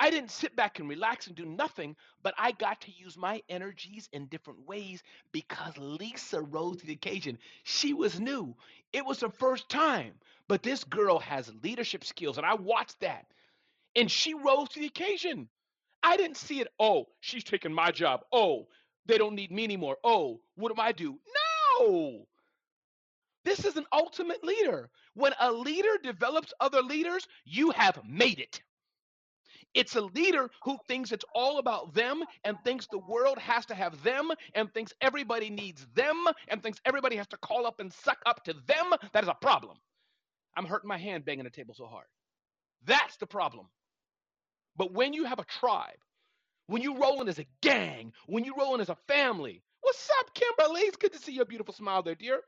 I 0.01 0.09
didn't 0.09 0.31
sit 0.31 0.55
back 0.55 0.79
and 0.79 0.89
relax 0.89 1.27
and 1.27 1.35
do 1.35 1.45
nothing, 1.45 1.95
but 2.23 2.33
I 2.35 2.53
got 2.53 2.81
to 2.81 2.91
use 2.91 3.15
my 3.15 3.43
energies 3.47 4.09
in 4.11 4.25
different 4.25 4.65
ways 4.67 5.03
because 5.31 5.77
Lisa 5.77 6.41
rose 6.41 6.77
to 6.77 6.87
the 6.87 6.93
occasion. 6.93 7.37
She 7.65 7.93
was 7.93 8.19
new. 8.19 8.55
It 8.93 9.05
was 9.05 9.21
her 9.21 9.29
first 9.29 9.69
time, 9.69 10.13
but 10.47 10.63
this 10.63 10.83
girl 10.85 11.19
has 11.19 11.53
leadership 11.61 12.03
skills, 12.03 12.37
and 12.37 12.47
I 12.47 12.55
watched 12.55 12.99
that. 13.01 13.27
And 13.95 14.09
she 14.09 14.33
rose 14.33 14.69
to 14.69 14.79
the 14.79 14.87
occasion. 14.87 15.47
I 16.01 16.17
didn't 16.17 16.37
see 16.37 16.61
it. 16.61 16.69
Oh, 16.79 17.05
she's 17.19 17.43
taking 17.43 17.71
my 17.71 17.91
job. 17.91 18.21
Oh, 18.33 18.69
they 19.05 19.19
don't 19.19 19.35
need 19.35 19.51
me 19.51 19.63
anymore. 19.65 19.97
Oh, 20.03 20.39
what 20.55 20.75
do 20.75 20.81
I 20.81 20.93
do? 20.93 21.19
No. 21.79 22.25
This 23.45 23.65
is 23.65 23.77
an 23.77 23.85
ultimate 23.93 24.43
leader. 24.43 24.89
When 25.13 25.33
a 25.39 25.51
leader 25.51 25.99
develops 26.01 26.53
other 26.59 26.81
leaders, 26.81 27.27
you 27.45 27.69
have 27.69 27.99
made 28.03 28.39
it. 28.39 28.63
It's 29.73 29.95
a 29.95 30.01
leader 30.01 30.49
who 30.63 30.77
thinks 30.87 31.11
it's 31.11 31.25
all 31.35 31.59
about 31.59 31.93
them 31.93 32.23
and 32.43 32.57
thinks 32.65 32.87
the 32.87 32.99
world 32.99 33.37
has 33.39 33.65
to 33.67 33.75
have 33.75 34.01
them 34.03 34.31
and 34.55 34.73
thinks 34.73 34.93
everybody 35.01 35.49
needs 35.49 35.87
them 35.95 36.25
and 36.49 36.61
thinks 36.63 36.79
everybody 36.85 37.15
has 37.17 37.27
to 37.29 37.37
call 37.37 37.65
up 37.65 37.79
and 37.79 37.93
suck 37.93 38.19
up 38.25 38.43
to 38.45 38.53
them. 38.53 38.93
That 39.13 39.23
is 39.23 39.29
a 39.29 39.35
problem. 39.35 39.77
I'm 40.57 40.65
hurting 40.65 40.89
my 40.89 40.97
hand 40.97 41.25
banging 41.25 41.45
the 41.45 41.49
table 41.49 41.73
so 41.75 41.85
hard. 41.87 42.07
That's 42.85 43.17
the 43.17 43.27
problem. 43.27 43.67
But 44.77 44.93
when 44.93 45.13
you 45.13 45.25
have 45.25 45.39
a 45.39 45.45
tribe, 45.45 45.97
when 46.67 46.81
you 46.81 46.97
roll 46.97 47.21
in 47.21 47.29
as 47.29 47.39
a 47.39 47.47
gang, 47.61 48.13
when 48.27 48.45
you 48.45 48.55
roll 48.57 48.75
in 48.75 48.81
as 48.81 48.89
a 48.89 48.97
family, 49.07 49.63
what's 49.81 50.09
up, 50.19 50.33
Kimberly? 50.33 50.81
It's 50.81 50.97
good 50.97 51.13
to 51.13 51.19
see 51.19 51.33
your 51.33 51.45
beautiful 51.45 51.73
smile 51.73 52.03
there, 52.03 52.15
dear. 52.15 52.41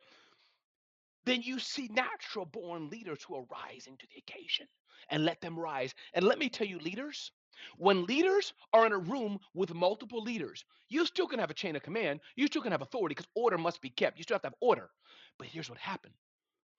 Then 1.26 1.42
you 1.42 1.60
see 1.60 1.88
natural 1.90 2.46
born 2.46 2.90
leaders 2.90 3.24
who 3.24 3.36
are 3.36 3.46
rising 3.66 3.98
to 3.98 4.08
the 4.08 4.20
occasion 4.20 4.68
and 5.10 5.26
let 5.26 5.42
them 5.42 5.60
rise. 5.60 5.94
And 6.14 6.26
let 6.26 6.40
me 6.40 6.50
tell 6.50 6.68
you, 6.68 6.80
leaders, 6.80 7.32
when 7.78 8.06
leaders 8.06 8.54
are 8.74 8.86
in 8.86 8.92
a 8.92 8.98
room 8.98 9.40
with 9.54 9.74
multiple 9.74 10.22
leaders, 10.22 10.66
you 10.90 11.06
still 11.06 11.28
can 11.28 11.40
have 11.40 11.50
a 11.50 11.56
chain 11.56 11.76
of 11.76 11.84
command. 11.84 12.20
You 12.36 12.48
still 12.48 12.62
can 12.62 12.72
have 12.72 12.82
authority 12.82 13.16
because 13.16 13.30
order 13.36 13.58
must 13.58 13.82
be 13.82 13.90
kept. 13.90 14.18
You 14.18 14.24
still 14.24 14.36
have 14.36 14.42
to 14.42 14.48
have 14.48 14.56
order. 14.60 14.90
But 15.38 15.48
here's 15.48 15.70
what 15.70 15.80
happened. 15.80 16.14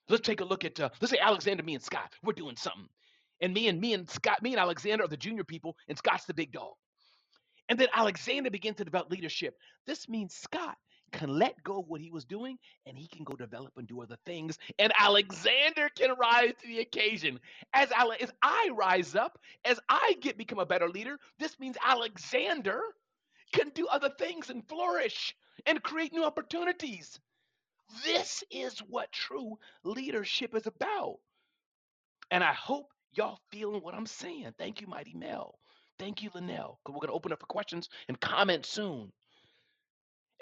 Let's 0.09 0.27
take 0.27 0.41
a 0.41 0.45
look 0.45 0.65
at, 0.65 0.79
uh, 0.79 0.91
let's 1.01 1.11
say 1.11 1.19
Alexander, 1.19 1.63
me, 1.63 1.75
and 1.75 1.83
Scott. 1.83 2.13
We're 2.23 2.35
doing 2.35 2.57
something. 2.57 2.89
And 3.41 3.55
me 3.55 3.69
and 3.69 3.81
me 3.81 3.95
and 3.95 4.09
Scott, 4.09 4.43
me 4.43 4.53
and 4.53 4.61
Alexander 4.61 5.05
are 5.05 5.09
the 5.09 5.17
junior 5.17 5.45
people, 5.45 5.77
and 5.89 5.97
Scott's 5.97 6.27
the 6.27 6.35
big 6.35 6.53
dog. 6.53 6.75
And 7.69 7.79
then 7.79 7.89
Alexander 7.95 8.51
begins 8.51 8.77
to 8.77 8.85
develop 8.85 9.11
leadership. 9.11 9.57
This 9.87 10.09
means 10.09 10.35
Scott 10.35 10.77
can 11.15 11.31
let 11.39 11.63
go 11.65 11.81
of 11.81 11.89
what 11.89 12.01
he 12.01 12.11
was 12.11 12.25
doing 12.25 12.59
and 12.87 12.99
he 12.99 13.07
can 13.09 13.25
go 13.25 13.35
develop 13.35 13.73
and 13.77 13.87
do 13.89 14.03
other 14.03 14.19
things. 14.27 14.59
And 14.79 14.93
Alexander 14.99 15.89
can 15.97 16.15
rise 16.21 16.53
to 16.61 16.69
the 16.69 16.81
occasion. 16.81 17.41
As, 17.73 17.91
Ale- 17.99 18.17
as 18.21 18.33
I 18.43 18.71
rise 18.77 19.15
up, 19.15 19.39
as 19.65 19.81
I 19.89 20.17
get 20.21 20.39
become 20.39 20.59
a 20.59 20.67
better 20.67 20.89
leader, 20.89 21.19
this 21.39 21.59
means 21.61 21.77
Alexander 21.85 22.81
can 23.55 23.71
do 23.71 23.87
other 23.89 24.11
things 24.19 24.51
and 24.51 24.69
flourish 24.69 25.37
and 25.67 25.83
create 25.83 26.13
new 26.13 26.25
opportunities. 26.25 27.21
This 28.05 28.43
is 28.51 28.81
what 28.81 29.13
true 29.13 29.59
leadership 29.85 30.55
is 30.57 30.67
about. 30.67 31.19
And 32.31 32.45
I 32.45 32.53
hope 32.53 32.93
y'all 33.13 33.39
feeling 33.53 33.83
what 33.83 33.95
I'm 33.95 34.07
saying. 34.07 34.55
Thank 34.59 34.81
you, 34.81 34.89
Mighty 34.89 35.15
Mel. 35.15 35.59
Thank 35.99 36.23
you, 36.23 36.31
Linnell. 36.35 36.81
Because 36.85 36.95
we're 36.95 37.07
going 37.07 37.09
to 37.09 37.15
open 37.17 37.33
up 37.33 37.41
for 37.41 37.47
questions 37.47 37.89
and 38.09 38.21
comments 38.21 38.69
soon. 38.69 39.13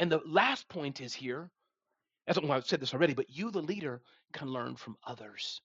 And 0.03 0.11
the 0.11 0.21
last 0.27 0.69
point 0.69 1.01
is 1.01 1.15
here, 1.15 1.49
as 2.27 2.37
well, 2.37 2.51
I've 2.51 2.67
said 2.67 2.81
this 2.81 2.93
already, 2.93 3.15
but 3.15 3.31
you, 3.31 3.53
the 3.53 3.63
leader, 3.63 4.03
can 4.33 4.49
learn 4.49 4.75
from 4.75 4.97
others. 5.07 5.61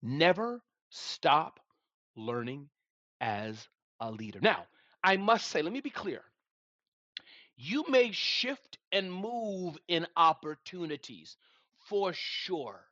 Never 0.00 0.62
stop 0.88 1.58
learning 2.14 2.68
as 3.20 3.68
a 3.98 4.08
leader. 4.08 4.38
Now, 4.40 4.66
I 5.02 5.16
must 5.16 5.48
say, 5.48 5.62
let 5.62 5.72
me 5.72 5.80
be 5.80 5.90
clear. 5.90 6.22
You 7.56 7.84
may 7.88 8.12
shift 8.12 8.78
and 8.92 9.12
move 9.12 9.76
in 9.88 10.06
opportunities 10.16 11.36
for 11.88 12.12
sure 12.12 12.84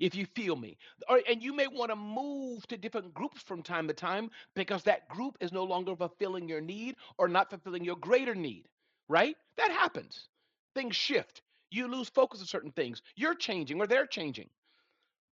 if 0.00 0.16
you 0.16 0.26
feel 0.26 0.56
me. 0.56 0.78
Or, 1.08 1.20
and 1.28 1.40
you 1.40 1.54
may 1.54 1.68
want 1.68 1.92
to 1.92 1.96
move 1.96 2.66
to 2.66 2.76
different 2.76 3.14
groups 3.14 3.40
from 3.40 3.62
time 3.62 3.86
to 3.86 3.94
time 3.94 4.32
because 4.56 4.82
that 4.82 5.08
group 5.08 5.36
is 5.40 5.52
no 5.52 5.62
longer 5.62 5.94
fulfilling 5.94 6.48
your 6.48 6.60
need 6.60 6.96
or 7.18 7.28
not 7.28 7.50
fulfilling 7.50 7.84
your 7.84 7.94
greater 7.94 8.34
need, 8.34 8.68
right? 9.08 9.36
That 9.56 9.70
happens. 9.72 10.28
Things 10.74 10.96
shift. 10.96 11.42
You 11.70 11.88
lose 11.88 12.08
focus 12.10 12.40
on 12.40 12.46
certain 12.46 12.72
things. 12.72 13.02
You're 13.16 13.34
changing 13.34 13.80
or 13.80 13.86
they're 13.86 14.06
changing. 14.06 14.50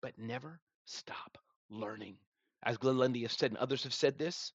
But 0.02 0.18
never 0.18 0.60
stop 0.86 1.38
learning. 1.70 2.16
As 2.64 2.78
Glenn 2.78 2.98
Lundy 2.98 3.22
has 3.22 3.32
said, 3.32 3.52
and 3.52 3.58
others 3.58 3.84
have 3.84 3.94
said 3.94 4.18
this, 4.18 4.52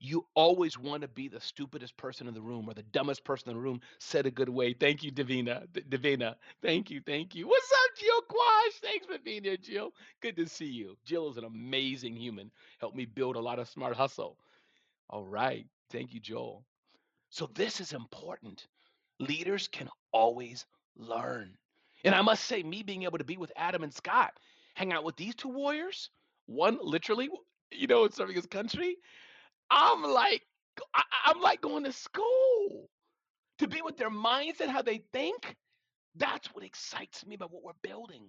you 0.00 0.26
always 0.34 0.78
want 0.78 1.02
to 1.02 1.08
be 1.08 1.28
the 1.28 1.40
stupidest 1.40 1.96
person 1.96 2.28
in 2.28 2.34
the 2.34 2.42
room 2.42 2.68
or 2.68 2.74
the 2.74 2.82
dumbest 2.84 3.24
person 3.24 3.50
in 3.50 3.56
the 3.56 3.62
room 3.62 3.80
said 3.98 4.26
a 4.26 4.30
good 4.32 4.48
way. 4.50 4.74
Thank 4.74 5.02
you, 5.04 5.12
Davina. 5.12 5.66
D- 5.72 5.82
Davina. 5.88 6.36
Thank 6.62 6.90
you. 6.90 7.00
Thank 7.06 7.34
you. 7.34 7.48
What's 7.48 7.72
up, 7.72 7.98
Jill 7.98 8.22
Quash? 8.28 8.74
Thanks 8.82 9.06
for 9.06 9.18
being 9.24 9.44
here, 9.44 9.56
Jill. 9.58 9.92
Good 10.22 10.36
to 10.36 10.46
see 10.48 10.66
you. 10.66 10.96
Jill 11.04 11.30
is 11.30 11.38
an 11.38 11.44
amazing 11.44 12.16
human. 12.16 12.50
Helped 12.80 12.96
me 12.96 13.06
build 13.06 13.36
a 13.36 13.40
lot 13.40 13.58
of 13.58 13.68
smart 13.68 13.96
hustle. 13.96 14.38
All 15.10 15.24
right. 15.26 15.66
Thank 15.90 16.14
you, 16.14 16.20
Joel. 16.20 16.64
So 17.30 17.50
this 17.54 17.80
is 17.80 17.94
important. 17.94 18.66
Leaders 19.20 19.68
can 19.68 19.88
always 20.12 20.66
learn. 20.96 21.58
And 22.04 22.14
I 22.14 22.22
must 22.22 22.44
say, 22.44 22.62
me 22.62 22.82
being 22.84 23.04
able 23.04 23.18
to 23.18 23.24
be 23.24 23.38
with 23.38 23.52
Adam 23.56 23.82
and 23.84 23.94
Scott, 23.94 24.32
hang 24.74 24.92
out 24.92 25.04
with 25.04 25.16
these 25.16 25.34
two 25.36 25.48
warriors, 25.50 26.10
one 26.46 26.78
literally, 26.82 27.30
you 27.72 27.88
know, 27.88 28.08
serving 28.08 28.36
his 28.36 28.46
country, 28.46 28.96
I'm 29.70 30.02
like, 30.04 30.42
I'm 31.26 31.40
like 31.40 31.60
going 31.62 31.84
to 31.84 31.92
school. 31.92 32.88
to 33.58 33.68
be 33.68 33.82
with 33.82 33.96
their 33.96 34.10
mindset, 34.10 34.68
how 34.68 34.82
they 34.82 35.02
think. 35.12 35.56
That's 36.16 36.48
what 36.54 36.64
excites 36.64 37.26
me 37.26 37.36
about 37.36 37.52
what 37.52 37.64
we're 37.64 37.72
building. 37.82 38.24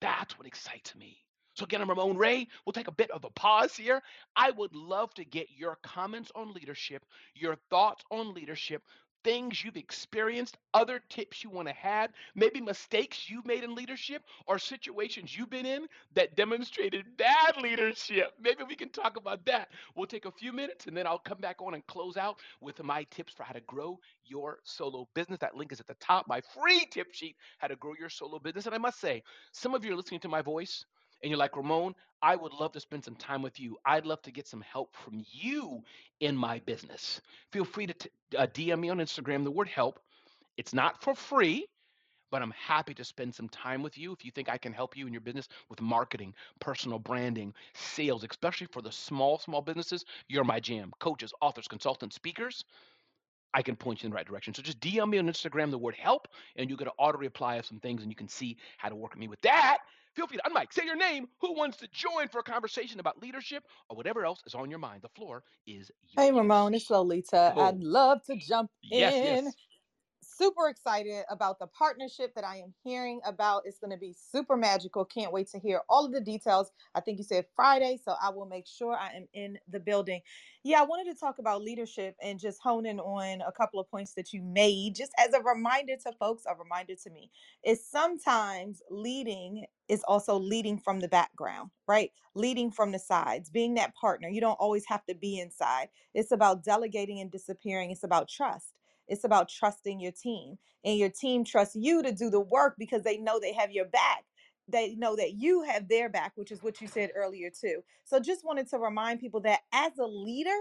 That's 0.00 0.38
what 0.38 0.46
excites 0.48 0.94
me. 0.96 1.18
So, 1.54 1.64
again, 1.64 1.80
I'm 1.80 1.88
Ramon 1.88 2.16
Ray. 2.16 2.48
We'll 2.66 2.72
take 2.72 2.88
a 2.88 2.92
bit 2.92 3.12
of 3.12 3.24
a 3.24 3.30
pause 3.30 3.76
here. 3.76 4.02
I 4.34 4.50
would 4.50 4.74
love 4.74 5.14
to 5.14 5.24
get 5.24 5.46
your 5.56 5.78
comments 5.84 6.32
on 6.34 6.52
leadership, 6.52 7.04
your 7.34 7.56
thoughts 7.70 8.04
on 8.10 8.34
leadership, 8.34 8.82
things 9.22 9.64
you've 9.64 9.76
experienced, 9.76 10.58
other 10.74 11.00
tips 11.08 11.42
you 11.42 11.50
want 11.50 11.66
to 11.66 11.74
have, 11.74 12.10
maybe 12.34 12.60
mistakes 12.60 13.30
you've 13.30 13.46
made 13.46 13.64
in 13.64 13.74
leadership 13.74 14.22
or 14.46 14.58
situations 14.58 15.36
you've 15.36 15.48
been 15.48 15.64
in 15.64 15.86
that 16.14 16.36
demonstrated 16.36 17.06
bad 17.16 17.56
leadership. 17.62 18.32
Maybe 18.40 18.64
we 18.68 18.76
can 18.76 18.90
talk 18.90 19.16
about 19.16 19.44
that. 19.46 19.68
We'll 19.96 20.06
take 20.06 20.26
a 20.26 20.32
few 20.32 20.52
minutes 20.52 20.86
and 20.86 20.96
then 20.96 21.06
I'll 21.06 21.18
come 21.18 21.38
back 21.38 21.62
on 21.62 21.74
and 21.74 21.86
close 21.86 22.16
out 22.16 22.38
with 22.60 22.82
my 22.82 23.04
tips 23.10 23.32
for 23.32 23.44
how 23.44 23.54
to 23.54 23.60
grow 23.60 23.98
your 24.26 24.58
solo 24.64 25.08
business. 25.14 25.38
That 25.38 25.56
link 25.56 25.72
is 25.72 25.80
at 25.80 25.86
the 25.86 25.94
top, 25.94 26.28
my 26.28 26.40
free 26.40 26.86
tip 26.90 27.12
sheet, 27.12 27.36
how 27.58 27.68
to 27.68 27.76
grow 27.76 27.94
your 27.98 28.10
solo 28.10 28.38
business. 28.38 28.66
And 28.66 28.74
I 28.74 28.78
must 28.78 29.00
say, 29.00 29.22
some 29.52 29.74
of 29.74 29.84
you 29.84 29.92
are 29.92 29.96
listening 29.96 30.20
to 30.20 30.28
my 30.28 30.42
voice 30.42 30.84
and 31.24 31.30
you're 31.30 31.38
like, 31.38 31.56
Ramon, 31.56 31.94
I 32.22 32.36
would 32.36 32.52
love 32.52 32.72
to 32.72 32.80
spend 32.80 33.02
some 33.02 33.16
time 33.16 33.42
with 33.42 33.58
you. 33.58 33.78
I'd 33.86 34.04
love 34.06 34.20
to 34.22 34.30
get 34.30 34.46
some 34.46 34.60
help 34.60 34.94
from 34.94 35.24
you 35.32 35.82
in 36.20 36.36
my 36.36 36.60
business. 36.60 37.22
Feel 37.50 37.64
free 37.64 37.86
to 37.86 37.94
t- 37.94 38.10
uh, 38.36 38.46
DM 38.46 38.78
me 38.80 38.90
on 38.90 38.98
Instagram 38.98 39.42
the 39.42 39.50
word 39.50 39.68
help. 39.68 40.00
It's 40.58 40.74
not 40.74 41.02
for 41.02 41.14
free, 41.14 41.66
but 42.30 42.42
I'm 42.42 42.52
happy 42.52 42.92
to 42.94 43.04
spend 43.04 43.34
some 43.34 43.48
time 43.48 43.82
with 43.82 43.96
you 43.96 44.12
if 44.12 44.22
you 44.24 44.30
think 44.30 44.50
I 44.50 44.58
can 44.58 44.72
help 44.74 44.96
you 44.98 45.06
in 45.06 45.14
your 45.14 45.22
business 45.22 45.48
with 45.70 45.80
marketing, 45.80 46.34
personal 46.60 46.98
branding, 46.98 47.54
sales, 47.74 48.24
especially 48.28 48.68
for 48.70 48.82
the 48.82 48.92
small, 48.92 49.38
small 49.38 49.62
businesses. 49.62 50.04
You're 50.28 50.44
my 50.44 50.60
jam. 50.60 50.92
Coaches, 51.00 51.32
authors, 51.40 51.68
consultants, 51.68 52.16
speakers. 52.16 52.64
I 53.54 53.62
can 53.62 53.76
point 53.76 54.02
you 54.02 54.08
in 54.08 54.10
the 54.10 54.16
right 54.16 54.26
direction. 54.26 54.52
So 54.52 54.62
just 54.62 54.80
DM 54.80 55.08
me 55.10 55.18
on 55.18 55.26
Instagram 55.28 55.70
the 55.70 55.78
word 55.78 55.94
help, 55.94 56.28
and 56.56 56.68
you 56.68 56.76
get 56.76 56.88
an 56.88 56.92
auto 56.98 57.18
reply 57.18 57.56
of 57.56 57.66
some 57.66 57.80
things, 57.80 58.02
and 58.02 58.10
you 58.10 58.16
can 58.16 58.28
see 58.28 58.56
how 58.76 58.88
to 58.88 58.96
work 58.96 59.12
with 59.12 59.20
me 59.20 59.28
with 59.28 59.40
that. 59.42 59.78
Feel 60.14 60.26
free 60.28 60.38
to 60.38 60.42
unmic, 60.50 60.72
say 60.72 60.84
your 60.84 60.96
name, 60.96 61.28
who 61.40 61.54
wants 61.54 61.78
to 61.78 61.88
join 61.88 62.28
for 62.28 62.40
a 62.40 62.44
conversation 62.44 63.00
about 63.00 63.22
leadership 63.22 63.64
or 63.90 63.96
whatever 63.96 64.24
else 64.24 64.42
is 64.46 64.54
on 64.54 64.70
your 64.70 64.78
mind. 64.78 65.02
The 65.02 65.08
floor 65.10 65.44
is 65.66 65.90
yours. 66.02 66.30
Hey. 66.32 66.32
Ramon, 66.32 66.74
it's 66.74 66.90
Lolita. 66.90 67.54
I'd 67.58 67.78
Oh, 67.78 67.82
love 67.82 68.22
to 68.26 68.36
jump 68.36 68.70
yes, 68.82 69.20
in. 69.20 69.20
yes. 69.22 69.56
Super 70.24 70.68
excited 70.68 71.24
about 71.30 71.58
the 71.58 71.66
partnership 71.66 72.34
that 72.34 72.44
I 72.44 72.56
am 72.56 72.72
hearing 72.82 73.20
about. 73.26 73.62
It's 73.66 73.78
going 73.78 73.90
to 73.90 73.98
be 73.98 74.14
super 74.14 74.56
magical. 74.56 75.04
Can't 75.04 75.32
wait 75.32 75.50
to 75.50 75.58
hear 75.58 75.82
all 75.88 76.06
of 76.06 76.12
the 76.12 76.20
details. 76.20 76.72
I 76.94 77.00
think 77.00 77.18
you 77.18 77.24
said 77.24 77.44
Friday, 77.54 77.98
so 78.02 78.14
I 78.20 78.30
will 78.30 78.46
make 78.46 78.66
sure 78.66 78.94
I 78.94 79.12
am 79.16 79.28
in 79.34 79.58
the 79.68 79.80
building. 79.80 80.22
Yeah, 80.62 80.80
I 80.80 80.84
wanted 80.84 81.12
to 81.12 81.18
talk 81.18 81.38
about 81.38 81.62
leadership 81.62 82.16
and 82.22 82.40
just 82.40 82.60
hone 82.62 82.86
in 82.86 82.98
on 82.98 83.42
a 83.46 83.52
couple 83.52 83.78
of 83.78 83.90
points 83.90 84.14
that 84.14 84.32
you 84.32 84.40
made, 84.40 84.94
just 84.94 85.12
as 85.18 85.34
a 85.34 85.42
reminder 85.42 85.94
to 86.04 86.12
folks, 86.18 86.44
a 86.48 86.54
reminder 86.54 86.94
to 87.02 87.10
me, 87.10 87.30
is 87.62 87.86
sometimes 87.86 88.82
leading 88.90 89.66
is 89.88 90.02
also 90.08 90.38
leading 90.38 90.78
from 90.78 91.00
the 91.00 91.08
background, 91.08 91.70
right? 91.86 92.10
Leading 92.34 92.70
from 92.70 92.90
the 92.90 92.98
sides, 92.98 93.50
being 93.50 93.74
that 93.74 93.94
partner. 93.94 94.28
You 94.28 94.40
don't 94.40 94.58
always 94.58 94.86
have 94.86 95.04
to 95.06 95.14
be 95.14 95.38
inside. 95.38 95.88
It's 96.14 96.32
about 96.32 96.64
delegating 96.64 97.20
and 97.20 97.30
disappearing. 97.30 97.90
It's 97.90 98.04
about 98.04 98.28
trust. 98.28 98.72
It's 99.08 99.24
about 99.24 99.48
trusting 99.48 100.00
your 100.00 100.12
team, 100.12 100.56
and 100.84 100.98
your 100.98 101.10
team 101.10 101.44
trusts 101.44 101.76
you 101.76 102.02
to 102.02 102.12
do 102.12 102.30
the 102.30 102.40
work 102.40 102.74
because 102.78 103.02
they 103.02 103.18
know 103.18 103.38
they 103.40 103.52
have 103.54 103.70
your 103.70 103.86
back. 103.86 104.24
They 104.68 104.94
know 104.94 105.16
that 105.16 105.34
you 105.34 105.62
have 105.62 105.88
their 105.88 106.08
back, 106.08 106.32
which 106.36 106.50
is 106.50 106.62
what 106.62 106.80
you 106.80 106.88
said 106.88 107.10
earlier, 107.14 107.50
too. 107.50 107.82
So, 108.04 108.18
just 108.20 108.44
wanted 108.44 108.68
to 108.70 108.78
remind 108.78 109.20
people 109.20 109.40
that 109.40 109.60
as 109.72 109.92
a 109.98 110.06
leader, 110.06 110.56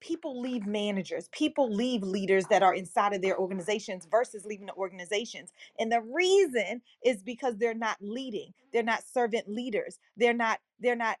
people 0.00 0.40
leave 0.40 0.66
managers 0.66 1.28
people 1.32 1.72
leave 1.72 2.02
leaders 2.02 2.44
that 2.46 2.62
are 2.62 2.74
inside 2.74 3.14
of 3.14 3.22
their 3.22 3.38
organizations 3.38 4.06
versus 4.10 4.44
leaving 4.44 4.66
the 4.66 4.74
organizations 4.74 5.52
and 5.78 5.90
the 5.90 6.02
reason 6.02 6.82
is 7.04 7.22
because 7.22 7.56
they're 7.56 7.74
not 7.74 7.96
leading 8.00 8.52
they're 8.72 8.82
not 8.82 9.02
servant 9.02 9.48
leaders 9.48 9.98
they're 10.16 10.34
not 10.34 10.58
they're 10.80 10.96
not 10.96 11.16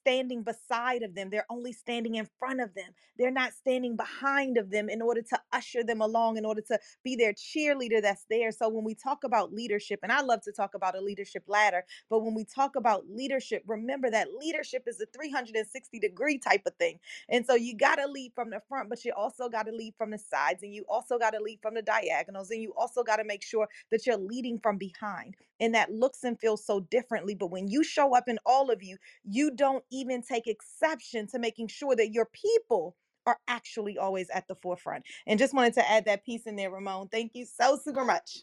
standing 0.00 0.42
beside 0.42 1.02
of 1.02 1.14
them 1.14 1.30
they're 1.30 1.46
only 1.50 1.72
standing 1.72 2.16
in 2.16 2.28
front 2.38 2.60
of 2.60 2.74
them 2.74 2.90
they're 3.18 3.30
not 3.30 3.52
standing 3.52 3.96
behind 3.96 4.58
of 4.58 4.70
them 4.70 4.88
in 4.88 5.02
order 5.02 5.22
to 5.22 5.38
usher 5.52 5.82
them 5.84 6.00
along 6.00 6.36
in 6.36 6.44
order 6.46 6.62
to 6.62 6.78
be 7.04 7.16
their 7.16 7.34
cheerleader 7.34 8.02
that's 8.02 8.26
there 8.30 8.52
so 8.52 8.68
when 8.68 8.84
we 8.84 8.94
talk 8.94 9.24
about 9.24 9.52
leadership 9.52 10.00
and 10.02 10.12
i 10.12 10.20
love 10.20 10.42
to 10.42 10.52
talk 10.52 10.74
about 10.74 10.96
a 10.96 11.00
leadership 11.00 11.44
ladder 11.48 11.84
but 12.10 12.20
when 12.20 12.34
we 12.34 12.44
talk 12.44 12.76
about 12.76 13.04
leadership 13.10 13.62
remember 13.66 14.10
that 14.10 14.28
leadership 14.40 14.84
is 14.86 15.00
a 15.00 15.06
360 15.14 15.98
degree 16.00 16.38
type 16.38 16.62
of 16.66 16.74
thing 16.76 16.98
and 17.30 17.46
so 17.46 17.56
you 17.56 17.76
got 17.76 17.96
to 17.96 18.08
lead 18.08 18.32
from 18.36 18.50
the 18.50 18.62
front, 18.68 18.90
but 18.90 19.04
you 19.04 19.14
also 19.16 19.50
got 19.50 19.64
to 19.66 19.72
lead 19.72 19.94
from 19.98 20.12
the 20.12 20.18
sides, 20.18 20.64
and 20.64 20.74
you 20.74 20.84
also 20.88 21.18
got 21.18 21.32
to 21.32 21.40
lead 21.40 21.60
from 21.62 21.74
the 21.74 21.82
diagonals, 21.82 22.52
and 22.52 22.62
you 22.62 22.74
also 22.78 23.04
got 23.04 23.18
to 23.18 23.24
make 23.24 23.44
sure 23.44 23.68
that 23.92 24.06
you're 24.06 24.18
leading 24.18 24.60
from 24.60 24.78
behind. 24.78 25.36
And 25.60 25.74
that 25.74 25.92
looks 25.92 26.24
and 26.24 26.40
feels 26.40 26.64
so 26.66 26.82
differently. 26.82 27.34
But 27.34 27.50
when 27.50 27.68
you 27.68 27.84
show 27.84 28.14
up 28.16 28.28
in 28.28 28.38
all 28.46 28.70
of 28.70 28.84
you, 28.84 28.98
you 29.24 29.52
don't 29.52 29.84
even 29.90 30.22
take 30.22 30.46
exception 30.46 31.26
to 31.28 31.38
making 31.38 31.68
sure 31.68 31.96
that 31.96 32.12
your 32.12 32.26
people 32.26 32.96
are 33.26 33.38
actually 33.48 33.98
always 33.98 34.30
at 34.30 34.48
the 34.48 34.54
forefront. 34.56 35.04
And 35.26 35.38
just 35.38 35.54
wanted 35.54 35.74
to 35.74 35.90
add 35.90 36.06
that 36.06 36.24
piece 36.24 36.46
in 36.46 36.56
there, 36.56 36.70
Ramon. 36.70 37.08
Thank 37.08 37.34
you 37.34 37.46
so 37.46 37.78
super 37.82 38.04
much. 38.04 38.40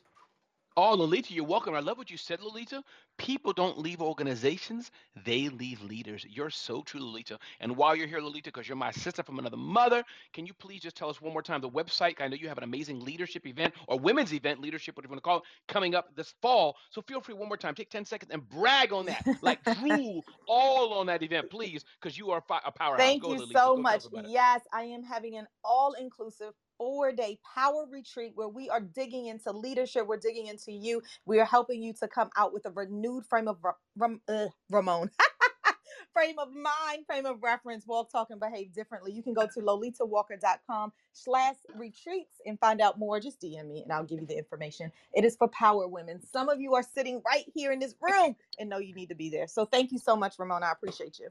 Oh, 0.79 0.93
Lolita, 0.93 1.33
you're 1.33 1.43
welcome. 1.43 1.73
I 1.73 1.79
love 1.79 1.97
what 1.97 2.11
you 2.11 2.17
said, 2.17 2.39
Lolita. 2.39 2.83
People 3.17 3.51
don't 3.51 3.79
leave 3.79 3.99
organizations, 3.99 4.91
they 5.25 5.49
leave 5.49 5.81
leaders. 5.81 6.23
You're 6.29 6.51
so 6.51 6.83
true, 6.83 7.01
Lolita. 7.01 7.39
And 7.59 7.75
while 7.75 7.95
you're 7.95 8.05
here, 8.07 8.19
Lolita, 8.21 8.51
because 8.51 8.67
you're 8.69 8.77
my 8.77 8.91
sister 8.91 9.23
from 9.23 9.39
another 9.39 9.57
mother, 9.57 10.03
can 10.33 10.45
you 10.45 10.53
please 10.53 10.81
just 10.81 10.95
tell 10.95 11.09
us 11.09 11.19
one 11.19 11.33
more 11.33 11.41
time 11.41 11.61
the 11.61 11.69
website? 11.69 12.21
I 12.21 12.27
know 12.27 12.35
you 12.35 12.47
have 12.47 12.59
an 12.59 12.63
amazing 12.63 12.99
leadership 13.03 13.47
event 13.47 13.73
or 13.87 13.99
women's 13.99 14.33
event, 14.33 14.61
leadership, 14.61 14.95
whatever 14.95 15.13
you 15.13 15.15
want 15.15 15.23
to 15.23 15.27
call 15.27 15.37
it, 15.39 15.43
coming 15.67 15.95
up 15.95 16.15
this 16.15 16.35
fall. 16.43 16.77
So 16.91 17.01
feel 17.01 17.21
free 17.21 17.33
one 17.33 17.47
more 17.47 17.57
time, 17.57 17.73
take 17.73 17.89
10 17.89 18.05
seconds 18.05 18.31
and 18.31 18.47
brag 18.47 18.93
on 18.93 19.07
that. 19.07 19.25
Like 19.41 19.63
drool 19.65 20.23
all 20.47 20.93
on 20.93 21.07
that 21.07 21.23
event, 21.23 21.49
please, 21.49 21.85
because 21.99 22.19
you 22.19 22.29
are 22.29 22.43
a 22.65 22.71
powerhouse. 22.71 22.99
Thank 22.99 23.23
Go, 23.23 23.29
you 23.29 23.39
Lolita. 23.39 23.53
so 23.53 23.75
Go 23.75 23.81
much. 23.81 23.95
us 23.97 24.05
about 24.05 24.25
it. 24.25 24.31
Yes, 24.31 24.61
I 24.71 24.83
am 24.83 25.01
having 25.03 25.37
an 25.37 25.47
all 25.63 25.93
inclusive 25.93 26.53
four 26.77 27.11
day 27.11 27.39
power 27.55 27.85
retreat 27.91 28.33
where 28.35 28.47
we 28.47 28.69
are 28.69 28.81
digging 28.81 29.27
into 29.27 29.51
leadership. 29.51 30.07
We're 30.07 30.17
digging 30.17 30.47
into 30.47 30.71
you. 30.71 31.01
We 31.25 31.39
are 31.39 31.45
helping 31.45 31.81
you 31.83 31.93
to 32.01 32.07
come 32.07 32.29
out 32.37 32.53
with 32.53 32.65
a 32.65 32.71
renewed 32.71 33.25
frame 33.25 33.47
of 33.47 33.57
Ram, 33.97 34.21
uh, 34.27 34.47
Ramon. 34.69 35.11
frame 36.13 36.39
of 36.39 36.49
mind, 36.53 37.05
frame 37.05 37.25
of 37.27 37.43
reference, 37.43 37.85
walk, 37.85 38.11
talk, 38.11 38.29
and 38.31 38.39
behave 38.39 38.73
differently. 38.73 39.11
You 39.11 39.21
can 39.21 39.33
go 39.33 39.47
to 39.53 39.59
lolitawalker.com 39.61 40.91
slash 41.13 41.55
retreats 41.75 42.41
and 42.45 42.59
find 42.59 42.81
out 42.81 42.97
more. 42.97 43.19
Just 43.19 43.41
DM 43.41 43.67
me 43.67 43.83
and 43.83 43.93
I'll 43.93 44.03
give 44.03 44.19
you 44.19 44.27
the 44.27 44.37
information. 44.37 44.91
It 45.13 45.25
is 45.25 45.35
for 45.35 45.47
power 45.49 45.87
women. 45.87 46.21
Some 46.25 46.49
of 46.49 46.59
you 46.59 46.73
are 46.75 46.83
sitting 46.83 47.21
right 47.25 47.45
here 47.53 47.71
in 47.71 47.79
this 47.79 47.95
room 48.01 48.35
and 48.59 48.69
know 48.69 48.79
you 48.79 48.95
need 48.95 49.09
to 49.09 49.15
be 49.15 49.29
there. 49.29 49.47
So 49.47 49.65
thank 49.65 49.91
you 49.91 49.99
so 49.99 50.15
much, 50.15 50.35
Ramona. 50.39 50.65
I 50.65 50.71
appreciate 50.71 51.19
you. 51.19 51.29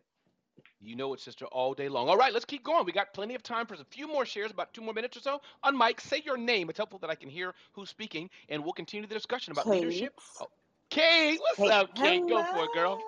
You 0.80 0.94
know 0.96 1.14
it, 1.14 1.20
sister, 1.20 1.46
all 1.46 1.74
day 1.74 1.88
long. 1.88 2.08
All 2.08 2.16
right, 2.18 2.32
let's 2.32 2.44
keep 2.44 2.62
going. 2.62 2.84
We 2.84 2.92
got 2.92 3.14
plenty 3.14 3.34
of 3.34 3.42
time 3.42 3.66
for 3.66 3.74
a 3.74 3.84
few 3.84 4.06
more 4.06 4.26
shares, 4.26 4.50
about 4.50 4.74
two 4.74 4.82
more 4.82 4.94
minutes 4.94 5.16
or 5.16 5.20
so. 5.20 5.40
On 5.62 5.76
mic, 5.76 6.00
say 6.00 6.22
your 6.24 6.36
name. 6.36 6.68
It's 6.68 6.76
helpful 6.76 6.98
that 7.00 7.10
I 7.10 7.14
can 7.14 7.30
hear 7.30 7.54
who's 7.72 7.88
speaking, 7.88 8.30
and 8.48 8.62
we'll 8.62 8.74
continue 8.74 9.06
the 9.06 9.14
discussion 9.14 9.52
about 9.52 9.70
Kate. 9.70 9.72
leadership. 9.72 10.14
Oh, 10.40 10.48
Kate, 10.90 11.40
what's 11.40 11.58
Hey, 11.58 11.70
up, 11.70 11.94
Kate? 11.94 12.28
Go 12.28 12.44
for 12.44 12.64
it, 12.64 12.72
girl. 12.72 13.00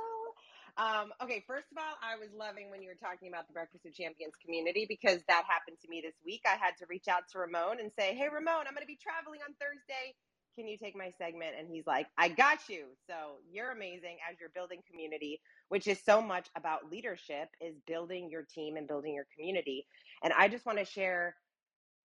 Um, 0.78 1.12
okay, 1.20 1.42
first 1.46 1.66
of 1.72 1.78
all, 1.78 1.98
I 2.00 2.16
was 2.16 2.30
loving 2.32 2.70
when 2.70 2.82
you 2.82 2.88
were 2.88 3.02
talking 3.02 3.28
about 3.28 3.48
the 3.48 3.52
Breakfast 3.52 3.84
with 3.84 3.94
Champions 3.94 4.34
community 4.38 4.86
because 4.88 5.20
that 5.26 5.42
happened 5.44 5.76
to 5.82 5.88
me 5.88 6.00
this 6.00 6.14
week. 6.24 6.42
I 6.46 6.54
had 6.54 6.78
to 6.78 6.86
reach 6.88 7.08
out 7.08 7.26
to 7.32 7.38
Ramon 7.40 7.80
and 7.80 7.90
say, 7.98 8.14
Hey, 8.14 8.28
Ramon, 8.30 8.66
I'm 8.66 8.74
going 8.74 8.86
to 8.86 8.90
be 8.90 8.98
traveling 8.98 9.40
on 9.42 9.54
Thursday. 9.58 10.14
Can 10.58 10.66
you 10.66 10.76
take 10.76 10.96
my 10.96 11.12
segment? 11.18 11.52
And 11.56 11.68
he's 11.70 11.86
like, 11.86 12.08
I 12.18 12.28
got 12.28 12.68
you. 12.68 12.86
So 13.06 13.36
you're 13.48 13.70
amazing 13.70 14.16
as 14.28 14.40
you're 14.40 14.50
building 14.56 14.80
community, 14.90 15.40
which 15.68 15.86
is 15.86 16.00
so 16.04 16.20
much 16.20 16.48
about 16.56 16.90
leadership, 16.90 17.48
is 17.60 17.76
building 17.86 18.28
your 18.28 18.42
team 18.42 18.76
and 18.76 18.88
building 18.88 19.14
your 19.14 19.26
community. 19.36 19.86
And 20.24 20.32
I 20.36 20.48
just 20.48 20.66
want 20.66 20.78
to 20.78 20.84
share 20.84 21.36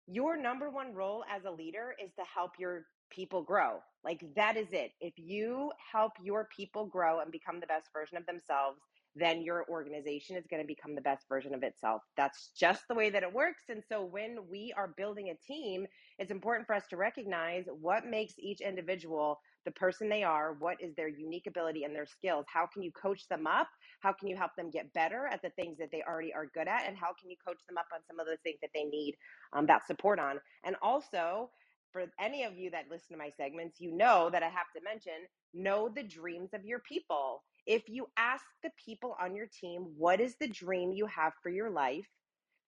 your 0.07 0.37
number 0.37 0.69
one 0.69 0.93
role 0.93 1.25
as 1.35 1.45
a 1.47 1.51
leader 1.51 1.95
is 2.03 2.11
to 2.19 2.25
help 2.35 2.53
your 2.59 2.85
people 3.11 3.43
grow. 3.43 3.79
Like 4.05 4.23
that 4.37 4.59
is 4.59 4.69
it. 4.73 4.93
If 5.01 5.15
you 5.17 5.73
help 5.93 6.13
your 6.23 6.49
people 6.55 6.85
grow 6.87 7.21
and 7.21 7.33
become 7.33 7.61
the 7.61 7.67
best 7.67 7.89
version 7.95 8.19
of 8.19 8.27
themselves, 8.27 8.79
then 9.17 9.43
your 9.43 9.65
organization 9.69 10.37
is 10.37 10.47
going 10.51 10.63
to 10.63 10.67
become 10.67 10.95
the 10.95 11.01
best 11.01 11.27
version 11.29 11.55
of 11.55 11.63
itself. 11.63 12.03
That's 12.17 12.51
just 12.59 12.83
the 12.89 12.95
way 12.95 13.11
that 13.11 13.23
it 13.23 13.33
works. 13.33 13.65
And 13.69 13.83
so 13.89 14.05
when 14.05 14.39
we 14.51 14.75
are 14.77 14.95
building 14.97 15.31
a 15.31 15.53
team, 15.53 15.87
it's 16.19 16.31
important 16.31 16.67
for 16.67 16.75
us 16.75 16.87
to 16.91 16.97
recognize 16.97 17.65
what 17.81 18.07
makes 18.07 18.35
each 18.39 18.61
individual 18.61 19.39
the 19.65 19.71
person 19.73 20.09
they 20.09 20.23
are, 20.23 20.55
what 20.59 20.77
is 20.81 20.95
their 20.95 21.09
unique 21.09 21.47
ability 21.47 21.85
and 21.85 21.95
their 21.95 22.07
skills. 22.07 22.45
How 22.53 22.67
can 22.67 22.83
you 22.83 22.93
coach 22.93 23.27
them 23.29 23.47
up? 23.47 23.69
How 24.01 24.13
can 24.13 24.29
you 24.29 24.37
help 24.37 24.51
them 24.57 24.71
get 24.71 24.93
better 24.93 25.27
at 25.31 25.43
the 25.43 25.51
things 25.51 25.79
that 25.79 25.91
they 25.91 26.03
already 26.07 26.33
are 26.35 26.47
good 26.55 26.69
at? 26.69 26.85
And 26.87 26.97
how 26.97 27.15
can 27.21 27.31
you 27.31 27.37
coach 27.47 27.61
them 27.69 27.79
up 27.79 27.87
on 27.95 28.01
some 28.07 28.21
of 28.21 28.27
the 28.27 28.37
things 28.43 28.59
that 28.61 28.71
they 28.75 28.85
need 28.85 29.15
um, 29.55 29.67
that 29.67 29.87
support 29.87 30.19
on? 30.19 30.39
And 30.65 30.77
also, 30.83 31.51
for 31.93 32.05
any 32.21 32.45
of 32.45 32.59
you 32.59 32.71
that 32.73 32.87
listen 32.91 33.13
to 33.13 33.19
my 33.19 33.31
segments, 33.37 33.81
you 33.81 33.97
know 33.97 34.29
that 34.31 34.43
I 34.43 34.49
have 34.49 34.71
to 34.77 34.83
mention 34.85 35.13
know 35.55 35.89
the 35.89 36.03
dreams 36.03 36.51
of 36.53 36.65
your 36.65 36.81
people. 36.81 37.43
If 37.67 37.89
you 37.89 38.09
ask 38.17 38.45
the 38.63 38.71
people 38.85 39.17
on 39.21 39.35
your 39.35 39.47
team, 39.47 39.95
what 39.97 40.21
is 40.21 40.37
the 40.37 40.49
dream 40.49 40.93
you 40.93 41.07
have 41.07 41.33
for 41.43 41.51
your 41.51 41.71
life, 41.71 42.09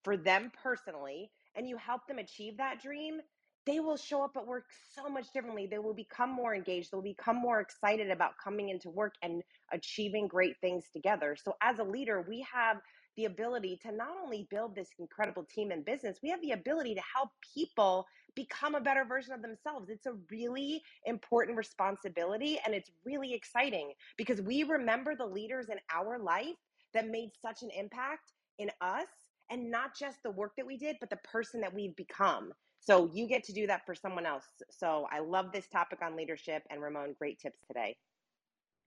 for 0.05 0.17
them 0.17 0.51
personally, 0.63 1.31
and 1.55 1.69
you 1.69 1.77
help 1.77 2.07
them 2.07 2.19
achieve 2.19 2.57
that 2.59 2.81
dream, 2.81 3.21
they 3.67 3.81
will 3.81 3.97
show 3.97 4.23
up 4.23 4.37
at 4.37 4.47
work 4.47 4.67
so 4.95 5.09
much 5.09 5.33
differently. 5.33 5.67
They 5.67 5.79
will 5.81 5.95
become 5.95 6.31
more 6.31 6.55
engaged. 6.55 6.93
They'll 6.93 7.03
become 7.03 7.37
more 7.37 7.61
excited 7.61 8.11
about 8.11 8.39
coming 8.43 8.69
into 8.69 8.91
work 8.91 9.15
and 9.23 9.43
achieving 9.73 10.29
great 10.29 10.55
things 10.61 10.85
together. 10.93 11.37
So, 11.43 11.55
as 11.61 11.81
a 11.81 11.85
leader, 11.85 12.25
we 12.27 12.47
have 12.53 12.79
the 13.17 13.25
ability 13.25 13.81
to 13.83 13.93
not 13.93 14.11
only 14.23 14.47
build 14.51 14.77
this 14.77 14.91
incredible 14.99 15.45
team 15.45 15.73
and 15.73 15.85
business, 15.85 16.19
we 16.23 16.31
have 16.31 16.41
the 16.43 16.53
ability 16.53 16.95
to 16.95 17.03
help 17.15 17.31
people 17.55 18.07
become 18.37 18.77
a 18.77 18.81
better 18.81 19.05
version 19.05 19.33
of 19.33 19.43
themselves. 19.43 19.91
It's 19.91 20.07
a 20.07 20.15
really 20.31 20.83
important 21.07 21.59
responsibility 21.59 22.61
and 22.65 22.75
it's 22.75 22.91
really 23.05 23.35
exciting 23.35 23.93
because 24.17 24.41
we 24.43 24.63
remember 24.63 25.17
the 25.17 25.27
leaders 25.27 25.69
in 25.71 25.79
our 25.93 26.19
life 26.21 26.57
that 26.95 27.09
made 27.09 27.31
such 27.43 27.63
an 27.63 27.71
impact 27.77 28.33
in 28.59 28.71
us 28.81 29.09
and 29.51 29.71
not 29.71 29.97
just 29.99 30.23
the 30.23 30.31
work 30.31 30.53
that 30.57 30.67
we 30.67 30.77
did, 30.77 30.97
but 31.01 31.11
the 31.11 31.19
person 31.19 31.61
that 31.63 31.75
we've 31.75 31.97
become. 31.97 32.53
So 32.81 33.11
you 33.13 33.27
get 33.29 33.45
to 33.45 33.53
do 33.53 33.67
that 33.67 33.85
for 33.87 33.95
someone 33.95 34.27
else. 34.27 34.45
So 34.71 35.07
I 35.11 35.21
love 35.21 35.47
this 35.53 35.67
topic 35.69 36.01
on 36.03 36.17
leadership. 36.17 36.63
And 36.71 36.81
Ramon, 36.83 37.17
great 37.19 37.41
tips 37.41 37.59
today. 37.67 37.97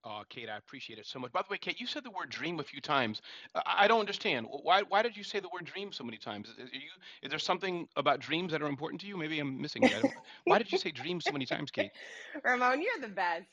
Oh, 0.05 0.23
Kate, 0.29 0.47
I 0.49 0.57
appreciate 0.57 0.97
it 0.97 1.05
so 1.05 1.19
much. 1.19 1.31
By 1.33 1.41
the 1.41 1.47
way, 1.51 1.57
Kate, 1.57 1.79
you 1.79 1.85
said 1.85 2.03
the 2.03 2.11
word 2.11 2.29
mm-hmm. 2.29 2.41
dream 2.41 2.59
a 2.59 2.63
few 2.63 2.79
times. 2.79 3.21
I, 3.53 3.61
I 3.79 3.87
don't 3.87 3.99
understand. 3.99 4.47
Why 4.49 4.81
why 4.83 5.01
did 5.01 5.17
you 5.17 5.23
say 5.23 5.39
the 5.39 5.49
word 5.49 5.65
dream 5.65 5.91
so 5.91 6.03
many 6.03 6.17
times? 6.17 6.49
Is, 6.57 6.71
you, 6.71 6.79
is 7.21 7.29
there 7.29 7.39
something 7.39 7.87
about 7.97 8.19
dreams 8.19 8.51
that 8.53 8.61
are 8.61 8.67
important 8.67 9.01
to 9.01 9.07
you? 9.07 9.17
Maybe 9.17 9.39
I'm 9.39 9.61
missing 9.61 9.83
it. 9.83 10.05
why 10.45 10.57
did 10.57 10.71
you 10.71 10.77
say 10.77 10.91
dream 10.91 11.19
so 11.19 11.31
many 11.31 11.45
times, 11.45 11.69
Kate? 11.71 11.91
Ramon, 12.43 12.81
you're 12.81 13.01
the 13.01 13.13
best. 13.13 13.47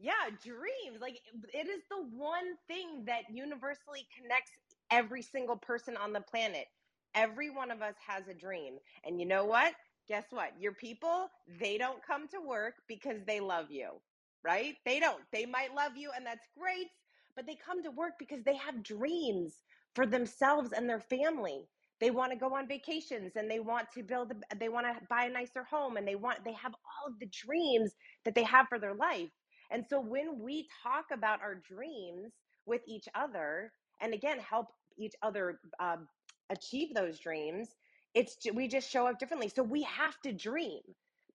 Yeah, 0.00 0.12
dreams. 0.42 1.00
Like 1.00 1.20
it 1.54 1.68
is 1.68 1.82
the 1.88 2.04
one 2.16 2.56
thing 2.66 3.04
that 3.06 3.22
universally 3.30 4.06
connects 4.20 4.50
every 4.90 5.22
single 5.22 5.56
person 5.56 5.96
on 5.96 6.12
the 6.12 6.20
planet. 6.20 6.66
Every 7.14 7.50
one 7.50 7.70
of 7.70 7.80
us 7.80 7.94
has 8.04 8.26
a 8.26 8.34
dream. 8.34 8.78
And 9.04 9.20
you 9.20 9.26
know 9.26 9.44
what? 9.44 9.74
Guess 10.08 10.24
what? 10.30 10.50
Your 10.58 10.72
people, 10.72 11.28
they 11.60 11.78
don't 11.78 12.04
come 12.04 12.26
to 12.28 12.40
work 12.40 12.74
because 12.88 13.18
they 13.24 13.38
love 13.38 13.70
you 13.70 14.00
right? 14.44 14.74
They 14.84 15.00
don't. 15.00 15.22
They 15.32 15.46
might 15.46 15.74
love 15.74 15.96
you, 15.96 16.10
and 16.16 16.26
that's 16.26 16.46
great, 16.58 16.88
but 17.36 17.46
they 17.46 17.56
come 17.56 17.82
to 17.82 17.90
work 17.90 18.14
because 18.18 18.42
they 18.44 18.56
have 18.56 18.82
dreams 18.82 19.54
for 19.94 20.06
themselves 20.06 20.72
and 20.72 20.88
their 20.88 21.00
family. 21.00 21.68
They 22.00 22.10
want 22.10 22.32
to 22.32 22.38
go 22.38 22.54
on 22.56 22.66
vacations 22.66 23.32
and 23.36 23.50
they 23.50 23.60
want 23.60 23.88
to 23.94 24.02
build, 24.02 24.32
a, 24.32 24.56
they 24.56 24.68
want 24.68 24.86
to 24.86 25.06
buy 25.08 25.24
a 25.26 25.30
nicer 25.30 25.62
home 25.62 25.96
and 25.96 26.06
they 26.06 26.16
want, 26.16 26.44
they 26.44 26.52
have 26.54 26.74
all 26.74 27.12
of 27.12 27.18
the 27.20 27.26
dreams 27.46 27.92
that 28.24 28.34
they 28.34 28.42
have 28.42 28.66
for 28.68 28.78
their 28.78 28.94
life. 28.94 29.30
And 29.70 29.84
so 29.88 30.00
when 30.00 30.40
we 30.40 30.66
talk 30.82 31.06
about 31.12 31.40
our 31.42 31.54
dreams 31.54 32.32
with 32.66 32.82
each 32.88 33.08
other, 33.14 33.72
and 34.00 34.14
again, 34.14 34.38
help 34.40 34.66
each 34.98 35.14
other 35.22 35.60
um, 35.80 36.08
achieve 36.50 36.94
those 36.94 37.20
dreams, 37.20 37.68
it's 38.14 38.36
we 38.52 38.68
just 38.68 38.90
show 38.90 39.06
up 39.06 39.18
differently. 39.18 39.48
So 39.48 39.62
we 39.62 39.82
have 39.82 40.20
to 40.24 40.32
dream 40.32 40.80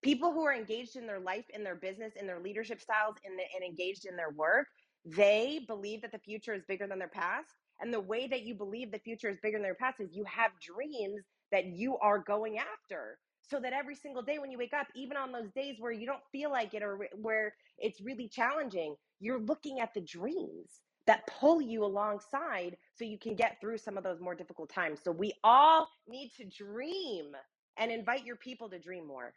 people 0.02 0.32
who 0.32 0.44
are 0.44 0.54
engaged 0.54 0.96
in 0.96 1.06
their 1.06 1.20
life 1.20 1.46
in 1.54 1.64
their 1.64 1.76
business 1.76 2.14
in 2.16 2.26
their 2.26 2.40
leadership 2.40 2.80
styles 2.80 3.16
and, 3.24 3.34
and 3.34 3.64
engaged 3.64 4.06
in 4.06 4.16
their 4.16 4.30
work 4.30 4.66
they 5.04 5.64
believe 5.68 6.02
that 6.02 6.12
the 6.12 6.18
future 6.18 6.54
is 6.54 6.64
bigger 6.68 6.86
than 6.86 6.98
their 6.98 7.08
past 7.08 7.48
and 7.80 7.92
the 7.94 8.00
way 8.00 8.26
that 8.28 8.42
you 8.42 8.54
believe 8.54 8.90
the 8.90 8.98
future 9.00 9.28
is 9.28 9.38
bigger 9.42 9.56
than 9.58 9.62
their 9.62 9.74
past 9.74 10.00
is 10.00 10.14
you 10.14 10.24
have 10.24 10.52
dreams 10.60 11.22
that 11.52 11.66
you 11.66 11.98
are 11.98 12.18
going 12.18 12.58
after 12.58 13.18
so 13.42 13.60
that 13.60 13.72
every 13.72 13.94
single 13.94 14.22
day 14.22 14.38
when 14.38 14.50
you 14.50 14.58
wake 14.58 14.74
up 14.74 14.88
even 14.94 15.16
on 15.16 15.32
those 15.32 15.50
days 15.52 15.76
where 15.78 15.92
you 15.92 16.06
don't 16.06 16.22
feel 16.32 16.50
like 16.50 16.74
it 16.74 16.82
or 16.82 17.08
where 17.20 17.54
it's 17.78 18.00
really 18.00 18.28
challenging 18.28 18.94
you're 19.20 19.40
looking 19.40 19.80
at 19.80 19.94
the 19.94 20.00
dreams 20.02 20.82
that 21.06 21.26
pull 21.26 21.60
you 21.62 21.84
alongside 21.84 22.76
so 22.94 23.04
you 23.04 23.18
can 23.18 23.34
get 23.34 23.58
through 23.60 23.78
some 23.78 23.96
of 23.96 24.04
those 24.04 24.20
more 24.20 24.34
difficult 24.34 24.70
times. 24.70 25.00
So 25.02 25.10
we 25.10 25.32
all 25.42 25.88
need 26.06 26.32
to 26.36 26.44
dream 26.44 27.32
and 27.78 27.90
invite 27.90 28.24
your 28.26 28.36
people 28.36 28.68
to 28.70 28.78
dream 28.78 29.06
more 29.06 29.32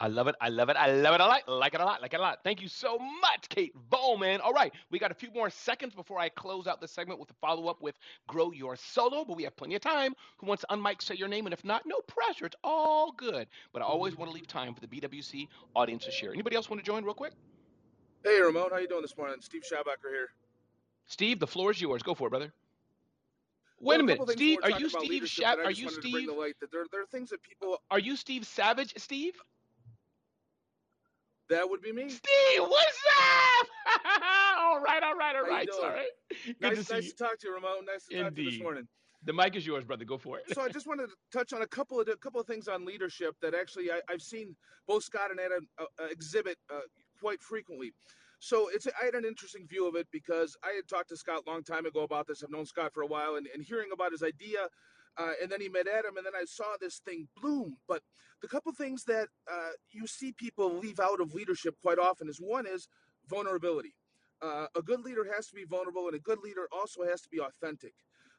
I 0.00 0.06
love 0.06 0.28
it. 0.28 0.36
I 0.40 0.48
love 0.48 0.68
it. 0.68 0.76
I 0.76 0.92
love 0.92 1.14
it 1.14 1.20
a 1.20 1.26
lot. 1.26 1.48
Like 1.48 1.74
it 1.74 1.80
a 1.80 1.84
lot. 1.84 2.00
Like 2.00 2.14
it 2.14 2.20
a 2.20 2.22
lot. 2.22 2.38
Thank 2.44 2.62
you 2.62 2.68
so 2.68 2.98
much, 2.98 3.48
Kate 3.48 3.72
Bowman. 3.90 4.40
All 4.40 4.52
right. 4.52 4.72
We 4.90 4.98
got 4.98 5.10
a 5.10 5.14
few 5.14 5.30
more 5.32 5.50
seconds 5.50 5.94
before 5.94 6.20
I 6.20 6.28
close 6.28 6.68
out 6.68 6.80
the 6.80 6.86
segment 6.86 7.18
with 7.18 7.30
a 7.30 7.34
follow 7.40 7.66
up 7.66 7.82
with 7.82 7.96
Grow 8.28 8.52
Your 8.52 8.76
Solo, 8.76 9.24
but 9.24 9.36
we 9.36 9.42
have 9.42 9.56
plenty 9.56 9.74
of 9.74 9.80
time. 9.80 10.14
Who 10.36 10.46
wants 10.46 10.60
to 10.60 10.74
unmic, 10.74 11.02
say 11.02 11.16
your 11.16 11.26
name? 11.26 11.46
And 11.46 11.52
if 11.52 11.64
not, 11.64 11.82
no 11.84 11.98
pressure. 12.06 12.46
It's 12.46 12.56
all 12.62 13.12
good. 13.12 13.48
But 13.72 13.82
I 13.82 13.86
always 13.86 14.16
want 14.16 14.30
to 14.30 14.34
leave 14.34 14.46
time 14.46 14.72
for 14.72 14.80
the 14.80 14.86
BWC 14.86 15.48
audience 15.74 16.04
to 16.04 16.12
share. 16.12 16.32
Anybody 16.32 16.54
else 16.54 16.70
want 16.70 16.80
to 16.80 16.86
join 16.86 17.04
real 17.04 17.14
quick? 17.14 17.32
Hey, 18.22 18.40
Ramon. 18.40 18.70
How 18.70 18.78
you 18.78 18.88
doing 18.88 19.02
this 19.02 19.16
morning? 19.16 19.36
Steve 19.40 19.62
Schabacker 19.62 20.10
here. 20.10 20.28
Steve, 21.06 21.40
the 21.40 21.46
floor 21.46 21.72
is 21.72 21.80
yours. 21.80 22.02
Go 22.02 22.14
for 22.14 22.28
it, 22.28 22.30
brother. 22.30 22.52
Wait 23.80 23.96
well, 23.96 24.00
a 24.00 24.02
minute, 24.02 24.30
Steve. 24.30 24.58
Are 24.62 24.70
you 24.70 24.88
Steve 24.88 25.22
Shab? 25.22 25.64
Are 25.64 25.70
you 25.70 25.88
Steve? 25.88 26.26
That 26.26 26.70
there, 26.72 26.84
there 26.90 27.02
are 27.02 27.06
things 27.06 27.30
that 27.30 27.42
people. 27.42 27.80
Are 27.90 28.00
you 28.00 28.16
Steve 28.16 28.44
Savage, 28.44 28.92
Steve? 28.96 29.34
That 31.48 31.68
would 31.68 31.80
be 31.80 31.92
me. 31.92 32.08
Steve, 32.10 32.60
what's 32.60 32.98
up? 33.58 33.66
all 34.58 34.80
right, 34.80 35.02
all 35.02 35.14
right, 35.14 35.34
all 35.34 35.48
right. 35.48 35.68
Sorry. 35.72 36.04
Good 36.44 36.56
nice, 36.60 36.86
to, 36.86 36.94
nice 36.94 37.04
you. 37.04 37.10
to 37.10 37.16
talk 37.16 37.38
to 37.38 37.48
you, 37.48 37.54
Ramon. 37.54 37.86
Nice 37.86 38.04
to 38.06 38.16
Indeed. 38.16 38.24
talk 38.24 38.34
to 38.34 38.42
you 38.42 38.50
this 38.50 38.60
morning. 38.60 38.88
The 39.24 39.32
mic 39.32 39.56
is 39.56 39.66
yours, 39.66 39.84
brother. 39.84 40.04
Go 40.04 40.18
for 40.18 40.38
it. 40.38 40.44
so 40.54 40.62
I 40.62 40.68
just 40.68 40.86
wanted 40.86 41.08
to 41.08 41.14
touch 41.32 41.52
on 41.52 41.62
a 41.62 41.66
couple 41.66 42.00
of 42.00 42.08
a 42.08 42.16
couple 42.16 42.40
of 42.40 42.46
things 42.46 42.68
on 42.68 42.84
leadership 42.84 43.34
that 43.42 43.54
actually 43.54 43.90
I, 43.90 44.00
have 44.10 44.22
seen 44.22 44.54
both 44.86 45.04
Scott 45.04 45.30
and 45.30 45.40
Adam 45.40 45.66
uh, 45.78 45.84
uh, 46.00 46.06
exhibit 46.06 46.56
uh, 46.72 46.80
quite 47.20 47.42
frequently. 47.42 47.92
So 48.40 48.68
it's 48.72 48.86
I 48.86 49.06
had 49.06 49.14
an 49.14 49.24
interesting 49.24 49.66
view 49.66 49.88
of 49.88 49.96
it 49.96 50.06
because 50.12 50.56
I 50.62 50.74
had 50.76 50.86
talked 50.86 51.08
to 51.08 51.16
Scott 51.16 51.42
a 51.46 51.50
long 51.50 51.64
time 51.64 51.86
ago 51.86 52.02
about 52.02 52.26
this. 52.28 52.44
I've 52.44 52.50
known 52.50 52.66
Scott 52.66 52.92
for 52.94 53.02
a 53.02 53.06
while, 53.06 53.36
and, 53.36 53.48
and 53.52 53.62
hearing 53.62 53.88
about 53.92 54.12
his 54.12 54.22
idea 54.22 54.68
uh, 55.16 55.32
and 55.42 55.50
then 55.50 55.60
he 55.60 55.68
met 55.68 55.86
Adam, 55.88 56.16
and 56.16 56.26
then 56.26 56.34
I 56.34 56.44
saw 56.44 56.76
this 56.80 57.00
thing 57.04 57.28
bloom. 57.40 57.76
But 57.88 58.02
the 58.42 58.48
couple 58.48 58.72
things 58.72 59.04
that 59.04 59.28
uh, 59.50 59.70
you 59.90 60.06
see 60.06 60.32
people 60.32 60.74
leave 60.74 61.00
out 61.00 61.20
of 61.20 61.34
leadership 61.34 61.74
quite 61.82 61.98
often 61.98 62.28
is 62.28 62.38
one 62.38 62.66
is 62.66 62.88
vulnerability. 63.28 63.94
Uh, 64.40 64.66
a 64.76 64.82
good 64.82 65.00
leader 65.00 65.26
has 65.34 65.48
to 65.48 65.54
be 65.54 65.64
vulnerable, 65.64 66.06
and 66.06 66.14
a 66.14 66.20
good 66.20 66.38
leader 66.42 66.68
also 66.72 67.02
has 67.02 67.20
to 67.22 67.28
be 67.28 67.40
authentic. 67.40 67.94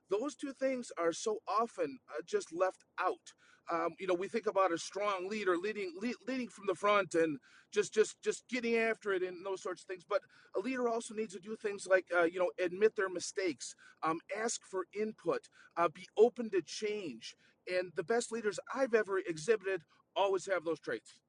Those 0.10 0.36
two 0.36 0.54
things 0.54 0.92
are 0.98 1.14
so 1.14 1.40
often 1.48 2.00
uh, 2.10 2.22
just 2.26 2.52
left 2.54 2.84
out. 3.00 3.34
Um, 3.72 3.90
you 4.00 4.08
know, 4.08 4.16
we 4.16 4.28
think 4.28 4.48
about 4.48 4.72
a 4.74 4.78
strong 4.78 5.30
leader 5.30 5.56
leading 5.56 5.94
lead, 6.00 6.16
leading 6.28 6.48
from 6.50 6.66
the 6.68 6.74
front 6.76 7.14
and 7.14 7.38
just 7.72 7.94
just 7.94 8.16
just 8.24 8.44
getting 8.50 8.76
after 8.78 9.14
it 9.14 9.22
and 9.22 9.46
those 9.46 9.62
sorts 9.62 9.84
of 9.84 9.88
things. 9.88 10.04
But 10.08 10.22
a 10.56 10.60
leader 10.60 10.90
also 10.90 11.14
needs 11.14 11.34
to 11.36 11.40
do 11.40 11.56
things 11.56 11.86
like 11.88 12.06
uh, 12.18 12.24
you 12.24 12.40
know 12.40 12.50
admit 12.64 12.96
their 12.96 13.10
mistakes, 13.10 13.76
um, 14.02 14.20
ask 14.36 14.62
for 14.70 14.86
input, 15.00 15.42
uh, 15.78 15.88
be 15.94 16.08
open 16.18 16.50
to 16.52 16.62
change. 16.66 17.36
And 17.72 17.92
the 17.96 18.04
best 18.04 18.32
leaders 18.32 18.60
I've 18.74 18.96
ever 18.96 19.20
exhibited 19.20 19.82
always 20.16 20.48
have 20.48 20.66
those 20.66 20.80
traits. 20.80 21.20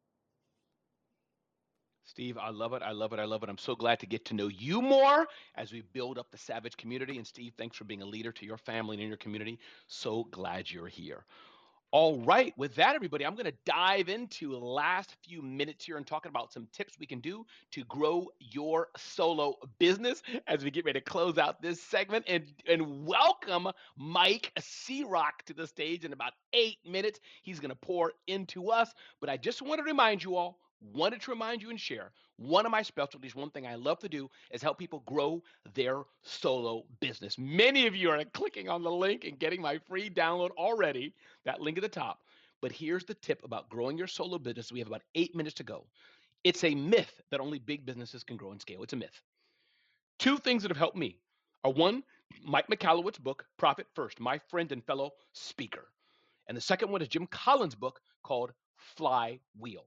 Steve, 2.11 2.37
I 2.39 2.51
love 2.51 2.73
it. 2.73 2.83
I 2.83 2.91
love 2.91 3.13
it. 3.13 3.21
I 3.21 3.25
love 3.25 3.45
it. 3.45 3.49
I'm 3.49 3.57
so 3.57 3.77
glad 3.77 4.01
to 4.01 4.07
get 4.07 4.25
to 4.25 4.35
know 4.35 4.49
you 4.49 4.83
more 4.83 5.29
as 5.55 5.73
we 5.73 5.83
build 5.93 6.19
up 6.19 6.29
the 6.33 6.39
Savage 6.39 6.77
community. 6.77 7.19
And 7.19 7.25
Steve, 7.27 7.53
thanks 7.57 7.77
for 7.77 7.85
being 7.85 8.03
a 8.03 8.07
leader 8.07 8.33
to 8.33 8.45
your 8.45 8.57
family 8.57 8.97
and 8.97 9.03
in 9.03 9.07
your 9.09 9.17
community. 9.17 9.61
So 9.87 10.25
glad 10.33 10.69
you're 10.69 10.89
here. 10.89 11.25
All 11.93 12.19
right, 12.23 12.53
with 12.57 12.75
that, 12.75 12.97
everybody, 12.97 13.25
I'm 13.25 13.35
going 13.35 13.47
to 13.47 13.55
dive 13.65 14.09
into 14.09 14.51
the 14.51 14.59
last 14.59 15.15
few 15.25 15.41
minutes 15.41 15.85
here 15.85 15.99
and 15.99 16.07
talking 16.07 16.31
about 16.31 16.53
some 16.53 16.67
tips 16.73 16.99
we 16.99 17.07
can 17.07 17.21
do 17.21 17.47
to 17.71 17.85
grow 17.85 18.27
your 18.41 18.89
solo 18.97 19.55
business 19.79 20.23
as 20.49 20.65
we 20.65 20.73
get 20.73 20.85
ready 20.85 20.99
to 20.99 21.05
close 21.05 21.39
out 21.39 21.63
this 21.63 21.81
segment 21.81 22.25
and, 22.27 22.45
and 22.69 23.07
welcome 23.07 23.69
Mike 23.97 24.53
Rock 25.07 25.45
to 25.47 25.55
the 25.55 25.67
stage 25.67 26.05
in 26.05 26.13
about 26.13 26.33
eight 26.53 26.79
minutes. 26.85 27.21
He's 27.43 27.61
going 27.61 27.71
to 27.71 27.77
pour 27.77 28.13
into 28.27 28.71
us. 28.71 28.93
But 29.21 29.31
I 29.31 29.37
just 29.37 29.63
want 29.63 29.79
to 29.79 29.85
remind 29.85 30.25
you 30.25 30.35
all 30.35 30.59
wanted 30.81 31.21
to 31.23 31.31
remind 31.31 31.63
you 31.63 31.71
and 31.71 31.81
share 31.81 32.13
one 32.41 32.65
of 32.65 32.73
my 32.73 32.81
specialties, 32.81 33.35
one 33.35 33.51
thing 33.51 33.67
I 33.67 33.75
love 33.75 33.99
to 33.99 34.09
do 34.09 34.31
is 34.51 34.63
help 34.63 34.79
people 34.79 35.03
grow 35.05 35.43
their 35.75 36.03
solo 36.23 36.85
business. 36.99 37.37
Many 37.39 37.87
of 37.87 37.95
you 37.95 38.11
are 38.11 38.25
clicking 38.33 38.71
on 38.71 38.83
the 38.83 38.91
link 38.91 39.25
and 39.25 39.39
getting 39.39 39.61
my 39.61 39.79
free 39.89 40.09
download 40.09 40.51
already, 40.57 41.15
that 41.45 41.61
link 41.61 41.77
at 41.77 41.83
the 41.83 41.89
top. 41.89 42.21
But 42.63 42.73
here's 42.73 43.05
the 43.05 43.13
tip 43.13 43.45
about 43.45 43.69
growing 43.69 43.99
your 43.99 44.07
solo 44.07 44.39
business. 44.39 44.73
We 44.73 44.79
have 44.79 44.89
about 44.89 45.03
eight 45.15 45.37
minutes 45.37 45.57
to 45.57 45.65
go. 45.65 45.85
It's 46.43 46.65
a 46.65 46.75
myth 46.75 47.13
that 47.31 47.41
only 47.41 47.59
big 47.59 47.85
businesses 47.85 48.25
can 48.25 48.39
grow 48.39 48.53
and 48.53 48.61
scale. 48.61 48.83
It's 48.83 48.95
a 48.95 48.97
myth. 48.97 49.21
Two 50.19 50.39
things 50.39 50.63
that 50.63 50.71
have 50.71 50.79
helped 50.79 50.97
me 50.97 51.19
are 51.63 51.73
one, 51.73 52.03
Mike 52.43 52.69
Michalowicz's 52.69 53.19
book, 53.19 53.45
Profit 53.59 53.87
First, 53.95 54.19
my 54.19 54.41
friend 54.49 54.73
and 54.73 54.83
fellow 54.85 55.11
speaker. 55.35 55.89
And 56.49 56.57
the 56.57 56.63
second 56.63 56.91
one 56.91 57.03
is 57.03 57.09
Jim 57.09 57.27
Collins' 57.27 57.75
book 57.75 58.01
called 58.23 58.53
Flywheel. 58.97 59.85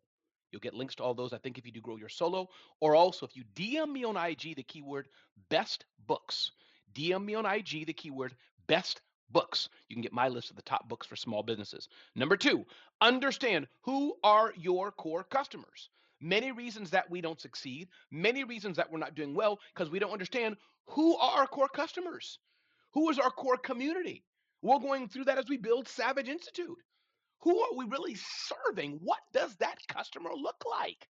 You'll 0.54 0.60
get 0.60 0.76
links 0.76 0.96
to 0.96 1.04
all 1.04 1.16
those, 1.16 1.34
I 1.34 1.40
think, 1.40 1.58
if 1.58 1.66
you 1.66 1.72
do 1.72 1.82
grow 1.82 1.98
your 1.98 2.10
solo. 2.10 2.48
Or 2.80 2.96
also, 2.96 3.26
if 3.26 3.36
you 3.36 3.44
DM 3.56 3.92
me 3.92 4.04
on 4.04 4.16
IG 4.16 4.56
the 4.56 4.64
keyword 4.64 5.08
best 5.50 5.86
books, 6.08 6.52
DM 6.94 7.26
me 7.26 7.34
on 7.34 7.46
IG 7.46 7.88
the 7.88 7.94
keyword 7.94 8.36
best 8.68 9.02
books. 9.32 9.68
You 9.90 9.96
can 9.96 10.04
get 10.04 10.14
my 10.14 10.28
list 10.28 10.52
of 10.52 10.56
the 10.56 10.62
top 10.62 10.88
books 10.88 11.08
for 11.08 11.16
small 11.16 11.42
businesses. 11.42 11.90
Number 12.16 12.38
two, 12.38 12.66
understand 13.02 13.68
who 13.82 14.16
are 14.24 14.54
your 14.56 14.92
core 14.92 15.24
customers. 15.24 15.90
Many 16.22 16.52
reasons 16.52 16.92
that 16.92 17.10
we 17.10 17.20
don't 17.20 17.42
succeed, 17.42 17.90
many 18.12 18.44
reasons 18.44 18.78
that 18.78 18.92
we're 18.92 19.00
not 19.00 19.16
doing 19.16 19.34
well, 19.34 19.60
because 19.74 19.90
we 19.90 20.00
don't 20.00 20.14
understand 20.14 20.56
who 20.86 21.18
are 21.18 21.40
our 21.40 21.48
core 21.48 21.68
customers. 21.68 22.38
Who 22.94 23.10
is 23.10 23.18
our 23.18 23.32
core 23.32 23.58
community? 23.58 24.24
We're 24.62 24.80
going 24.80 25.10
through 25.10 25.26
that 25.26 25.40
as 25.40 25.50
we 25.50 25.58
build 25.58 25.88
Savage 25.88 26.30
Institute. 26.30 26.78
Who 27.44 27.60
are 27.60 27.76
we 27.76 27.86
really 27.86 28.16
serving? 28.16 29.00
What 29.04 29.20
does 29.34 29.56
that 29.58 29.78
customer 29.88 30.32
look 30.34 30.64
like? 30.70 31.08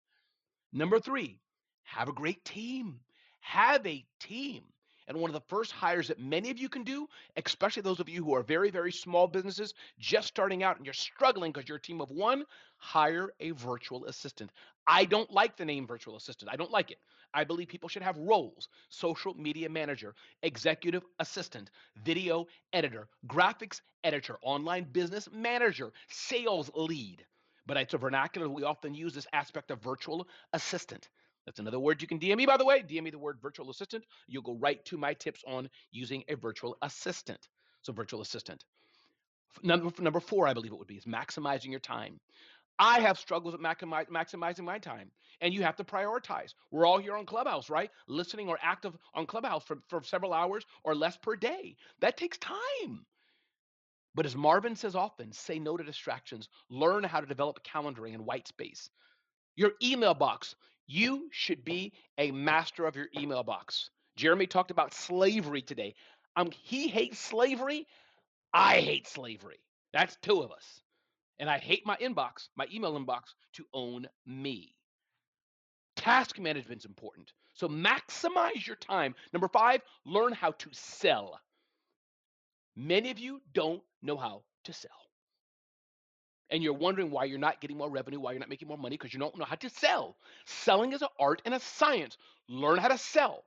Number 0.71 0.99
three, 0.99 1.39
have 1.83 2.09
a 2.09 2.13
great 2.13 2.43
team. 2.43 2.99
Have 3.41 3.85
a 3.85 4.03
team. 4.19 4.63
And 5.07 5.17
one 5.17 5.29
of 5.29 5.33
the 5.33 5.47
first 5.47 5.71
hires 5.71 6.07
that 6.07 6.19
many 6.19 6.49
of 6.49 6.57
you 6.57 6.69
can 6.69 6.83
do, 6.83 7.07
especially 7.35 7.81
those 7.81 7.99
of 7.99 8.09
you 8.09 8.23
who 8.23 8.33
are 8.33 8.41
very, 8.41 8.71
very 8.71 8.91
small 8.91 9.27
businesses 9.27 9.73
just 9.99 10.27
starting 10.27 10.63
out 10.63 10.77
and 10.77 10.85
you're 10.85 10.93
struggling 10.93 11.51
because 11.51 11.67
you're 11.67 11.77
a 11.77 11.81
team 11.81 12.01
of 12.01 12.09
one, 12.09 12.45
hire 12.77 13.33
a 13.39 13.51
virtual 13.51 14.05
assistant. 14.05 14.51
I 14.87 15.05
don't 15.05 15.31
like 15.31 15.57
the 15.57 15.65
name 15.65 15.87
virtual 15.87 16.15
assistant. 16.15 16.51
I 16.51 16.55
don't 16.55 16.71
like 16.71 16.91
it. 16.91 16.97
I 17.33 17.43
believe 17.43 17.67
people 17.67 17.89
should 17.89 18.03
have 18.03 18.17
roles 18.17 18.69
social 18.89 19.33
media 19.33 19.69
manager, 19.69 20.13
executive 20.43 21.03
assistant, 21.19 21.71
video 22.03 22.45
editor, 22.73 23.07
graphics 23.27 23.81
editor, 24.03 24.37
online 24.41 24.85
business 24.91 25.29
manager, 25.31 25.91
sales 26.09 26.69
lead. 26.75 27.25
But 27.65 27.77
it's 27.77 27.93
a 27.93 27.97
vernacular 27.97 28.49
we 28.49 28.63
often 28.63 28.93
use 28.93 29.13
this 29.13 29.27
aspect 29.33 29.71
of 29.71 29.81
virtual 29.81 30.27
assistant. 30.51 31.09
That's 31.45 31.59
another 31.59 31.79
word 31.79 32.01
you 32.01 32.07
can 32.07 32.19
DM 32.19 32.37
me, 32.37 32.45
by 32.45 32.57
the 32.57 32.65
way. 32.65 32.81
DM 32.83 33.03
me 33.03 33.09
the 33.09 33.19
word 33.19 33.39
virtual 33.41 33.69
assistant. 33.69 34.05
You'll 34.27 34.43
go 34.43 34.55
right 34.55 34.83
to 34.85 34.97
my 34.97 35.13
tips 35.13 35.43
on 35.47 35.69
using 35.91 36.23
a 36.27 36.35
virtual 36.35 36.77
assistant. 36.81 37.49
So, 37.81 37.91
virtual 37.91 38.21
assistant. 38.21 38.63
Number, 39.61 39.91
number 40.01 40.19
four, 40.19 40.47
I 40.47 40.53
believe 40.53 40.71
it 40.71 40.77
would 40.77 40.87
be, 40.87 40.95
is 40.95 41.05
maximizing 41.05 41.69
your 41.69 41.79
time. 41.79 42.19
I 42.79 42.99
have 43.01 43.19
struggles 43.19 43.53
with 43.53 43.61
maximizing 43.61 44.65
my 44.65 44.79
time, 44.79 45.11
and 45.41 45.53
you 45.53 45.63
have 45.63 45.77
to 45.77 45.83
prioritize. 45.83 46.53
We're 46.71 46.85
all 46.87 46.99
here 46.99 47.15
on 47.15 47.25
Clubhouse, 47.25 47.69
right? 47.69 47.91
Listening 48.07 48.49
or 48.49 48.59
active 48.61 48.93
on 49.13 49.25
Clubhouse 49.25 49.63
for, 49.63 49.79
for 49.89 50.03
several 50.03 50.33
hours 50.33 50.65
or 50.83 50.95
less 50.95 51.17
per 51.17 51.35
day. 51.35 51.77
That 52.01 52.17
takes 52.17 52.37
time. 52.39 53.05
But 54.15 54.25
as 54.25 54.35
Marvin 54.35 54.75
says 54.75 54.95
often, 54.95 55.31
say 55.31 55.59
no 55.59 55.77
to 55.77 55.83
distractions. 55.83 56.49
Learn 56.69 57.03
how 57.03 57.21
to 57.21 57.27
develop 57.27 57.63
calendaring 57.63 58.13
and 58.13 58.25
white 58.25 58.47
space. 58.47 58.89
Your 59.55 59.73
email 59.83 60.15
box. 60.15 60.55
You 60.87 61.29
should 61.31 61.63
be 61.65 61.93
a 62.17 62.31
master 62.31 62.85
of 62.85 62.95
your 62.97 63.07
email 63.17 63.43
box. 63.43 63.89
Jeremy 64.17 64.47
talked 64.47 64.71
about 64.71 64.93
slavery 64.93 65.63
today. 65.63 65.95
Um, 66.35 66.51
he 66.51 66.89
hates 66.89 67.19
slavery. 67.19 67.87
I 68.53 68.81
hate 68.81 69.07
slavery. 69.07 69.59
That's 69.93 70.17
two 70.21 70.41
of 70.43 70.51
us. 70.51 70.82
And 71.39 71.49
I 71.49 71.57
hate 71.57 71.85
my 71.85 71.97
inbox, 71.97 72.49
my 72.55 72.67
email 72.73 72.97
inbox, 72.99 73.21
to 73.53 73.65
own 73.73 74.07
me. 74.25 74.75
Task 75.95 76.39
management 76.39 76.81
is 76.81 76.85
important. 76.85 77.31
So 77.53 77.67
maximize 77.67 78.65
your 78.65 78.75
time. 78.75 79.15
Number 79.31 79.47
five, 79.47 79.81
learn 80.05 80.33
how 80.33 80.51
to 80.51 80.69
sell. 80.71 81.39
Many 82.75 83.11
of 83.11 83.19
you 83.19 83.41
don't 83.53 83.83
know 84.01 84.17
how 84.17 84.43
to 84.65 84.73
sell 84.73 84.91
and 86.53 86.61
you're 86.61 86.73
wondering 86.73 87.09
why 87.09 87.25
you're 87.25 87.39
not 87.39 87.59
getting 87.61 87.77
more 87.77 87.89
revenue, 87.89 88.19
why 88.19 88.31
you're 88.31 88.39
not 88.39 88.47
making 88.47 88.67
more 88.67 88.77
money, 88.77 88.95
because 88.95 89.11
you 89.11 89.19
don't 89.19 89.37
know 89.37 89.43
how 89.43 89.55
to 89.55 89.69
sell. 89.69 90.15
Selling 90.45 90.93
is 90.93 91.01
an 91.01 91.07
art 91.19 91.41
and 91.45 91.53
a 91.55 91.59
science. 91.59 92.15
Learn 92.47 92.77
how 92.77 92.89
to 92.89 92.97
sell. 92.97 93.43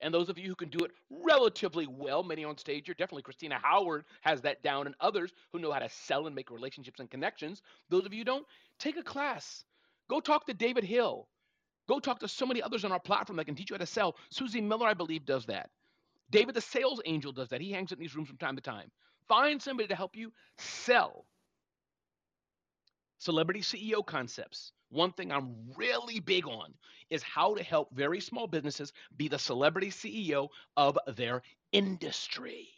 And 0.00 0.14
those 0.14 0.28
of 0.28 0.38
you 0.38 0.48
who 0.48 0.54
can 0.54 0.68
do 0.68 0.84
it 0.84 0.92
relatively 1.10 1.86
well, 1.86 2.22
many 2.22 2.44
on 2.44 2.56
stage 2.56 2.86
here, 2.86 2.94
definitely 2.94 3.22
Christina 3.22 3.58
Howard 3.62 4.04
has 4.20 4.40
that 4.42 4.62
down, 4.62 4.86
and 4.86 4.94
others 5.00 5.32
who 5.52 5.58
know 5.58 5.72
how 5.72 5.80
to 5.80 5.88
sell 5.88 6.26
and 6.26 6.36
make 6.36 6.50
relationships 6.50 7.00
and 7.00 7.10
connections. 7.10 7.62
Those 7.88 8.06
of 8.06 8.14
you 8.14 8.24
don't, 8.24 8.46
take 8.78 8.96
a 8.96 9.02
class. 9.02 9.64
Go 10.08 10.20
talk 10.20 10.46
to 10.46 10.54
David 10.54 10.84
Hill. 10.84 11.28
Go 11.88 11.98
talk 11.98 12.20
to 12.20 12.28
so 12.28 12.46
many 12.46 12.62
others 12.62 12.84
on 12.84 12.92
our 12.92 13.00
platform 13.00 13.36
that 13.38 13.46
can 13.46 13.54
teach 13.54 13.70
you 13.70 13.74
how 13.74 13.78
to 13.78 13.86
sell. 13.86 14.16
Susie 14.30 14.60
Miller, 14.60 14.86
I 14.86 14.94
believe, 14.94 15.24
does 15.24 15.46
that. 15.46 15.70
David 16.30 16.54
the 16.54 16.60
sales 16.60 17.00
angel 17.06 17.32
does 17.32 17.48
that. 17.48 17.60
He 17.60 17.72
hangs 17.72 17.92
in 17.92 17.98
these 17.98 18.14
rooms 18.14 18.28
from 18.28 18.36
time 18.36 18.56
to 18.56 18.62
time. 18.62 18.90
Find 19.26 19.60
somebody 19.60 19.88
to 19.88 19.94
help 19.94 20.14
you 20.14 20.32
sell. 20.58 21.24
Celebrity 23.18 23.60
CEO 23.60 24.04
concepts. 24.04 24.72
One 24.90 25.12
thing 25.12 25.32
I'm 25.32 25.54
really 25.76 26.20
big 26.20 26.46
on 26.46 26.72
is 27.10 27.22
how 27.22 27.54
to 27.54 27.62
help 27.62 27.94
very 27.94 28.20
small 28.20 28.46
businesses 28.46 28.92
be 29.16 29.28
the 29.28 29.38
celebrity 29.38 29.90
CEO 29.90 30.48
of 30.76 30.98
their 31.16 31.42
industry. 31.72 32.68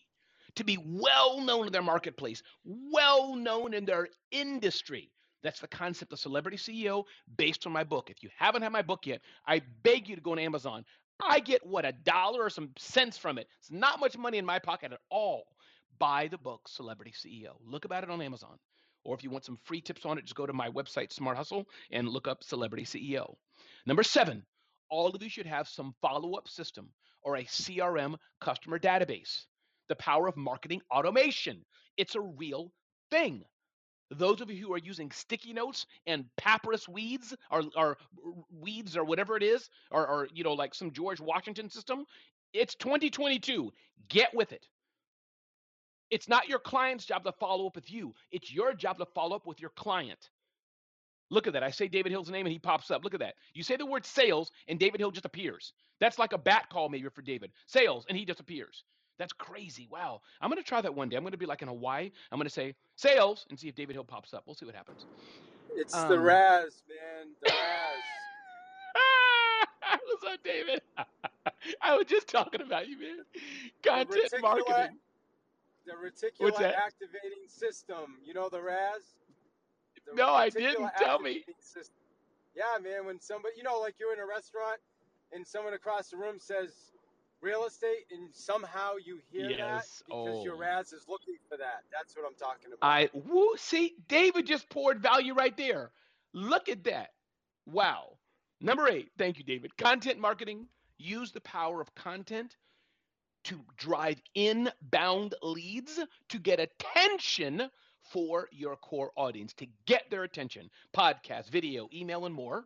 To 0.57 0.65
be 0.65 0.79
well 0.85 1.41
known 1.41 1.67
in 1.67 1.73
their 1.73 1.83
marketplace, 1.83 2.43
well 2.65 3.37
known 3.37 3.75
in 3.75 3.85
their 3.85 4.09
industry. 4.31 5.13
That's 5.43 5.61
the 5.61 5.69
concept 5.69 6.13
of 6.13 6.19
celebrity 6.19 6.57
CEO 6.57 7.05
based 7.37 7.67
on 7.67 7.73
my 7.73 7.85
book. 7.85 8.11
If 8.11 8.23
you 8.23 8.31
haven't 8.37 8.63
had 8.63 8.73
my 8.73 8.83
book 8.83 9.07
yet, 9.07 9.21
I 9.47 9.63
beg 9.83 10.09
you 10.09 10.17
to 10.17 10.23
go 10.23 10.33
on 10.33 10.39
Amazon. 10.39 10.85
I 11.23 11.41
get 11.41 11.65
what 11.67 11.85
a 11.85 11.93
dollar 11.93 12.43
or 12.45 12.51
some 12.51 12.71
cents 12.79 13.17
from 13.17 13.39
it. 13.39 13.47
It's 13.59 13.71
not 13.71 14.01
much 14.01 14.17
money 14.17 14.39
in 14.39 14.45
my 14.47 14.59
pocket 14.59 14.93
at 14.93 15.01
all. 15.11 15.45
Buy 15.99 16.29
the 16.29 16.39
book 16.39 16.67
Celebrity 16.67 17.13
CEO. 17.13 17.57
Look 17.65 17.85
about 17.85 18.05
it 18.05 18.11
on 18.11 18.23
Amazon. 18.23 18.59
Or 19.05 19.15
if 19.15 19.25
you 19.25 19.31
want 19.31 19.45
some 19.45 19.59
free 19.65 19.81
tips 19.81 20.05
on 20.05 20.19
it, 20.19 20.25
just 20.25 20.35
go 20.35 20.47
to 20.47 20.53
my 20.53 20.69
website, 20.69 21.13
Smart 21.13 21.37
Hustle, 21.37 21.67
and 21.91 22.09
look 22.09 22.29
up 22.29 22.45
Celebrity 22.45 22.85
CEO. 22.85 23.35
Number 23.87 24.03
seven, 24.03 24.45
all 24.91 25.09
of 25.09 25.23
you 25.23 25.31
should 25.31 25.47
have 25.47 25.69
some 25.69 25.95
follow 26.03 26.35
up 26.35 26.49
system 26.49 26.91
or 27.23 27.37
a 27.37 27.45
CRM 27.45 28.17
customer 28.41 28.79
database. 28.79 29.45
The 29.89 29.97
power 29.97 30.29
of 30.29 30.37
marketing 30.37 30.83
automation. 30.91 31.65
It's 31.97 32.15
a 32.15 32.21
real 32.21 32.73
thing. 33.11 33.43
Those 34.11 34.41
of 34.41 34.51
you 34.51 34.67
who 34.67 34.73
are 34.75 34.79
using 34.79 35.11
sticky 35.13 35.53
notes 35.53 35.87
and 36.07 36.25
papyrus 36.37 36.89
weeds 36.89 37.35
or, 37.51 37.63
or 37.77 37.97
weeds 38.51 38.97
or 38.97 39.05
whatever 39.05 39.37
it 39.37 39.43
is, 39.43 39.69
or, 39.91 40.07
or 40.07 40.29
you 40.33 40.43
know, 40.43 40.53
like 40.53 40.75
some 40.75 40.91
George 40.91 41.21
Washington 41.21 41.71
system, 41.71 42.05
it's 42.53 42.75
2022. 42.75 43.71
Get 44.09 44.35
with 44.35 44.53
it. 44.53 44.67
It's 46.11 46.29
not 46.29 46.49
your 46.49 46.59
client's 46.59 47.05
job 47.05 47.25
to 47.25 47.33
follow 47.33 47.67
up 47.67 47.77
with 47.77 47.91
you. 47.91 48.15
It's 48.31 48.53
your 48.53 48.75
job 48.75 48.99
to 48.99 49.07
follow 49.07 49.37
up 49.37 49.47
with 49.47 49.61
your 49.61 49.71
client. 49.71 50.31
Look 51.31 51.47
at 51.47 51.53
that. 51.53 51.63
I 51.63 51.71
say 51.71 51.87
David 51.87 52.11
Hill's 52.11 52.29
name 52.31 52.47
and 52.47 52.53
he 52.53 52.59
pops 52.59 52.91
up. 52.91 53.05
Look 53.05 53.15
at 53.15 53.21
that. 53.21 53.37
You 53.55 53.63
say 53.63 53.77
the 53.77 53.87
word 53.87 54.05
sales 54.05 54.51
and 54.67 54.79
David 54.81 55.01
Hill 55.01 55.13
just 55.13 55.25
appears. 55.25 55.73
That's 56.01 56.19
like 56.19 56.33
a 56.33 56.39
bat 56.39 56.69
call 56.71 56.89
maybe 56.89 57.09
for 57.09 57.23
David. 57.23 57.53
Sales 57.67 58.05
and 58.09 58.19
he 58.19 58.25
just 58.25 58.41
appears. 58.41 58.83
That's 59.19 59.33
crazy. 59.33 59.87
Wow. 59.91 60.23
I'm 60.41 60.51
going 60.51 60.61
to 60.61 60.69
try 60.69 60.81
that 60.81 60.95
one 60.95 61.09
day. 61.09 61.17
I'm 61.17 61.23
going 61.23 61.33
to 61.33 61.39
be 61.39 61.47
like 61.47 61.63
in 61.63 61.69
Hawaii. 61.69 62.11
I'm 62.33 62.39
going 62.39 62.49
to 62.49 62.53
say 62.53 62.75
sales 62.97 63.47
and 63.51 63.59
see 63.59 63.69
if 63.69 63.77
David 63.77 63.95
Hill 63.95 64.05
pops 64.05 64.35
up. 64.35 64.43
We'll 64.47 64.57
see 64.57 64.67
what 64.67 64.75
happens. 64.75 65.07
It's 65.75 65.95
um, 65.95 66.09
the 66.09 66.19
RAS, 66.19 66.83
man. 66.89 67.29
The 67.43 67.51
RAS. 67.51 68.01
What's 70.07 70.35
up, 70.35 70.43
David? 70.43 70.81
I 71.83 71.97
was 71.97 72.07
just 72.07 72.29
talking 72.29 72.63
about 72.63 72.89
you, 72.89 72.99
man. 72.99 73.19
Content 73.85 74.33
marketing 74.41 74.99
the 75.87 75.93
reticular 75.93 76.75
activating 76.75 77.47
system. 77.47 78.17
You 78.25 78.35
know 78.35 78.49
the 78.49 78.63
RAS? 78.63 79.17
The 80.07 80.15
no, 80.15 80.29
I 80.29 80.49
didn't. 80.49 80.91
Tell 80.99 81.19
me. 81.19 81.45
System. 81.61 81.95
Yeah, 82.55 82.83
man. 82.83 83.07
When 83.07 83.21
somebody, 83.21 83.55
you 83.57 83.63
know, 83.63 83.81
like 83.81 83.95
you're 83.99 84.13
in 84.13 84.21
a 84.21 84.27
restaurant 84.27 84.81
and 85.33 85.47
someone 85.47 85.75
across 85.75 86.09
the 86.09 86.17
room 86.17 86.39
says 86.39 86.93
real 87.41 87.65
estate, 87.65 88.07
and 88.11 88.29
somehow 88.33 88.95
you 89.05 89.19
hear 89.31 89.51
yes. 89.51 89.59
that 89.59 90.07
because 90.07 90.39
oh. 90.39 90.45
your 90.45 90.57
RAS 90.57 90.93
is 90.93 91.07
looking 91.09 91.37
for 91.49 91.57
that. 91.57 91.83
That's 91.91 92.15
what 92.17 92.27
I'm 92.27 92.35
talking 92.35 92.73
about. 92.73 92.87
I 92.87 93.09
woo. 93.13 93.55
See, 93.57 93.95
David 94.09 94.47
just 94.47 94.69
poured 94.69 95.01
value 95.01 95.35
right 95.35 95.57
there. 95.57 95.91
Look 96.33 96.69
at 96.69 96.85
that. 96.85 97.11
Wow. 97.67 98.17
Number 98.61 98.89
eight. 98.89 99.11
Thank 99.17 99.39
you, 99.39 99.45
David. 99.45 99.77
Content 99.77 100.19
marketing. 100.19 100.67
Use 100.99 101.33
the 101.33 101.41
power 101.41 101.81
of 101.81 101.95
content 101.95 102.57
to 103.45 103.61
drive 103.77 104.21
inbound 104.35 105.35
leads 105.43 105.99
to 106.29 106.39
get 106.39 106.61
attention 106.61 107.71
for 108.03 108.49
your 108.51 108.77
core 108.77 109.13
audience, 109.17 109.53
to 109.55 109.67
get 109.87 110.11
their 110.11 110.25
attention. 110.25 110.71
Podcast, 110.97 111.51
video, 111.51 111.89
email, 111.95 112.27
and 112.27 112.35
more. 112.35 112.65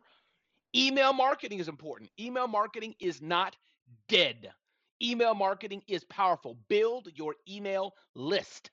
Email 0.75 1.13
marketing 1.13 1.59
is 1.59 1.67
important. 1.67 2.09
Email 2.19 2.47
marketing 2.47 2.95
is 2.99 3.21
not 3.21 3.55
dead. 4.09 4.51
Email 5.01 5.33
marketing 5.33 5.81
is 5.87 6.03
powerful. 6.05 6.57
Build 6.67 7.09
your 7.13 7.35
email 7.49 7.93
list. 8.15 8.71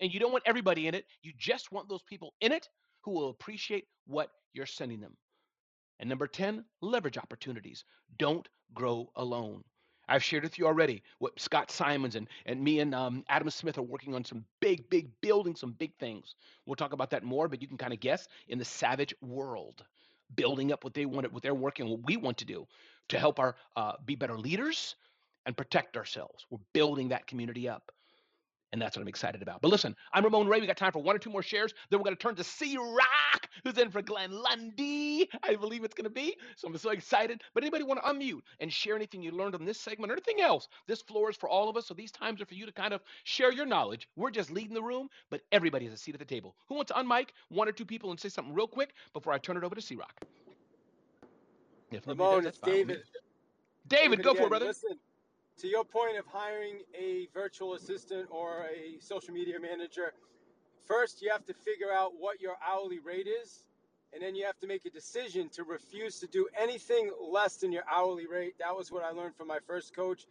And 0.00 0.12
you 0.12 0.20
don't 0.20 0.32
want 0.32 0.44
everybody 0.46 0.86
in 0.86 0.94
it, 0.94 1.06
you 1.22 1.32
just 1.38 1.72
want 1.72 1.88
those 1.88 2.02
people 2.02 2.34
in 2.40 2.52
it 2.52 2.68
who 3.02 3.12
will 3.12 3.30
appreciate 3.30 3.86
what 4.06 4.30
you're 4.52 4.66
sending 4.66 5.00
them. 5.00 5.16
And 5.98 6.08
number 6.08 6.26
10, 6.26 6.64
leverage 6.82 7.16
opportunities. 7.16 7.84
Don't 8.18 8.46
grow 8.74 9.10
alone. 9.16 9.64
I've 10.08 10.22
shared 10.22 10.44
with 10.44 10.58
you 10.58 10.66
already 10.66 11.02
what 11.18 11.38
Scott 11.40 11.70
Simons 11.70 12.14
and, 12.14 12.28
and 12.46 12.62
me 12.62 12.80
and 12.80 12.94
um, 12.94 13.24
Adam 13.28 13.50
Smith 13.50 13.78
are 13.78 13.82
working 13.82 14.14
on 14.14 14.24
some 14.24 14.44
big, 14.60 14.88
big 14.88 15.10
building, 15.20 15.56
some 15.56 15.72
big 15.72 15.94
things. 15.98 16.34
We'll 16.64 16.76
talk 16.76 16.92
about 16.92 17.10
that 17.10 17.24
more, 17.24 17.48
but 17.48 17.60
you 17.60 17.68
can 17.68 17.76
kind 17.76 17.92
of 17.92 18.00
guess 18.00 18.28
in 18.48 18.58
the 18.58 18.64
savage 18.64 19.14
world, 19.20 19.84
building 20.34 20.72
up 20.72 20.84
what 20.84 20.94
they 20.94 21.06
want, 21.06 21.32
what 21.32 21.42
they're 21.42 21.54
working, 21.54 21.88
what 21.88 22.04
we 22.04 22.16
want 22.16 22.38
to 22.38 22.44
do 22.44 22.66
to 23.08 23.18
help 23.18 23.38
our 23.38 23.56
uh, 23.76 23.92
be 24.04 24.14
better 24.14 24.38
leaders 24.38 24.96
and 25.46 25.56
protect 25.56 25.96
ourselves. 25.96 26.44
We're 26.50 26.58
building 26.72 27.08
that 27.08 27.26
community 27.26 27.68
up. 27.68 27.90
And 28.72 28.82
that's 28.82 28.96
what 28.96 29.02
I'm 29.02 29.08
excited 29.08 29.42
about. 29.42 29.62
But 29.62 29.68
listen, 29.68 29.94
I'm 30.12 30.24
Ramon 30.24 30.48
Ray. 30.48 30.60
We 30.60 30.66
got 30.66 30.76
time 30.76 30.92
for 30.92 31.02
one 31.02 31.14
or 31.14 31.20
two 31.20 31.30
more 31.30 31.42
shares. 31.42 31.72
Then 31.88 32.00
we're 32.00 32.04
going 32.04 32.16
to 32.16 32.22
turn 32.22 32.34
to 32.34 32.44
C 32.44 32.76
Rock, 32.76 33.45
who's 33.64 33.78
in 33.78 33.90
for 33.90 34.02
Glenn 34.02 34.32
Lundy. 34.32 35.28
I 35.42 35.56
believe 35.56 35.84
it's 35.84 35.94
going 35.94 36.04
to 36.04 36.10
be. 36.10 36.36
So 36.56 36.68
I'm 36.68 36.76
so 36.78 36.90
excited. 36.90 37.42
But 37.54 37.62
anybody 37.62 37.84
want 37.84 38.02
to 38.02 38.08
unmute 38.08 38.40
and 38.60 38.72
share 38.72 38.96
anything 38.96 39.22
you 39.22 39.30
learned 39.30 39.54
on 39.54 39.64
this 39.64 39.78
segment 39.78 40.10
or 40.10 40.14
anything 40.14 40.40
else? 40.40 40.68
This 40.86 41.02
floor 41.02 41.30
is 41.30 41.36
for 41.36 41.48
all 41.48 41.68
of 41.68 41.76
us. 41.76 41.86
So 41.86 41.94
these 41.94 42.10
times 42.10 42.40
are 42.40 42.46
for 42.46 42.54
you 42.54 42.66
to 42.66 42.72
kind 42.72 42.92
of 42.92 43.02
share 43.24 43.52
your 43.52 43.66
knowledge. 43.66 44.08
We're 44.16 44.30
just 44.30 44.50
leading 44.50 44.74
the 44.74 44.82
room, 44.82 45.08
but 45.30 45.42
everybody 45.52 45.84
has 45.86 45.94
a 45.94 45.98
seat 45.98 46.14
at 46.14 46.18
the 46.18 46.24
table. 46.24 46.54
Who 46.68 46.74
wants 46.74 46.92
to 46.92 46.98
unmic 46.98 47.28
one 47.48 47.68
or 47.68 47.72
two 47.72 47.84
people 47.84 48.10
and 48.10 48.20
say 48.20 48.28
something 48.28 48.54
real 48.54 48.66
quick 48.66 48.94
before 49.12 49.32
I 49.32 49.38
turn 49.38 49.56
it 49.56 49.64
over 49.64 49.74
to 49.74 49.80
C 49.80 49.96
Rock? 49.96 50.24
If 51.90 52.06
Ramon, 52.06 52.44
does, 52.44 52.46
it's 52.46 52.58
David. 52.58 52.86
David. 52.88 53.04
David, 53.88 54.22
go 54.22 54.30
again. 54.32 54.42
for 54.42 54.46
it, 54.46 54.50
brother. 54.50 54.66
Listen, 54.66 54.98
to 55.58 55.68
your 55.68 55.84
point 55.84 56.18
of 56.18 56.26
hiring 56.26 56.80
a 56.98 57.28
virtual 57.32 57.74
assistant 57.74 58.28
or 58.30 58.66
a 58.66 59.00
social 59.00 59.32
media 59.32 59.58
manager, 59.60 60.12
first 60.86 61.22
you 61.22 61.30
have 61.30 61.44
to 61.46 61.54
figure 61.54 61.92
out 61.92 62.12
what 62.18 62.40
your 62.40 62.56
hourly 62.66 62.98
rate 62.98 63.26
is, 63.26 63.64
and 64.12 64.22
then 64.22 64.34
you 64.34 64.44
have 64.44 64.58
to 64.58 64.66
make 64.66 64.86
a 64.86 64.90
decision 64.90 65.48
to 65.50 65.64
refuse 65.64 66.18
to 66.20 66.26
do 66.26 66.48
anything 66.58 67.10
less 67.20 67.56
than 67.56 67.72
your 67.72 67.84
hourly 67.90 68.26
rate. 68.26 68.54
That 68.58 68.74
was 68.76 68.90
what 68.90 69.04
I 69.04 69.10
learned 69.10 69.34
from 69.36 69.48
my 69.48 69.58
first 69.66 69.94
coach, 69.94 70.26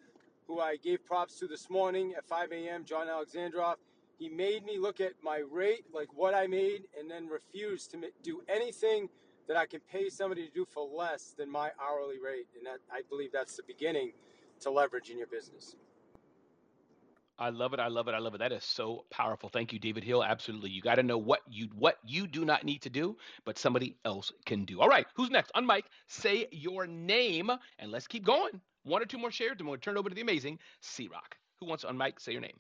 who 0.48 0.60
I 0.60 0.78
gave 0.78 1.06
props 1.06 1.40
to 1.40 1.48
this 1.48 1.70
morning 1.70 2.14
at 2.18 2.26
5 2.26 2.52
a.m., 2.52 2.86
John 2.86 3.08
Alexandrov. 3.08 3.76
He 4.18 4.30
made 4.30 4.64
me 4.64 4.80
look 4.80 5.02
at 5.02 5.14
my 5.22 5.44
rate, 5.52 5.86
like 5.94 6.08
what 6.14 6.34
I 6.34 6.48
made, 6.48 6.84
and 6.98 7.12
then 7.12 7.28
refuse 7.28 7.88
to 7.88 7.98
do 8.24 8.42
anything 8.48 9.10
that 9.48 9.58
I 9.58 9.66
can 9.66 9.82
pay 9.92 10.10
somebody 10.10 10.48
to 10.48 10.54
do 10.54 10.66
for 10.66 10.88
less 10.88 11.36
than 11.38 11.52
my 11.52 11.72
hourly 11.82 12.20
rate. 12.20 12.48
And 12.58 12.66
that, 12.66 12.80
I 12.92 13.02
believe 13.10 13.32
that's 13.32 13.58
the 13.58 13.64
beginning 13.64 14.14
to 14.62 14.72
leverage 14.72 15.10
in 15.10 15.18
your 15.18 15.28
business. 15.28 15.76
I 17.38 17.50
love 17.50 17.74
it. 17.74 17.80
I 17.80 17.88
love 17.88 18.08
it. 18.08 18.14
I 18.14 18.20
love 18.20 18.34
it. 18.36 18.40
That 18.40 18.54
is 18.54 18.64
so 18.64 19.06
powerful. 19.12 19.50
Thank 19.50 19.74
you, 19.74 19.80
David 19.80 20.04
Hill. 20.04 20.24
Absolutely. 20.24 20.70
You 20.70 20.82
got 20.82 20.96
to 20.96 21.04
know 21.04 21.18
what 21.18 21.42
you 21.50 21.68
what 21.76 21.98
you 22.06 22.28
do 22.28 22.46
not 22.46 22.64
need 22.64 22.82
to 22.84 22.90
do, 22.90 23.18
but 23.46 23.58
somebody 23.58 23.98
else 24.06 24.32
can 24.46 24.64
do. 24.66 24.80
All 24.82 24.88
right. 24.88 25.06
Who's 25.16 25.30
next? 25.30 25.52
On 25.56 25.66
mic, 25.66 25.86
say 26.08 26.48
your 26.52 26.88
name 26.88 27.52
and 27.80 27.92
let's 27.92 28.08
keep 28.08 28.26
going. 28.26 28.62
One 28.84 29.02
or 29.02 29.06
two 29.06 29.18
more 29.18 29.32
shares, 29.32 29.58
and 29.60 29.68
we'll 29.68 29.78
turn 29.80 29.98
over 29.98 30.10
to 30.10 30.16
the 30.16 30.22
amazing 30.22 30.60
C 30.82 31.08
Rock. 31.10 31.36
Who 31.60 31.66
wants 31.66 31.84
on 31.84 31.98
mic? 31.98 32.20
Say 32.20 32.32
your 32.32 32.42
name. 32.42 32.60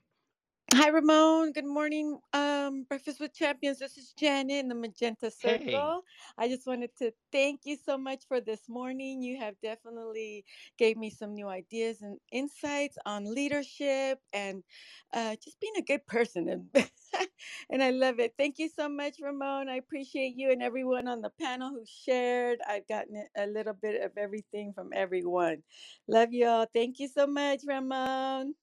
Hi, 0.74 0.90
Ramon. 0.90 1.52
Good 1.52 1.66
morning. 1.66 2.20
Um, 2.32 2.84
Breakfast 2.84 3.20
with 3.20 3.34
Champions. 3.34 3.80
This 3.80 3.98
is 3.98 4.14
Janet 4.18 4.58
in 4.58 4.68
the 4.70 4.76
Magenta 4.76 5.32
Circle. 5.32 5.58
Hey. 5.66 5.92
I 6.38 6.48
just 6.48 6.68
wanted 6.68 6.92
to 7.00 7.12
thank 7.32 7.62
you 7.66 7.76
so 7.76 7.98
much 7.98 8.26
for 8.28 8.40
this 8.40 8.70
morning. 8.70 9.22
You 9.24 9.38
have 9.40 9.56
definitely 9.64 10.46
gave 10.78 10.96
me 10.96 11.10
some 11.10 11.34
new 11.34 11.48
ideas 11.48 12.04
and 12.04 12.20
insights 12.32 12.98
on 13.06 13.26
leadership 13.34 14.20
and 14.32 14.64
uh, 15.12 15.36
just 15.44 15.60
being 15.60 15.74
a 15.78 15.82
good 15.82 16.06
person. 16.06 16.50
And, 16.50 16.92
and 17.72 17.82
I 17.84 17.90
love 17.90 18.20
it. 18.20 18.36
Thank 18.38 18.60
you 18.60 18.70
so 18.70 18.88
much, 18.88 19.16
Ramon. 19.20 19.70
I 19.70 19.78
appreciate 19.78 20.36
you 20.38 20.52
and 20.52 20.62
everyone 20.64 21.08
on 21.08 21.22
the 21.22 21.32
panel 21.42 21.72
who 21.72 21.84
shared. 21.86 22.60
I've 22.70 22.88
gotten 22.88 23.26
a 23.36 23.48
little 23.48 23.74
bit 23.74 24.04
of 24.04 24.12
everything 24.18 24.74
from 24.74 24.92
everyone. 24.94 25.64
Love 26.08 26.32
you 26.32 26.48
all. 26.48 26.68
Thank 26.74 27.00
you 27.00 27.08
so 27.08 27.28
much, 27.28 27.62
Ramon. 27.68 28.54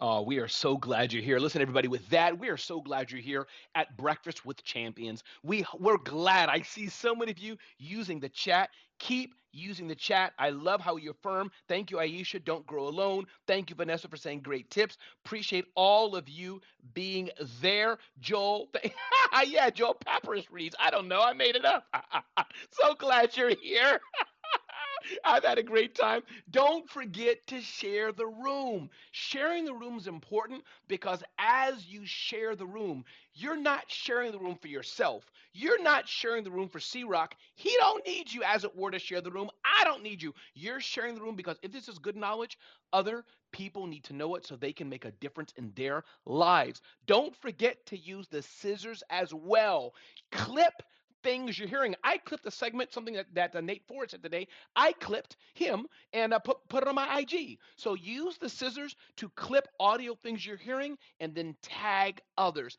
Oh, 0.00 0.22
we 0.22 0.38
are 0.38 0.48
so 0.48 0.76
glad 0.76 1.12
you're 1.12 1.22
here. 1.22 1.40
Listen, 1.40 1.62
everybody, 1.62 1.88
with 1.88 2.08
that, 2.10 2.38
we 2.38 2.50
are 2.50 2.58
so 2.58 2.80
glad 2.82 3.10
you're 3.10 3.20
here 3.20 3.46
at 3.74 3.96
Breakfast 3.96 4.46
with 4.46 4.62
Champions. 4.64 5.24
We, 5.42 5.66
we're 5.78 5.98
glad. 5.98 6.50
I 6.50 6.62
see 6.62 6.88
so 6.88 7.14
many 7.16 7.32
of 7.32 7.38
you 7.38 7.56
using 7.78 8.20
the 8.20 8.28
chat. 8.28 8.70
Keep 9.00 9.34
using 9.52 9.88
the 9.88 9.94
chat. 9.94 10.34
I 10.38 10.50
love 10.50 10.82
how 10.82 10.96
you're 10.98 11.16
firm. 11.22 11.50
Thank 11.68 11.90
you, 11.90 11.98
Aisha. 11.98 12.44
Don't 12.44 12.66
grow 12.66 12.88
alone. 12.88 13.26
Thank 13.46 13.70
you, 13.70 13.76
Vanessa, 13.76 14.08
for 14.08 14.18
saying 14.18 14.42
great 14.42 14.70
tips. 14.70 14.98
Appreciate 15.24 15.66
all 15.76 16.14
of 16.16 16.28
you 16.28 16.60
being 16.94 17.30
there. 17.62 17.98
Joel, 18.20 18.68
yeah, 19.46 19.70
Joel 19.70 19.94
Papyrus 19.94 20.50
reads. 20.50 20.76
I 20.80 20.90
don't 20.90 21.08
know. 21.08 21.22
I 21.22 21.32
made 21.32 21.56
it 21.56 21.64
up. 21.64 21.86
so 22.70 22.94
glad 22.94 23.36
you're 23.36 23.54
here. 23.62 24.00
I've 25.24 25.44
had 25.44 25.58
a 25.58 25.62
great 25.62 25.94
time. 25.94 26.22
Don't 26.50 26.88
forget 26.90 27.46
to 27.48 27.60
share 27.60 28.12
the 28.12 28.26
room. 28.26 28.90
Sharing 29.12 29.64
the 29.64 29.74
room 29.74 29.98
is 29.98 30.06
important 30.08 30.64
because 30.88 31.22
as 31.38 31.86
you 31.86 32.02
share 32.06 32.56
the 32.56 32.66
room, 32.66 33.04
you're 33.34 33.56
not 33.60 33.84
sharing 33.88 34.32
the 34.32 34.38
room 34.38 34.58
for 34.60 34.68
yourself. 34.68 35.30
You're 35.54 35.82
not 35.82 36.08
sharing 36.08 36.44
the 36.44 36.50
room 36.50 36.68
for 36.68 36.80
C 36.80 37.04
Rock. 37.04 37.34
He 37.56 37.74
don't 37.78 38.06
need 38.06 38.32
you, 38.32 38.42
as 38.44 38.64
it 38.64 38.76
were, 38.76 38.90
to 38.90 38.98
share 38.98 39.20
the 39.22 39.30
room. 39.30 39.50
I 39.64 39.84
don't 39.84 40.02
need 40.02 40.22
you. 40.22 40.34
You're 40.54 40.80
sharing 40.80 41.14
the 41.14 41.22
room 41.22 41.36
because 41.36 41.58
if 41.62 41.72
this 41.72 41.88
is 41.88 41.98
good 41.98 42.16
knowledge, 42.16 42.58
other 42.92 43.24
people 43.52 43.86
need 43.86 44.04
to 44.04 44.14
know 44.14 44.34
it 44.36 44.46
so 44.46 44.56
they 44.56 44.72
can 44.72 44.88
make 44.88 45.04
a 45.06 45.12
difference 45.12 45.52
in 45.56 45.72
their 45.76 46.04
lives. 46.26 46.82
Don't 47.06 47.34
forget 47.36 47.84
to 47.86 47.98
use 47.98 48.28
the 48.28 48.42
scissors 48.42 49.02
as 49.10 49.32
well. 49.34 49.94
Clip 50.32 50.72
things 51.26 51.58
you're 51.58 51.66
hearing. 51.66 51.96
I 52.04 52.18
clipped 52.18 52.46
a 52.46 52.52
segment, 52.52 52.92
something 52.92 53.14
that, 53.14 53.26
that 53.34 53.56
uh, 53.56 53.60
Nate 53.60 53.82
Ford 53.88 54.12
said 54.12 54.22
today. 54.22 54.46
I 54.76 54.92
clipped 54.92 55.36
him 55.54 55.86
and 56.12 56.32
uh, 56.32 56.38
put, 56.38 56.58
put 56.68 56.84
it 56.84 56.88
on 56.88 56.94
my 56.94 57.18
IG. 57.18 57.58
So 57.74 57.94
use 57.94 58.38
the 58.38 58.48
scissors 58.48 58.94
to 59.16 59.28
clip 59.30 59.66
audio 59.80 60.14
things 60.14 60.46
you're 60.46 60.56
hearing 60.56 60.96
and 61.18 61.34
then 61.34 61.56
tag 61.62 62.20
others. 62.38 62.78